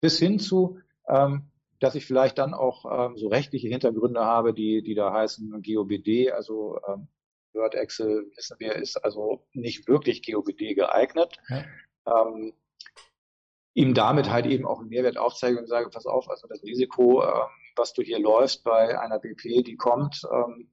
bis 0.00 0.18
hin 0.18 0.38
zu, 0.38 0.78
ähm, 1.08 1.50
dass 1.78 1.94
ich 1.94 2.06
vielleicht 2.06 2.38
dann 2.38 2.54
auch 2.54 2.86
ähm, 2.90 3.16
so 3.16 3.28
rechtliche 3.28 3.68
Hintergründe 3.68 4.20
habe, 4.20 4.54
die, 4.54 4.82
die 4.82 4.94
da 4.94 5.12
heißen 5.12 5.62
GOBD, 5.62 6.32
also 6.32 6.78
ähm, 6.88 7.08
Word 7.52 7.74
Excel, 7.74 8.30
wissen 8.36 8.56
wir, 8.58 8.76
ist 8.76 8.96
also 9.04 9.46
nicht 9.52 9.88
wirklich 9.88 10.24
GOBD 10.24 10.74
geeignet. 10.74 11.36
Ja. 11.48 11.64
Ähm, 12.06 12.54
ihm 13.78 13.94
damit 13.94 14.28
halt 14.28 14.46
eben 14.46 14.66
auch 14.66 14.80
einen 14.80 14.88
Mehrwert 14.88 15.18
aufzeige 15.18 15.60
und 15.60 15.68
sage, 15.68 15.88
pass 15.88 16.04
auf, 16.04 16.28
also 16.28 16.48
das 16.48 16.64
Risiko, 16.64 17.22
ähm, 17.22 17.46
was 17.76 17.92
du 17.92 18.02
hier 18.02 18.18
läufst 18.18 18.64
bei 18.64 18.98
einer 18.98 19.20
BP, 19.20 19.62
die 19.62 19.76
kommt, 19.76 20.22
ähm, 20.32 20.72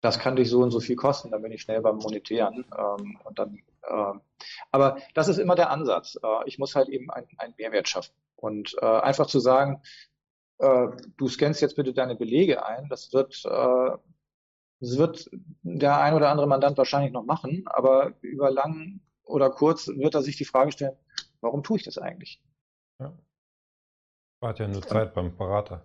das 0.00 0.18
kann 0.18 0.34
dich 0.34 0.50
so 0.50 0.60
und 0.60 0.72
so 0.72 0.80
viel 0.80 0.96
kosten, 0.96 1.30
dann 1.30 1.42
bin 1.42 1.52
ich 1.52 1.62
schnell 1.62 1.80
beim 1.80 1.98
Monetären 1.98 2.66
ähm, 2.76 3.20
und 3.22 3.38
dann 3.38 3.62
äh, 3.82 4.18
aber 4.72 4.98
das 5.14 5.28
ist 5.28 5.38
immer 5.38 5.54
der 5.54 5.70
Ansatz. 5.70 6.18
Äh, 6.20 6.46
ich 6.46 6.58
muss 6.58 6.74
halt 6.74 6.88
eben 6.88 7.10
einen 7.10 7.54
Mehrwert 7.58 7.88
schaffen. 7.88 8.12
Und 8.34 8.74
äh, 8.80 8.86
einfach 8.86 9.26
zu 9.26 9.38
sagen, 9.38 9.80
äh, 10.58 10.88
du 11.16 11.28
scannst 11.28 11.60
jetzt 11.62 11.76
bitte 11.76 11.92
deine 11.92 12.16
Belege 12.16 12.66
ein, 12.66 12.88
das 12.88 13.12
wird, 13.12 13.44
äh, 13.44 13.90
das 14.80 14.98
wird 14.98 15.30
der 15.62 16.00
ein 16.00 16.14
oder 16.14 16.28
andere 16.30 16.48
Mandant 16.48 16.76
wahrscheinlich 16.76 17.12
noch 17.12 17.24
machen, 17.24 17.62
aber 17.66 18.14
über 18.20 18.50
lang 18.50 19.00
oder 19.22 19.50
kurz 19.50 19.86
wird 19.86 20.16
er 20.16 20.22
sich 20.22 20.36
die 20.36 20.44
Frage 20.44 20.72
stellen, 20.72 20.96
Warum 21.42 21.62
tue 21.62 21.76
ich 21.76 21.84
das 21.84 21.98
eigentlich? 21.98 22.40
Ja. 22.98 23.12
Spart 24.38 24.58
ja 24.60 24.68
nur 24.68 24.82
Zeit 24.82 25.12
beim 25.12 25.36
Berater. 25.36 25.84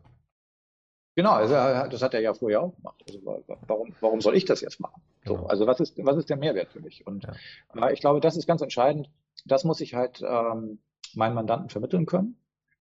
Genau, 1.15 1.31
also 1.31 1.53
das 1.53 2.03
hat 2.03 2.13
er 2.13 2.21
ja 2.21 2.35
vorher 2.35 2.61
auch 2.61 2.75
gemacht. 2.75 3.03
Also 3.07 3.43
warum, 3.65 3.95
warum 4.01 4.21
soll 4.21 4.35
ich 4.35 4.45
das 4.45 4.61
jetzt 4.61 4.79
machen? 4.79 5.01
So, 5.25 5.35
genau. 5.35 5.47
Also 5.47 5.65
was 5.65 5.79
ist, 5.79 5.97
was 6.05 6.15
ist 6.15 6.29
der 6.29 6.37
Mehrwert 6.37 6.71
für 6.71 6.79
mich? 6.79 7.07
Und 7.07 7.27
ja. 7.73 7.89
ich 7.89 8.01
glaube, 8.01 8.19
das 8.19 8.37
ist 8.37 8.45
ganz 8.45 8.61
entscheidend. 8.61 9.09
Das 9.45 9.63
muss 9.63 9.81
ich 9.81 9.95
halt 9.95 10.21
ähm, 10.21 10.79
meinen 11.15 11.33
Mandanten 11.33 11.69
vermitteln 11.69 12.05
können. 12.05 12.39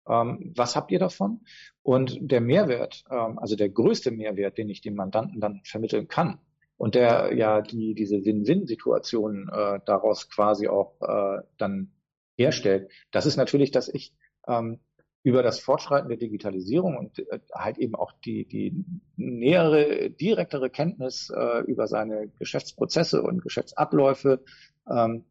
Ähm, 0.08 0.54
was 0.58 0.76
habt 0.76 0.92
ihr 0.92 1.00
davon? 1.00 1.46
Und 1.84 2.18
der 2.20 2.42
Mehrwert, 2.42 3.06
ähm, 3.10 3.40
also 3.40 3.56
der 3.56 3.70
größte 3.70 4.12
Mehrwert, 4.12 4.58
den 4.58 4.68
ich 4.68 4.82
dem 4.82 4.96
Mandanten 4.96 5.40
dann 5.40 5.62
vermitteln 5.64 6.10
kann, 6.10 6.40
und 6.78 6.96
der 6.96 7.34
ja 7.34 7.62
die 7.62 7.96
diese 7.96 8.24
Win-Win-Situation 8.24 9.50
äh, 9.50 9.80
daraus 9.86 10.30
quasi 10.30 10.68
auch 10.68 10.94
äh, 11.02 11.42
dann 11.58 11.92
herstellt, 12.38 12.92
das 13.12 13.26
ist 13.26 13.38
natürlich, 13.38 13.72
dass 13.72 13.88
ich 13.90 14.14
ähm, 14.48 14.80
über 15.24 15.44
das 15.44 15.60
Fortschreiten 15.60 16.08
der 16.08 16.18
Digitalisierung 16.18 16.96
und 16.96 17.20
äh, 17.20 17.40
halt 17.54 17.78
eben 17.80 17.96
auch 17.96 18.14
die, 18.24 18.48
die 18.48 18.86
nähere, 19.18 20.10
direktere 20.10 20.70
Kenntnis 20.70 21.30
äh, 21.30 21.60
über 21.66 21.88
seine 21.88 22.30
Geschäftsprozesse 22.40 23.22
und 23.22 23.42
Geschäftsabläufe 23.42 24.44
ähm, 24.90 25.26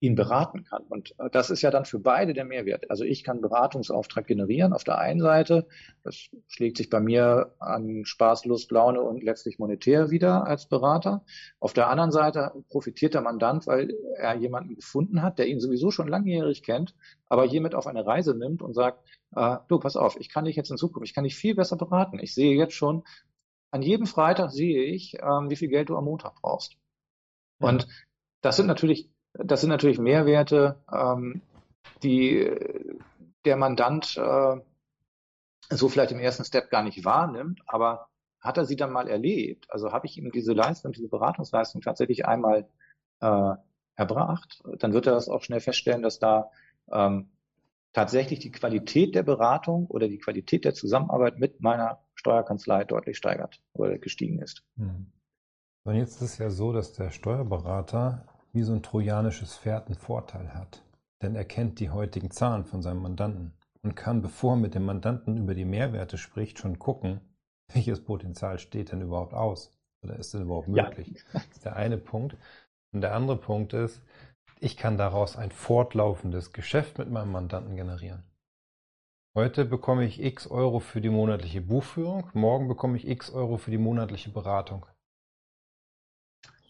ihn 0.00 0.14
beraten 0.14 0.64
kann. 0.64 0.82
Und 0.88 1.14
äh, 1.18 1.28
das 1.30 1.50
ist 1.50 1.62
ja 1.62 1.70
dann 1.70 1.84
für 1.84 1.98
beide 1.98 2.32
der 2.32 2.44
Mehrwert. 2.44 2.90
Also 2.90 3.04
ich 3.04 3.22
kann 3.22 3.40
Beratungsauftrag 3.40 4.26
generieren 4.26 4.72
auf 4.72 4.82
der 4.82 4.98
einen 4.98 5.20
Seite. 5.20 5.66
Das 6.02 6.16
schlägt 6.48 6.78
sich 6.78 6.88
bei 6.88 7.00
mir 7.00 7.54
an 7.58 8.04
Spaß, 8.04 8.46
Lust, 8.46 8.70
Laune 8.70 9.02
und 9.02 9.22
letztlich 9.22 9.58
monetär 9.58 10.10
wieder 10.10 10.46
als 10.46 10.66
Berater. 10.66 11.24
Auf 11.58 11.74
der 11.74 11.88
anderen 11.88 12.10
Seite 12.10 12.52
profitiert 12.70 13.14
der 13.14 13.20
Mandant, 13.20 13.66
weil 13.66 13.94
er 14.16 14.34
jemanden 14.36 14.74
gefunden 14.74 15.22
hat, 15.22 15.38
der 15.38 15.48
ihn 15.48 15.60
sowieso 15.60 15.90
schon 15.90 16.08
langjährig 16.08 16.62
kennt, 16.62 16.94
aber 17.28 17.44
hiermit 17.44 17.74
auf 17.74 17.86
eine 17.86 18.06
Reise 18.06 18.34
nimmt 18.34 18.62
und 18.62 18.74
sagt, 18.74 19.06
äh, 19.36 19.58
du, 19.68 19.78
pass 19.78 19.96
auf, 19.96 20.16
ich 20.18 20.30
kann 20.30 20.46
dich 20.46 20.56
jetzt 20.56 20.70
in 20.70 20.78
Zukunft, 20.78 21.08
ich 21.08 21.14
kann 21.14 21.24
dich 21.24 21.36
viel 21.36 21.54
besser 21.54 21.76
beraten. 21.76 22.18
Ich 22.18 22.34
sehe 22.34 22.56
jetzt 22.56 22.74
schon, 22.74 23.04
an 23.70 23.82
jedem 23.82 24.06
Freitag 24.06 24.50
sehe 24.50 24.82
ich, 24.82 25.16
ähm, 25.22 25.50
wie 25.50 25.56
viel 25.56 25.68
Geld 25.68 25.90
du 25.90 25.96
am 25.96 26.04
Montag 26.04 26.34
brauchst. 26.40 26.76
Und 27.60 27.86
das 28.40 28.56
sind 28.56 28.66
natürlich, 28.66 29.10
das 29.32 29.60
sind 29.60 29.70
natürlich 29.70 29.98
Mehrwerte, 29.98 30.76
ähm, 30.92 31.42
die 32.02 32.50
der 33.44 33.56
Mandant 33.56 34.16
äh, 34.16 34.56
so 35.70 35.88
vielleicht 35.88 36.12
im 36.12 36.18
ersten 36.18 36.44
Step 36.44 36.70
gar 36.70 36.82
nicht 36.82 37.04
wahrnimmt, 37.04 37.60
aber 37.66 38.08
hat 38.40 38.56
er 38.56 38.64
sie 38.64 38.76
dann 38.76 38.92
mal 38.92 39.08
erlebt? 39.08 39.66
Also 39.70 39.92
habe 39.92 40.06
ich 40.06 40.16
ihm 40.16 40.30
diese 40.32 40.52
Leistung, 40.52 40.92
diese 40.92 41.08
Beratungsleistung 41.08 41.82
tatsächlich 41.82 42.26
einmal 42.26 42.68
äh, 43.20 43.54
erbracht, 43.96 44.62
dann 44.78 44.92
wird 44.92 45.06
er 45.06 45.12
das 45.12 45.28
auch 45.28 45.42
schnell 45.42 45.60
feststellen, 45.60 46.02
dass 46.02 46.18
da 46.18 46.50
ähm, 46.90 47.30
tatsächlich 47.92 48.38
die 48.38 48.50
Qualität 48.50 49.14
der 49.14 49.22
Beratung 49.22 49.86
oder 49.86 50.08
die 50.08 50.18
Qualität 50.18 50.64
der 50.64 50.74
Zusammenarbeit 50.74 51.38
mit 51.38 51.60
meiner 51.60 52.00
Steuerkanzlei 52.14 52.84
deutlich 52.84 53.16
steigert 53.16 53.60
oder 53.72 53.98
gestiegen 53.98 54.40
ist. 54.40 54.64
Hm. 54.76 55.12
Und 55.84 55.96
jetzt 55.96 56.16
ist 56.16 56.32
es 56.32 56.38
ja 56.38 56.50
so, 56.50 56.72
dass 56.72 56.92
der 56.92 57.10
Steuerberater 57.10 58.26
wie 58.52 58.62
so 58.62 58.72
ein 58.72 58.82
trojanisches 58.82 59.56
Pferd 59.56 59.86
einen 59.86 59.96
Vorteil 59.96 60.54
hat. 60.54 60.82
Denn 61.22 61.34
er 61.34 61.44
kennt 61.44 61.80
die 61.80 61.90
heutigen 61.90 62.30
Zahlen 62.30 62.64
von 62.64 62.82
seinem 62.82 63.02
Mandanten 63.02 63.52
und 63.82 63.94
kann, 63.94 64.22
bevor 64.22 64.54
er 64.54 64.60
mit 64.60 64.74
dem 64.74 64.84
Mandanten 64.84 65.36
über 65.36 65.54
die 65.54 65.64
Mehrwerte 65.64 66.18
spricht, 66.18 66.58
schon 66.58 66.78
gucken, 66.78 67.20
welches 67.72 68.02
Potenzial 68.02 68.58
steht 68.58 68.92
denn 68.92 69.02
überhaupt 69.02 69.34
aus? 69.34 69.76
Oder 70.02 70.16
ist 70.16 70.32
denn 70.32 70.42
überhaupt 70.42 70.68
möglich? 70.68 71.08
Ja. 71.08 71.24
Das 71.34 71.46
ist 71.46 71.64
der 71.64 71.76
eine 71.76 71.98
Punkt. 71.98 72.36
Und 72.92 73.02
der 73.02 73.14
andere 73.14 73.36
Punkt 73.36 73.72
ist, 73.72 74.02
ich 74.58 74.76
kann 74.76 74.98
daraus 74.98 75.36
ein 75.36 75.52
fortlaufendes 75.52 76.52
Geschäft 76.52 76.98
mit 76.98 77.10
meinem 77.10 77.32
Mandanten 77.32 77.76
generieren. 77.76 78.24
Heute 79.34 79.64
bekomme 79.64 80.04
ich 80.04 80.20
x 80.20 80.48
Euro 80.48 80.80
für 80.80 81.00
die 81.00 81.08
monatliche 81.08 81.60
Buchführung, 81.60 82.28
morgen 82.32 82.66
bekomme 82.66 82.96
ich 82.96 83.06
x 83.06 83.30
Euro 83.30 83.58
für 83.58 83.70
die 83.70 83.78
monatliche 83.78 84.30
Beratung. 84.30 84.86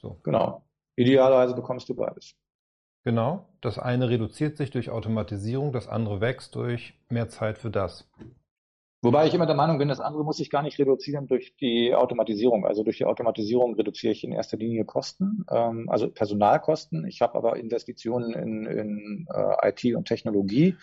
So. 0.01 0.20
Genau. 0.22 0.62
Idealerweise 0.97 1.55
bekommst 1.55 1.88
du 1.88 1.95
beides. 1.95 2.34
Genau. 3.05 3.49
Das 3.61 3.78
eine 3.78 4.09
reduziert 4.09 4.57
sich 4.57 4.70
durch 4.70 4.91
Automatisierung, 4.91 5.72
das 5.72 5.88
andere 5.88 6.20
wächst 6.20 6.55
durch 6.55 6.95
mehr 7.09 7.28
Zeit 7.28 7.59
für 7.59 7.70
das. 7.70 8.11
Wobei 9.03 9.26
ich 9.26 9.32
immer 9.32 9.46
der 9.46 9.57
Meinung 9.57 9.78
bin, 9.78 9.88
das 9.88 10.01
andere 10.01 10.24
muss 10.24 10.40
ich 10.40 10.51
gar 10.51 10.62
nicht 10.62 10.78
reduzieren 10.78 11.26
durch 11.26 11.57
die 11.57 11.94
Automatisierung. 11.94 12.66
Also 12.66 12.82
durch 12.82 12.98
die 12.98 13.07
Automatisierung 13.07 13.74
reduziere 13.74 14.12
ich 14.12 14.24
in 14.24 14.32
erster 14.32 14.59
Linie 14.59 14.84
Kosten, 14.84 15.46
ähm, 15.51 15.88
also 15.88 16.11
Personalkosten. 16.11 17.07
Ich 17.07 17.22
habe 17.22 17.34
aber 17.36 17.57
Investitionen 17.57 18.34
in, 18.34 18.66
in 18.66 19.26
äh, 19.34 19.68
IT 19.70 19.96
und 19.96 20.07
Technologie. 20.07 20.76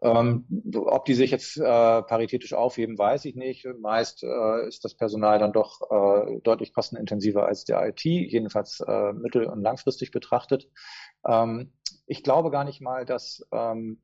Ja. 0.00 0.22
Ähm, 0.22 0.46
ob 0.74 1.04
die 1.04 1.12
sich 1.12 1.30
jetzt 1.30 1.58
äh, 1.58 1.62
paritätisch 1.62 2.54
aufheben, 2.54 2.96
weiß 2.96 3.26
ich 3.26 3.34
nicht. 3.34 3.66
Meist 3.78 4.22
äh, 4.22 4.66
ist 4.66 4.82
das 4.86 4.94
Personal 4.94 5.38
dann 5.38 5.52
doch 5.52 5.82
äh, 5.90 6.40
deutlich 6.40 6.72
kostenintensiver 6.72 7.44
als 7.46 7.64
der 7.64 7.86
IT, 7.86 8.04
jedenfalls 8.04 8.80
äh, 8.80 9.12
mittel- 9.12 9.46
und 9.46 9.60
langfristig 9.60 10.12
betrachtet. 10.12 10.70
Ähm, 11.26 11.72
ich 12.06 12.22
glaube 12.22 12.50
gar 12.50 12.64
nicht 12.64 12.80
mal, 12.80 13.04
dass 13.04 13.46
ähm, 13.52 14.00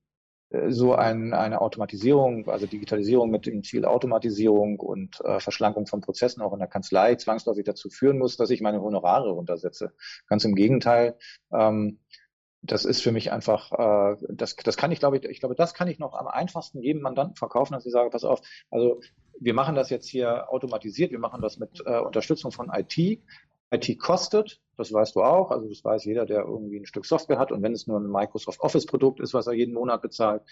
so 0.69 0.95
ein, 0.95 1.33
eine 1.33 1.61
Automatisierung, 1.61 2.49
also 2.49 2.67
Digitalisierung 2.67 3.31
mit 3.31 3.47
dem 3.47 3.63
Ziel 3.63 3.85
Automatisierung 3.85 4.81
und 4.81 5.21
äh, 5.25 5.39
Verschlankung 5.39 5.87
von 5.87 6.01
Prozessen 6.01 6.43
auch 6.43 6.53
in 6.53 6.59
der 6.59 6.69
Kanzlei 6.69 7.15
zwangsläufig 7.15 7.65
dazu 7.65 7.89
führen 7.89 8.19
muss, 8.19 8.37
dass 8.37 8.51
ich 8.51 8.61
meine 8.61 8.83
Honorare 8.83 9.31
runtersetze. 9.31 9.93
Ganz 10.27 10.45
im 10.45 10.57
Gegenteil. 10.57 11.17
Ähm, 11.53 12.01
das 12.63 12.85
ist 12.85 13.03
für 13.03 13.13
mich 13.13 13.33
einfach, 13.33 13.73
äh, 13.73 14.17
das, 14.29 14.57
das 14.57 14.77
kann 14.77 14.93
ich, 14.93 14.99
glaube 14.99 15.19
ich, 15.19 15.25
ich 15.25 15.41
glaube, 15.41 15.55
das 15.55 15.73
kann 15.73 15.89
ich 15.89 15.99
noch 15.99 16.15
am 16.15 16.27
einfachsten 16.27 16.83
jedem 16.83 17.03
Mandanten 17.03 17.37
verkaufen, 17.37 17.73
dass 17.73 17.87
ich 17.87 17.93
sage, 17.93 18.11
pass 18.11 18.25
auf, 18.25 18.43
also 18.71 19.01
wir 19.39 19.55
machen 19.55 19.75
das 19.75 19.89
jetzt 19.89 20.09
hier 20.09 20.53
automatisiert, 20.53 21.13
wir 21.13 21.19
machen 21.19 21.41
das 21.41 21.59
mit 21.59 21.83
äh, 21.87 21.99
Unterstützung 21.99 22.53
von 22.53 22.71
IT. 22.75 23.23
IT 23.71 23.99
kostet, 23.99 24.61
das 24.77 24.93
weißt 24.93 25.17
du 25.17 25.23
auch, 25.23 25.51
also 25.51 25.69
das 25.69 25.85
weiß 25.85 26.05
jeder, 26.05 26.27
der 26.27 26.45
irgendwie 26.45 26.79
ein 26.79 26.87
Stück 26.87 27.07
Software 27.07 27.39
hat 27.39 27.53
und 27.53 27.63
wenn 27.63 27.73
es 27.73 27.87
nur 27.87 27.99
ein 27.99 28.11
Microsoft 28.11 28.61
Office 28.61 28.87
Produkt 28.87 29.21
ist, 29.21 29.35
was 29.35 29.47
er 29.47 29.53
jeden 29.53 29.75
Monat 29.75 30.03
bezahlt. 30.03 30.43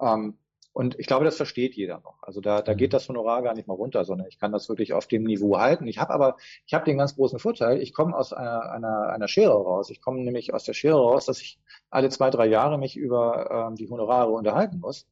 Ähm, 0.00 0.38
und 0.72 0.96
ich 0.98 1.08
glaube, 1.08 1.24
das 1.24 1.36
versteht 1.36 1.74
jeder 1.74 1.98
noch. 2.00 2.22
Also 2.22 2.40
da, 2.40 2.62
da 2.62 2.72
geht 2.74 2.90
mhm. 2.90 2.92
das 2.92 3.08
Honorar 3.08 3.42
gar 3.42 3.54
nicht 3.54 3.66
mal 3.66 3.74
runter, 3.74 4.04
sondern 4.04 4.28
ich 4.28 4.38
kann 4.38 4.52
das 4.52 4.68
wirklich 4.68 4.92
auf 4.92 5.08
dem 5.08 5.24
Niveau 5.24 5.58
halten. 5.58 5.88
Ich 5.88 5.98
habe 5.98 6.12
aber, 6.12 6.36
ich 6.66 6.74
habe 6.74 6.84
den 6.84 6.98
ganz 6.98 7.16
großen 7.16 7.40
Vorteil, 7.40 7.82
ich 7.82 7.92
komme 7.92 8.16
aus 8.16 8.32
einer, 8.32 8.70
einer, 8.70 9.08
einer 9.08 9.26
Schere 9.26 9.54
raus. 9.54 9.90
Ich 9.90 10.00
komme 10.00 10.20
nämlich 10.20 10.54
aus 10.54 10.62
der 10.62 10.74
Schere 10.74 11.00
raus, 11.00 11.26
dass 11.26 11.40
ich 11.40 11.58
alle 11.90 12.10
zwei, 12.10 12.30
drei 12.30 12.46
Jahre 12.46 12.78
mich 12.78 12.96
über 12.96 13.50
ähm, 13.50 13.74
die 13.74 13.88
Honorare 13.88 14.30
unterhalten 14.30 14.78
muss. 14.78 15.08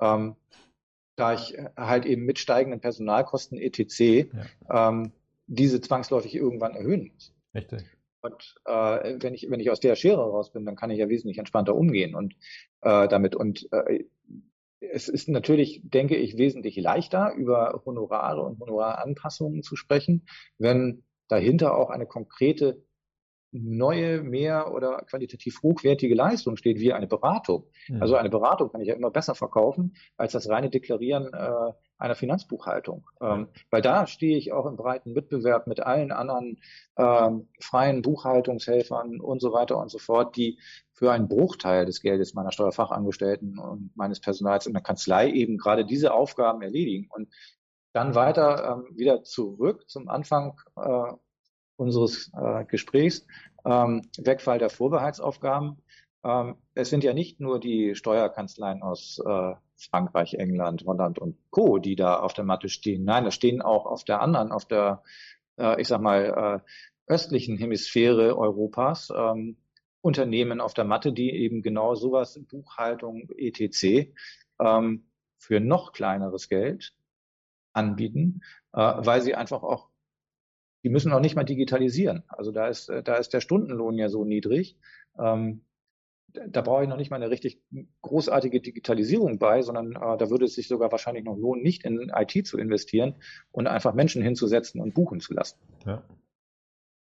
Ähm, 0.00 0.34
da 1.14 1.34
ich 1.34 1.56
halt 1.76 2.04
eben 2.04 2.24
mit 2.24 2.38
steigenden 2.38 2.80
Personalkosten 2.80 3.58
etc. 3.58 4.00
Ja. 4.68 4.88
Ähm, 4.88 5.12
diese 5.46 5.80
zwangsläufig 5.80 6.34
irgendwann 6.34 6.74
erhöhen 6.74 7.10
muss. 7.12 7.34
Richtig. 7.54 7.84
Und 8.20 8.54
äh, 8.64 9.14
wenn 9.20 9.34
ich 9.34 9.48
wenn 9.50 9.60
ich 9.60 9.70
aus 9.70 9.80
der 9.80 9.94
Schere 9.94 10.22
raus 10.22 10.52
bin, 10.52 10.64
dann 10.64 10.76
kann 10.76 10.90
ich 10.90 10.98
ja 10.98 11.08
wesentlich 11.08 11.38
entspannter 11.38 11.74
umgehen 11.74 12.14
und 12.14 12.34
äh, 12.80 13.06
damit 13.08 13.36
und 13.36 13.68
äh, 13.72 14.04
es 14.80 15.08
ist 15.08 15.28
natürlich, 15.28 15.80
denke 15.84 16.16
ich, 16.16 16.36
wesentlich 16.36 16.76
leichter 16.76 17.32
über 17.34 17.82
Honorare 17.84 18.42
und 18.42 18.60
Honoraranpassungen 18.60 19.62
zu 19.62 19.74
sprechen, 19.74 20.26
wenn 20.58 21.04
dahinter 21.28 21.76
auch 21.76 21.90
eine 21.90 22.06
konkrete 22.06 22.84
neue, 23.52 24.22
mehr 24.22 24.72
oder 24.74 24.98
qualitativ 25.08 25.62
hochwertige 25.62 26.14
Leistung 26.14 26.56
steht, 26.56 26.78
wie 26.78 26.92
eine 26.92 27.06
Beratung. 27.06 27.70
Mhm. 27.88 28.02
Also 28.02 28.16
eine 28.16 28.28
Beratung 28.28 28.70
kann 28.70 28.80
ich 28.80 28.88
ja 28.88 28.94
immer 28.94 29.10
besser 29.10 29.34
verkaufen 29.34 29.96
als 30.16 30.32
das 30.32 30.48
reine 30.48 30.68
Deklarieren 30.68 31.32
äh, 31.32 31.72
einer 31.98 32.14
Finanzbuchhaltung. 32.14 33.08
Ähm, 33.20 33.48
weil 33.70 33.82
da 33.82 34.06
stehe 34.06 34.36
ich 34.36 34.52
auch 34.52 34.66
im 34.66 34.76
breiten 34.76 35.14
Wettbewerb 35.14 35.66
mit 35.66 35.80
allen 35.80 36.12
anderen 36.12 36.60
ähm, 36.96 37.48
freien 37.60 38.02
Buchhaltungshelfern 38.02 39.20
und 39.20 39.40
so 39.40 39.52
weiter 39.52 39.78
und 39.78 39.90
so 39.90 39.98
fort, 39.98 40.36
die 40.36 40.58
für 40.92 41.12
einen 41.12 41.28
Bruchteil 41.28 41.86
des 41.86 42.00
Geldes 42.00 42.34
meiner 42.34 42.52
Steuerfachangestellten 42.52 43.58
und 43.58 43.90
meines 43.96 44.20
Personals 44.20 44.66
in 44.66 44.72
der 44.72 44.82
Kanzlei 44.82 45.30
eben 45.30 45.58
gerade 45.58 45.84
diese 45.84 46.12
Aufgaben 46.12 46.62
erledigen. 46.62 47.08
Und 47.10 47.28
dann 47.92 48.14
weiter 48.14 48.82
ähm, 48.88 48.96
wieder 48.96 49.22
zurück 49.22 49.88
zum 49.88 50.08
Anfang 50.08 50.60
äh, 50.76 51.12
unseres 51.76 52.30
äh, 52.38 52.64
Gesprächs, 52.66 53.26
ähm, 53.64 54.02
Wegfall 54.18 54.58
der 54.58 54.70
Vorbehaltsaufgaben. 54.70 55.82
Ähm, 56.24 56.56
es 56.74 56.90
sind 56.90 57.04
ja 57.04 57.14
nicht 57.14 57.40
nur 57.40 57.60
die 57.60 57.94
Steuerkanzleien 57.94 58.82
aus 58.82 59.18
äh, 59.24 59.54
Frankreich, 59.76 60.34
England, 60.34 60.84
Holland 60.86 61.18
und 61.18 61.36
Co., 61.50 61.78
die 61.78 61.96
da 61.96 62.18
auf 62.20 62.34
der 62.34 62.44
Matte 62.44 62.68
stehen. 62.68 63.04
Nein, 63.04 63.24
da 63.24 63.30
stehen 63.30 63.62
auch 63.62 63.86
auf 63.86 64.04
der 64.04 64.20
anderen, 64.20 64.52
auf 64.52 64.64
der, 64.64 65.02
äh, 65.58 65.80
ich 65.80 65.88
sag 65.88 66.00
mal, 66.00 66.62
äh, 66.66 67.12
östlichen 67.12 67.56
Hemisphäre 67.58 68.36
Europas 68.36 69.12
ähm, 69.14 69.56
Unternehmen 70.00 70.60
auf 70.60 70.74
der 70.74 70.84
Matte, 70.84 71.12
die 71.12 71.30
eben 71.30 71.62
genau 71.62 71.94
sowas, 71.94 72.40
Buchhaltung, 72.48 73.28
etc., 73.36 74.12
ähm, 74.60 75.06
für 75.38 75.60
noch 75.60 75.92
kleineres 75.92 76.48
Geld 76.48 76.94
anbieten, 77.72 78.42
äh, 78.72 78.78
weil 78.78 79.20
sie 79.20 79.34
einfach 79.34 79.62
auch 79.62 79.90
die 80.86 80.90
müssen 80.92 81.12
auch 81.12 81.18
nicht 81.18 81.34
mal 81.34 81.42
digitalisieren. 81.42 82.22
Also 82.28 82.52
da 82.52 82.68
ist, 82.68 82.88
äh, 82.88 83.02
da 83.02 83.16
ist 83.16 83.34
der 83.34 83.40
Stundenlohn 83.40 83.98
ja 83.98 84.08
so 84.08 84.24
niedrig. 84.24 84.78
Ähm, 85.18 85.65
da 86.48 86.60
brauche 86.62 86.82
ich 86.82 86.88
noch 86.88 86.96
nicht 86.96 87.10
mal 87.10 87.16
eine 87.16 87.30
richtig 87.30 87.60
großartige 88.02 88.60
Digitalisierung 88.60 89.38
bei, 89.38 89.62
sondern 89.62 89.92
äh, 89.92 90.16
da 90.16 90.30
würde 90.30 90.44
es 90.44 90.54
sich 90.54 90.68
sogar 90.68 90.90
wahrscheinlich 90.92 91.24
noch 91.24 91.36
lohnen, 91.36 91.62
nicht 91.62 91.84
in 91.84 92.12
IT 92.14 92.46
zu 92.46 92.58
investieren 92.58 93.16
und 93.52 93.66
einfach 93.66 93.94
Menschen 93.94 94.22
hinzusetzen 94.22 94.80
und 94.80 94.94
buchen 94.94 95.20
zu 95.20 95.34
lassen. 95.34 95.58
Ja. 95.84 96.02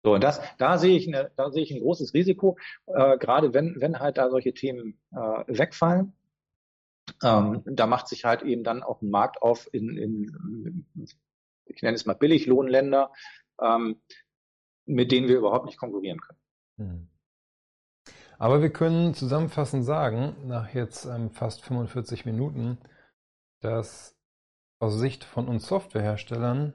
So, 0.02 0.14
und 0.14 0.24
das, 0.24 0.40
da 0.58 0.78
sehe 0.78 0.96
ich, 0.96 1.08
eine, 1.08 1.30
da 1.36 1.50
sehe 1.50 1.62
ich 1.62 1.70
ein 1.72 1.80
großes 1.80 2.14
Risiko, 2.14 2.56
äh, 2.86 3.18
gerade 3.18 3.52
wenn, 3.52 3.80
wenn 3.80 3.98
halt 3.98 4.16
da 4.16 4.30
solche 4.30 4.54
Themen 4.54 4.98
äh, 5.12 5.16
wegfallen. 5.46 6.14
Ähm, 7.22 7.62
da 7.66 7.86
macht 7.86 8.08
sich 8.08 8.24
halt 8.24 8.42
eben 8.42 8.62
dann 8.62 8.82
auch 8.82 9.02
ein 9.02 9.10
Markt 9.10 9.42
auf 9.42 9.68
in, 9.72 9.96
in 9.96 10.86
ich 11.66 11.82
nenne 11.82 11.94
es 11.94 12.06
mal 12.06 12.14
Billiglohnländer, 12.14 13.12
ähm, 13.60 14.00
mit 14.86 15.12
denen 15.12 15.28
wir 15.28 15.38
überhaupt 15.38 15.66
nicht 15.66 15.78
konkurrieren 15.78 16.20
können. 16.20 16.38
Hm. 16.78 17.08
Aber 18.40 18.62
wir 18.62 18.70
können 18.70 19.12
zusammenfassend 19.12 19.84
sagen, 19.84 20.34
nach 20.46 20.72
jetzt 20.72 21.04
ähm, 21.04 21.30
fast 21.30 21.60
45 21.62 22.24
Minuten, 22.24 22.78
dass 23.60 24.16
aus 24.78 24.98
Sicht 24.98 25.24
von 25.24 25.46
uns 25.46 25.66
Softwareherstellern 25.66 26.72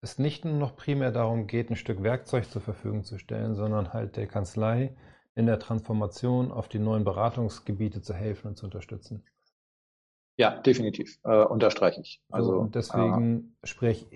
es 0.00 0.18
nicht 0.18 0.46
nur 0.46 0.54
noch 0.54 0.74
primär 0.74 1.12
darum 1.12 1.46
geht, 1.46 1.68
ein 1.68 1.76
Stück 1.76 2.02
Werkzeug 2.02 2.50
zur 2.50 2.62
Verfügung 2.62 3.04
zu 3.04 3.18
stellen, 3.18 3.54
sondern 3.54 3.92
halt 3.92 4.16
der 4.16 4.26
Kanzlei 4.26 4.96
in 5.34 5.44
der 5.44 5.58
Transformation 5.58 6.50
auf 6.50 6.68
die 6.68 6.78
neuen 6.78 7.04
Beratungsgebiete 7.04 8.00
zu 8.00 8.14
helfen 8.14 8.48
und 8.48 8.56
zu 8.56 8.64
unterstützen. 8.64 9.22
Ja, 10.38 10.62
definitiv. 10.62 11.18
Äh, 11.24 11.44
unterstreiche 11.44 12.00
ich. 12.00 12.22
Also, 12.30 12.52
so, 12.52 12.58
und 12.58 12.74
deswegen 12.74 13.54
äh, 13.60 13.66
spreche 13.66 14.06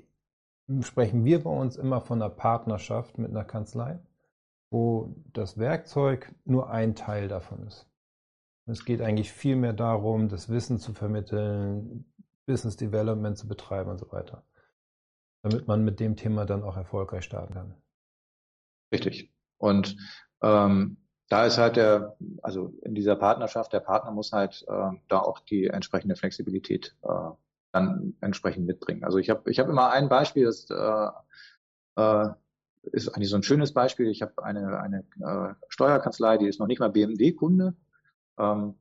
sprechen 0.81 1.27
wir 1.27 1.45
bei 1.45 1.51
uns 1.51 1.77
immer 1.77 2.01
von 2.01 2.23
einer 2.23 2.31
Partnerschaft 2.31 3.19
mit 3.19 3.31
einer 3.31 3.45
Kanzlei, 3.45 4.01
wo 4.71 5.15
das 5.33 5.59
Werkzeug 5.59 6.35
nur 6.45 6.71
ein 6.71 6.95
Teil 6.95 7.29
davon 7.29 7.67
ist. 7.67 7.87
Es 8.67 8.85
geht 8.85 9.01
eigentlich 9.01 9.33
viel 9.33 9.57
mehr 9.57 9.73
darum, 9.73 10.29
das 10.29 10.49
Wissen 10.49 10.79
zu 10.79 10.93
vermitteln, 10.93 12.13
Business 12.47 12.77
Development 12.77 13.39
zu 13.39 13.49
betreiben 13.49 13.91
und 13.91 13.99
so 13.99 14.11
weiter. 14.13 14.45
damit 15.43 15.69
man 15.69 15.85
mit 15.85 16.01
dem 16.01 16.17
Thema 16.17 16.45
dann 16.45 16.63
auch 16.65 16.77
erfolgreich 16.77 17.25
starten 17.25 17.55
kann. 17.55 17.75
Richtig. 18.93 19.33
Und 19.59 19.97
ähm, 20.43 20.99
da 21.29 21.47
ist 21.47 21.59
halt 21.59 21.77
der, 21.77 22.17
also 22.43 22.73
in 22.83 22.95
dieser 22.95 23.17
Partnerschaft, 23.17 23.73
der 23.73 23.81
Partner 23.81 24.11
muss 24.11 24.33
halt 24.33 24.65
äh, 24.69 24.91
da 25.09 25.19
auch 25.21 25.41
die 25.41 25.67
entsprechende 25.67 26.17
Flexibilität 26.17 26.97
äh, 27.03 27.31
dann 27.73 28.17
entsprechend 28.21 28.67
mitbringen. 28.67 29.05
Also 29.05 29.19
ich 29.19 29.31
habe 29.31 29.51
ich 29.51 29.59
hab 29.59 29.69
immer 29.69 29.91
ein 29.91 30.09
Beispiel, 30.09 30.45
das 30.45 30.69
äh, 30.71 31.09
äh, 31.97 32.31
ist 32.93 33.09
eigentlich 33.09 33.31
so 33.31 33.37
ein 33.37 33.43
schönes 33.43 33.73
Beispiel. 33.73 34.09
Ich 34.09 34.23
habe 34.23 34.43
eine, 34.45 34.81
eine 34.81 35.05
äh, 35.21 35.55
Steuerkanzlei, 35.69 36.39
die 36.39 36.47
ist 36.47 36.61
noch 36.61 36.67
nicht 36.67 36.81
mal 36.81 36.91
BMD-Kunde, 36.91 37.75
ähm, 38.39 38.75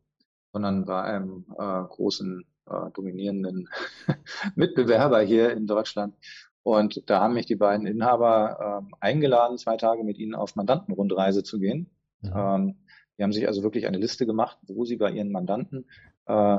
sondern 0.54 0.86
bei 0.86 1.02
einem 1.02 1.46
äh, 1.58 1.84
großen, 1.84 2.46
äh, 2.68 2.92
dominierenden 2.94 3.70
Mitbewerber 4.56 5.22
hier 5.22 5.52
in 5.52 5.68
Deutschland. 5.68 6.16
Und 6.64 7.10
da 7.10 7.20
haben 7.20 7.36
mich 7.36 7.46
die 7.46 7.56
beiden 7.56 7.86
Inhaber 7.86 8.82
ähm, 8.82 8.96
eingeladen, 9.00 9.58
zwei 9.58 9.78
Tage 9.78 10.04
mit 10.04 10.18
ihnen 10.18 10.34
auf 10.34 10.56
Mandantenrundreise 10.56 11.44
zu 11.44 11.60
gehen. 11.60 11.92
Mhm. 12.22 12.32
Ähm, 12.36 12.76
die 13.18 13.24
haben 13.24 13.34
sich 13.34 13.48
also 13.48 13.64
wirklich 13.64 13.88
eine 13.88 13.98
Liste 13.98 14.26
gemacht, 14.26 14.58
wo 14.68 14.84
sie 14.86 14.98
bei 14.98 15.12
ihren 15.12 15.32
Mandanten 15.32 15.86
äh, 16.26 16.58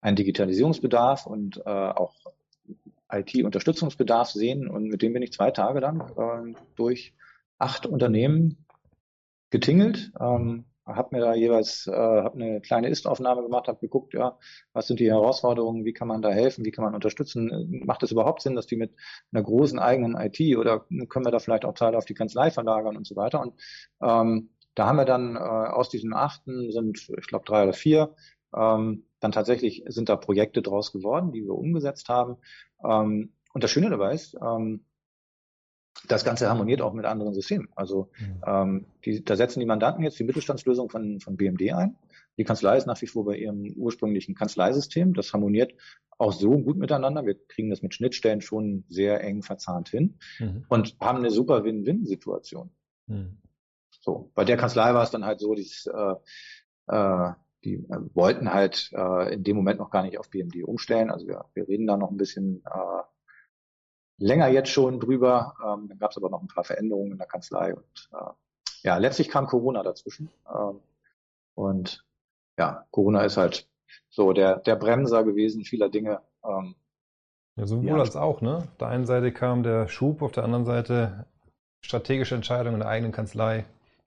einen 0.00 0.16
Digitalisierungsbedarf 0.16 1.26
und 1.26 1.58
äh, 1.58 1.70
auch 1.70 2.14
IT-Unterstützungsbedarf 3.10 4.30
sehen. 4.30 4.68
Und 4.68 4.88
mit 4.88 5.02
dem 5.02 5.12
bin 5.12 5.22
ich 5.22 5.32
zwei 5.32 5.50
Tage 5.50 5.80
lang 5.80 6.00
äh, 6.16 6.58
durch 6.74 7.14
acht 7.58 7.86
Unternehmen 7.86 8.66
getingelt, 9.50 10.12
ähm, 10.20 10.66
habe 10.86 11.16
mir 11.16 11.20
da 11.20 11.34
jeweils 11.34 11.86
äh, 11.88 11.92
hab 11.92 12.34
eine 12.34 12.60
kleine 12.60 12.88
Ist-Aufnahme 12.88 13.42
gemacht, 13.42 13.66
habe 13.66 13.80
geguckt, 13.80 14.14
ja, 14.14 14.38
was 14.72 14.86
sind 14.86 15.00
die 15.00 15.10
Herausforderungen, 15.10 15.84
wie 15.84 15.92
kann 15.92 16.06
man 16.06 16.22
da 16.22 16.30
helfen, 16.30 16.64
wie 16.64 16.70
kann 16.70 16.84
man 16.84 16.94
unterstützen, 16.94 17.82
macht 17.84 18.02
es 18.04 18.12
überhaupt 18.12 18.42
Sinn, 18.42 18.54
dass 18.54 18.66
die 18.66 18.76
mit 18.76 18.94
einer 19.32 19.42
großen 19.42 19.78
eigenen 19.78 20.16
IT 20.16 20.56
oder 20.56 20.86
können 21.08 21.24
wir 21.24 21.32
da 21.32 21.40
vielleicht 21.40 21.64
auch 21.64 21.74
Teile 21.74 21.98
auf 21.98 22.04
die 22.04 22.14
Kanzlei 22.14 22.50
verlagern 22.50 22.96
und 22.96 23.06
so 23.06 23.16
weiter. 23.16 23.40
Und 23.40 23.54
ähm, 24.00 24.50
da 24.76 24.86
haben 24.86 24.96
wir 24.96 25.06
dann 25.06 25.36
äh, 25.36 25.38
aus 25.38 25.88
diesen 25.88 26.12
achten 26.12 26.70
sind, 26.70 27.08
ich 27.18 27.26
glaube, 27.26 27.44
drei 27.46 27.64
oder 27.64 27.72
vier, 27.72 28.14
ähm, 28.56 29.04
dann 29.20 29.32
tatsächlich 29.32 29.84
sind 29.86 30.08
da 30.08 30.16
Projekte 30.16 30.62
draus 30.62 30.92
geworden, 30.92 31.32
die 31.32 31.44
wir 31.44 31.54
umgesetzt 31.54 32.08
haben. 32.08 32.36
Ähm, 32.84 33.32
und 33.52 33.64
das 33.64 33.70
Schöne 33.70 33.90
dabei 33.90 34.14
ist, 34.14 34.36
ähm, 34.40 34.84
das 36.08 36.24
Ganze 36.24 36.48
harmoniert 36.48 36.82
auch 36.82 36.92
mit 36.92 37.06
anderen 37.06 37.32
Systemen. 37.32 37.68
Also 37.74 38.10
mhm. 38.18 38.42
ähm, 38.46 38.86
die, 39.04 39.24
da 39.24 39.36
setzen 39.36 39.60
die 39.60 39.66
Mandanten 39.66 40.04
jetzt 40.04 40.18
die 40.18 40.24
Mittelstandslösung 40.24 40.90
von, 40.90 41.20
von 41.20 41.36
BMD 41.36 41.72
ein. 41.72 41.96
Die 42.38 42.44
Kanzlei 42.44 42.76
ist 42.76 42.86
nach 42.86 43.00
wie 43.00 43.06
vor 43.06 43.24
bei 43.24 43.36
ihrem 43.36 43.72
ursprünglichen 43.76 44.34
Kanzleisystem. 44.34 45.14
Das 45.14 45.32
harmoniert 45.32 45.72
auch 46.18 46.32
so 46.32 46.58
gut 46.58 46.76
miteinander. 46.76 47.24
Wir 47.24 47.34
kriegen 47.46 47.70
das 47.70 47.82
mit 47.82 47.94
Schnittstellen 47.94 48.40
schon 48.40 48.84
sehr 48.88 49.22
eng 49.22 49.42
verzahnt 49.42 49.88
hin 49.88 50.18
mhm. 50.38 50.64
und 50.68 50.96
haben 51.00 51.18
eine 51.18 51.30
super 51.30 51.64
Win-Win-Situation. 51.64 52.70
Mhm. 53.06 53.38
So, 54.00 54.30
bei 54.34 54.44
der 54.44 54.56
Kanzlei 54.56 54.92
war 54.94 55.02
es 55.02 55.10
dann 55.10 55.24
halt 55.24 55.40
so, 55.40 55.54
dieses, 55.54 55.86
äh, 55.86 56.14
äh, 56.88 57.32
die 57.66 57.74
äh, 57.74 57.98
wollten 58.14 58.52
halt 58.54 58.90
äh, 58.92 59.34
in 59.34 59.42
dem 59.42 59.56
Moment 59.56 59.80
noch 59.80 59.90
gar 59.90 60.02
nicht 60.02 60.18
auf 60.18 60.30
BMD 60.30 60.62
umstellen. 60.64 61.10
Also 61.10 61.26
wir, 61.26 61.44
wir 61.52 61.68
reden 61.68 61.86
da 61.86 61.96
noch 61.96 62.10
ein 62.10 62.16
bisschen 62.16 62.62
äh, 62.64 63.02
länger 64.18 64.48
jetzt 64.48 64.70
schon 64.70 65.00
drüber. 65.00 65.54
Ähm, 65.62 65.88
dann 65.88 65.98
gab 65.98 66.12
es 66.12 66.16
aber 66.16 66.30
noch 66.30 66.40
ein 66.40 66.48
paar 66.48 66.64
Veränderungen 66.64 67.12
in 67.12 67.18
der 67.18 67.26
Kanzlei 67.26 67.74
und 67.74 68.10
äh, 68.12 68.30
ja, 68.82 68.96
letztlich 68.98 69.28
kam 69.28 69.46
Corona 69.46 69.82
dazwischen. 69.82 70.30
Ähm, 70.48 70.80
und 71.54 72.04
ja, 72.56 72.86
Corona 72.92 73.22
ist 73.24 73.36
halt 73.36 73.68
so 74.08 74.32
der, 74.32 74.60
der 74.60 74.76
Bremser 74.76 75.24
gewesen 75.24 75.64
vieler 75.64 75.88
Dinge. 75.88 76.20
Ähm, 76.44 76.76
ja, 77.56 77.66
sowohl 77.66 77.88
ja. 77.88 77.96
als 77.96 78.14
auch, 78.16 78.42
ne? 78.42 78.58
Auf 78.58 78.76
der 78.78 78.88
einen 78.88 79.06
Seite 79.06 79.32
kam 79.32 79.62
der 79.62 79.88
Schub, 79.88 80.22
auf 80.22 80.32
der 80.32 80.44
anderen 80.44 80.66
Seite 80.66 81.26
strategische 81.80 82.34
Entscheidungen 82.34 82.74
in 82.74 82.80
der 82.80 82.88
eigenen 82.88 83.12
Kanzlei. 83.12 83.64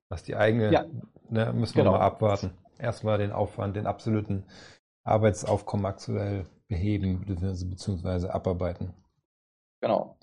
Was 0.08 0.24
die 0.24 0.36
eigene, 0.36 0.72
ja. 0.72 0.86
ne, 1.30 1.52
müssen 1.54 1.76
wir 1.76 1.84
genau. 1.84 1.98
mal 1.98 2.06
abwarten. 2.06 2.52
Erstmal 2.80 3.18
den 3.18 3.32
Aufwand, 3.32 3.76
den 3.76 3.88
absoluten 3.88 4.46
Arbeitsaufkommen 5.04 5.86
aktuell 5.86 6.46
beheben 6.68 7.26
bzw. 7.26 8.30
abarbeiten. 8.30 8.94
Genau. 9.82 10.18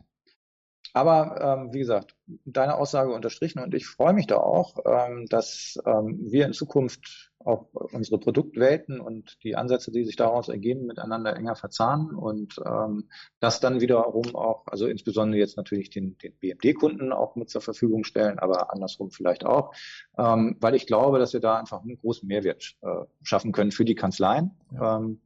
Aber 0.93 1.41
ähm, 1.41 1.75
wie 1.75 1.81
gesagt, 1.81 2.17
deine 2.47 2.77
Aussage 2.77 3.13
unterstrichen 3.13 3.59
und 3.59 3.75
ich 3.75 3.87
freue 3.87 4.15
mich 4.15 4.27
da 4.27 4.37
auch, 4.37 4.79
ähm, 4.87 5.27
dass 5.29 5.79
ähm, 5.85 6.19
wir 6.23 6.47
in 6.47 6.55
Zukunft 6.55 7.26
auch 7.47 7.69
unsere 7.73 8.19
Produktwelten 8.19 9.01
und 9.01 9.39
die 9.45 9.57
Ansätze, 9.57 9.93
die 9.93 10.05
sich 10.05 10.17
daraus 10.17 10.49
ergeben, 10.49 10.87
miteinander 10.87 11.37
enger 11.37 11.55
verzahnen 11.55 12.15
und 12.15 12.61
ähm, 12.65 13.09
das 13.41 13.61
dann 13.61 13.81
wiederum 13.81 14.35
auch, 14.35 14.67
also 14.67 14.87
insbesondere 14.87 15.39
jetzt 15.39 15.57
natürlich 15.57 15.91
den, 15.91 16.19
den 16.19 16.35
BMD-Kunden 16.39 17.13
auch 17.13 17.37
mit 17.37 17.49
zur 17.49 17.61
Verfügung 17.61 18.05
stellen, 18.05 18.39
aber 18.39 18.73
andersrum 18.73 19.11
vielleicht 19.11 19.45
auch, 19.47 19.73
ähm, 20.19 20.57
weil 20.61 20.75
ich 20.75 20.87
glaube, 20.87 21.19
dass 21.19 21.33
wir 21.33 21.41
da 21.41 21.59
einfach 21.59 21.83
einen 21.83 21.99
großen 21.99 22.27
Mehrwert 22.27 22.75
äh, 22.83 23.05
schaffen 23.23 23.53
können 23.53 23.73
für 23.73 23.85
die 23.85 23.95
Kanzleien. 23.95 24.53
Ja. 24.73 24.99
Ähm, 24.99 25.21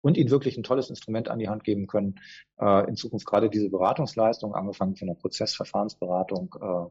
und 0.00 0.18
ihnen 0.18 0.30
wirklich 0.30 0.58
ein 0.58 0.64
tolles 0.64 0.90
Instrument 0.90 1.30
an 1.30 1.38
die 1.38 1.48
Hand 1.48 1.64
geben 1.64 1.86
können, 1.86 2.20
äh, 2.60 2.86
in 2.86 2.94
Zukunft 2.94 3.24
gerade 3.24 3.48
diese 3.48 3.70
Beratungsleistung, 3.70 4.54
angefangen 4.54 4.96
von 4.96 5.08
der 5.08 5.14
Prozessverfahrensberatung, 5.14 6.54
äh, 6.60 6.90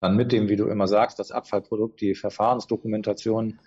dann 0.00 0.16
mit 0.16 0.32
dem, 0.32 0.50
wie 0.50 0.56
du 0.56 0.66
immer 0.66 0.86
sagst, 0.86 1.18
das 1.18 1.32
Abfallprodukt, 1.32 2.00
die 2.00 2.14
Verfahrensdokumentation 2.14 3.58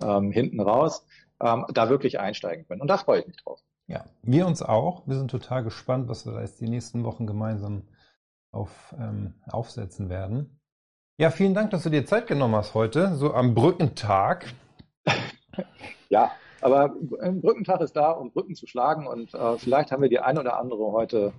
ähm, 0.00 0.32
hinten 0.32 0.60
raus, 0.60 1.04
ähm, 1.40 1.66
da 1.72 1.88
wirklich 1.88 2.20
einsteigen 2.20 2.66
können. 2.66 2.80
Und 2.80 2.88
da 2.88 2.98
freue 2.98 3.20
ich 3.20 3.26
mich 3.26 3.36
drauf. 3.36 3.60
Ja, 3.88 4.04
wir 4.22 4.46
uns 4.46 4.62
auch. 4.62 5.06
Wir 5.06 5.16
sind 5.16 5.30
total 5.30 5.64
gespannt, 5.64 6.08
was 6.08 6.24
wir 6.24 6.32
da 6.32 6.40
jetzt 6.40 6.60
die 6.60 6.68
nächsten 6.68 7.04
Wochen 7.04 7.26
gemeinsam 7.26 7.82
auf, 8.52 8.94
ähm, 8.98 9.34
aufsetzen 9.50 10.08
werden. 10.08 10.60
Ja, 11.18 11.30
vielen 11.30 11.54
Dank, 11.54 11.70
dass 11.70 11.82
du 11.82 11.90
dir 11.90 12.06
Zeit 12.06 12.26
genommen 12.26 12.54
hast 12.54 12.74
heute, 12.74 13.14
so 13.16 13.34
am 13.34 13.54
Brückentag. 13.54 14.54
ja, 16.08 16.30
aber 16.60 16.94
ein 17.20 17.40
Brückentag 17.40 17.80
ist 17.80 17.96
da, 17.96 18.12
um 18.12 18.32
Brücken 18.32 18.54
zu 18.54 18.66
schlagen 18.66 19.06
und 19.06 19.34
äh, 19.34 19.58
vielleicht 19.58 19.92
haben 19.92 20.02
wir 20.02 20.08
die 20.08 20.20
ein 20.20 20.38
oder 20.38 20.58
andere 20.58 20.92
heute 20.92 21.32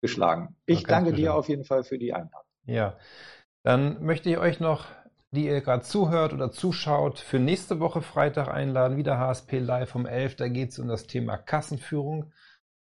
geschlagen. 0.00 0.56
Ich 0.66 0.82
danke 0.84 1.12
dir 1.12 1.34
auf 1.34 1.48
jeden 1.48 1.64
Fall 1.64 1.84
für 1.84 1.98
die 1.98 2.12
Einladung. 2.14 2.46
Ja, 2.64 2.96
dann 3.62 4.02
möchte 4.04 4.30
ich 4.30 4.38
euch 4.38 4.60
noch, 4.60 4.86
die 5.30 5.46
ihr 5.46 5.60
gerade 5.60 5.82
zuhört 5.82 6.32
oder 6.32 6.50
zuschaut, 6.50 7.18
für 7.18 7.38
nächste 7.38 7.80
Woche 7.80 8.00
Freitag 8.00 8.48
einladen, 8.48 8.96
wieder 8.96 9.18
HSP 9.18 9.58
Live 9.58 9.94
um 9.94 10.06
11. 10.06 10.36
Da 10.36 10.48
geht 10.48 10.70
es 10.70 10.78
um 10.78 10.88
das 10.88 11.06
Thema 11.06 11.36
Kassenführung. 11.36 12.32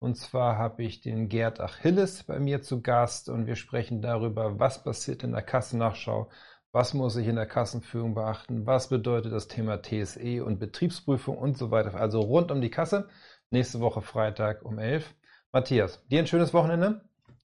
Und 0.00 0.16
zwar 0.16 0.58
habe 0.58 0.82
ich 0.82 1.00
den 1.00 1.28
Gerd 1.28 1.60
Achilles 1.60 2.24
bei 2.24 2.40
mir 2.40 2.62
zu 2.62 2.82
Gast 2.82 3.28
und 3.28 3.46
wir 3.46 3.54
sprechen 3.54 4.02
darüber, 4.02 4.58
was 4.58 4.82
passiert 4.82 5.22
in 5.22 5.32
der 5.32 5.42
Kassennachschau, 5.42 6.28
was 6.72 6.94
muss 6.94 7.16
ich 7.16 7.28
in 7.28 7.36
der 7.36 7.46
Kassenführung 7.46 8.14
beachten? 8.14 8.66
Was 8.66 8.88
bedeutet 8.88 9.32
das 9.32 9.46
Thema 9.46 9.80
TSE 9.82 10.42
und 10.42 10.58
Betriebsprüfung 10.58 11.36
und 11.36 11.56
so 11.56 11.70
weiter? 11.70 11.94
Also 11.94 12.20
rund 12.20 12.50
um 12.50 12.60
die 12.60 12.70
Kasse. 12.70 13.08
Nächste 13.50 13.80
Woche 13.80 14.00
Freitag 14.00 14.62
um 14.64 14.78
11. 14.78 15.14
Matthias, 15.52 16.02
dir 16.08 16.20
ein 16.20 16.26
schönes 16.26 16.54
Wochenende 16.54 17.02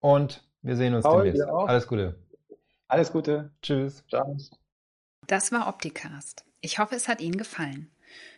und 0.01 0.43
wir 0.61 0.75
sehen 0.75 0.93
uns 0.93 1.03
Paul, 1.03 1.23
demnächst. 1.23 1.47
Alles 1.47 1.87
Gute. 1.87 2.19
Alles 2.87 3.11
Gute. 3.11 3.51
Tschüss. 3.61 4.03
Ciao. 4.09 4.35
Das 5.27 5.51
war 5.51 5.67
Opticast. 5.67 6.45
Ich 6.61 6.77
hoffe, 6.77 6.95
es 6.95 7.07
hat 7.07 7.19
Ihnen 7.19 7.37
gefallen. 7.37 7.89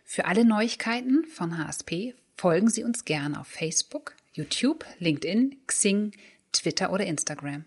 Für 0.04 0.24
alle 0.24 0.44
Neuigkeiten 0.44 1.26
von 1.26 1.58
HSP 1.58 2.14
folgen 2.34 2.70
Sie 2.70 2.82
uns 2.82 3.04
gerne 3.04 3.38
auf 3.40 3.46
Facebook, 3.46 4.14
YouTube, 4.32 4.86
LinkedIn, 4.98 5.56
Xing, 5.66 6.12
Twitter 6.52 6.90
oder 6.90 7.04
Instagram. 7.04 7.66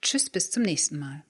Tschüss, 0.00 0.30
bis 0.30 0.50
zum 0.50 0.62
nächsten 0.62 0.98
Mal. 0.98 1.25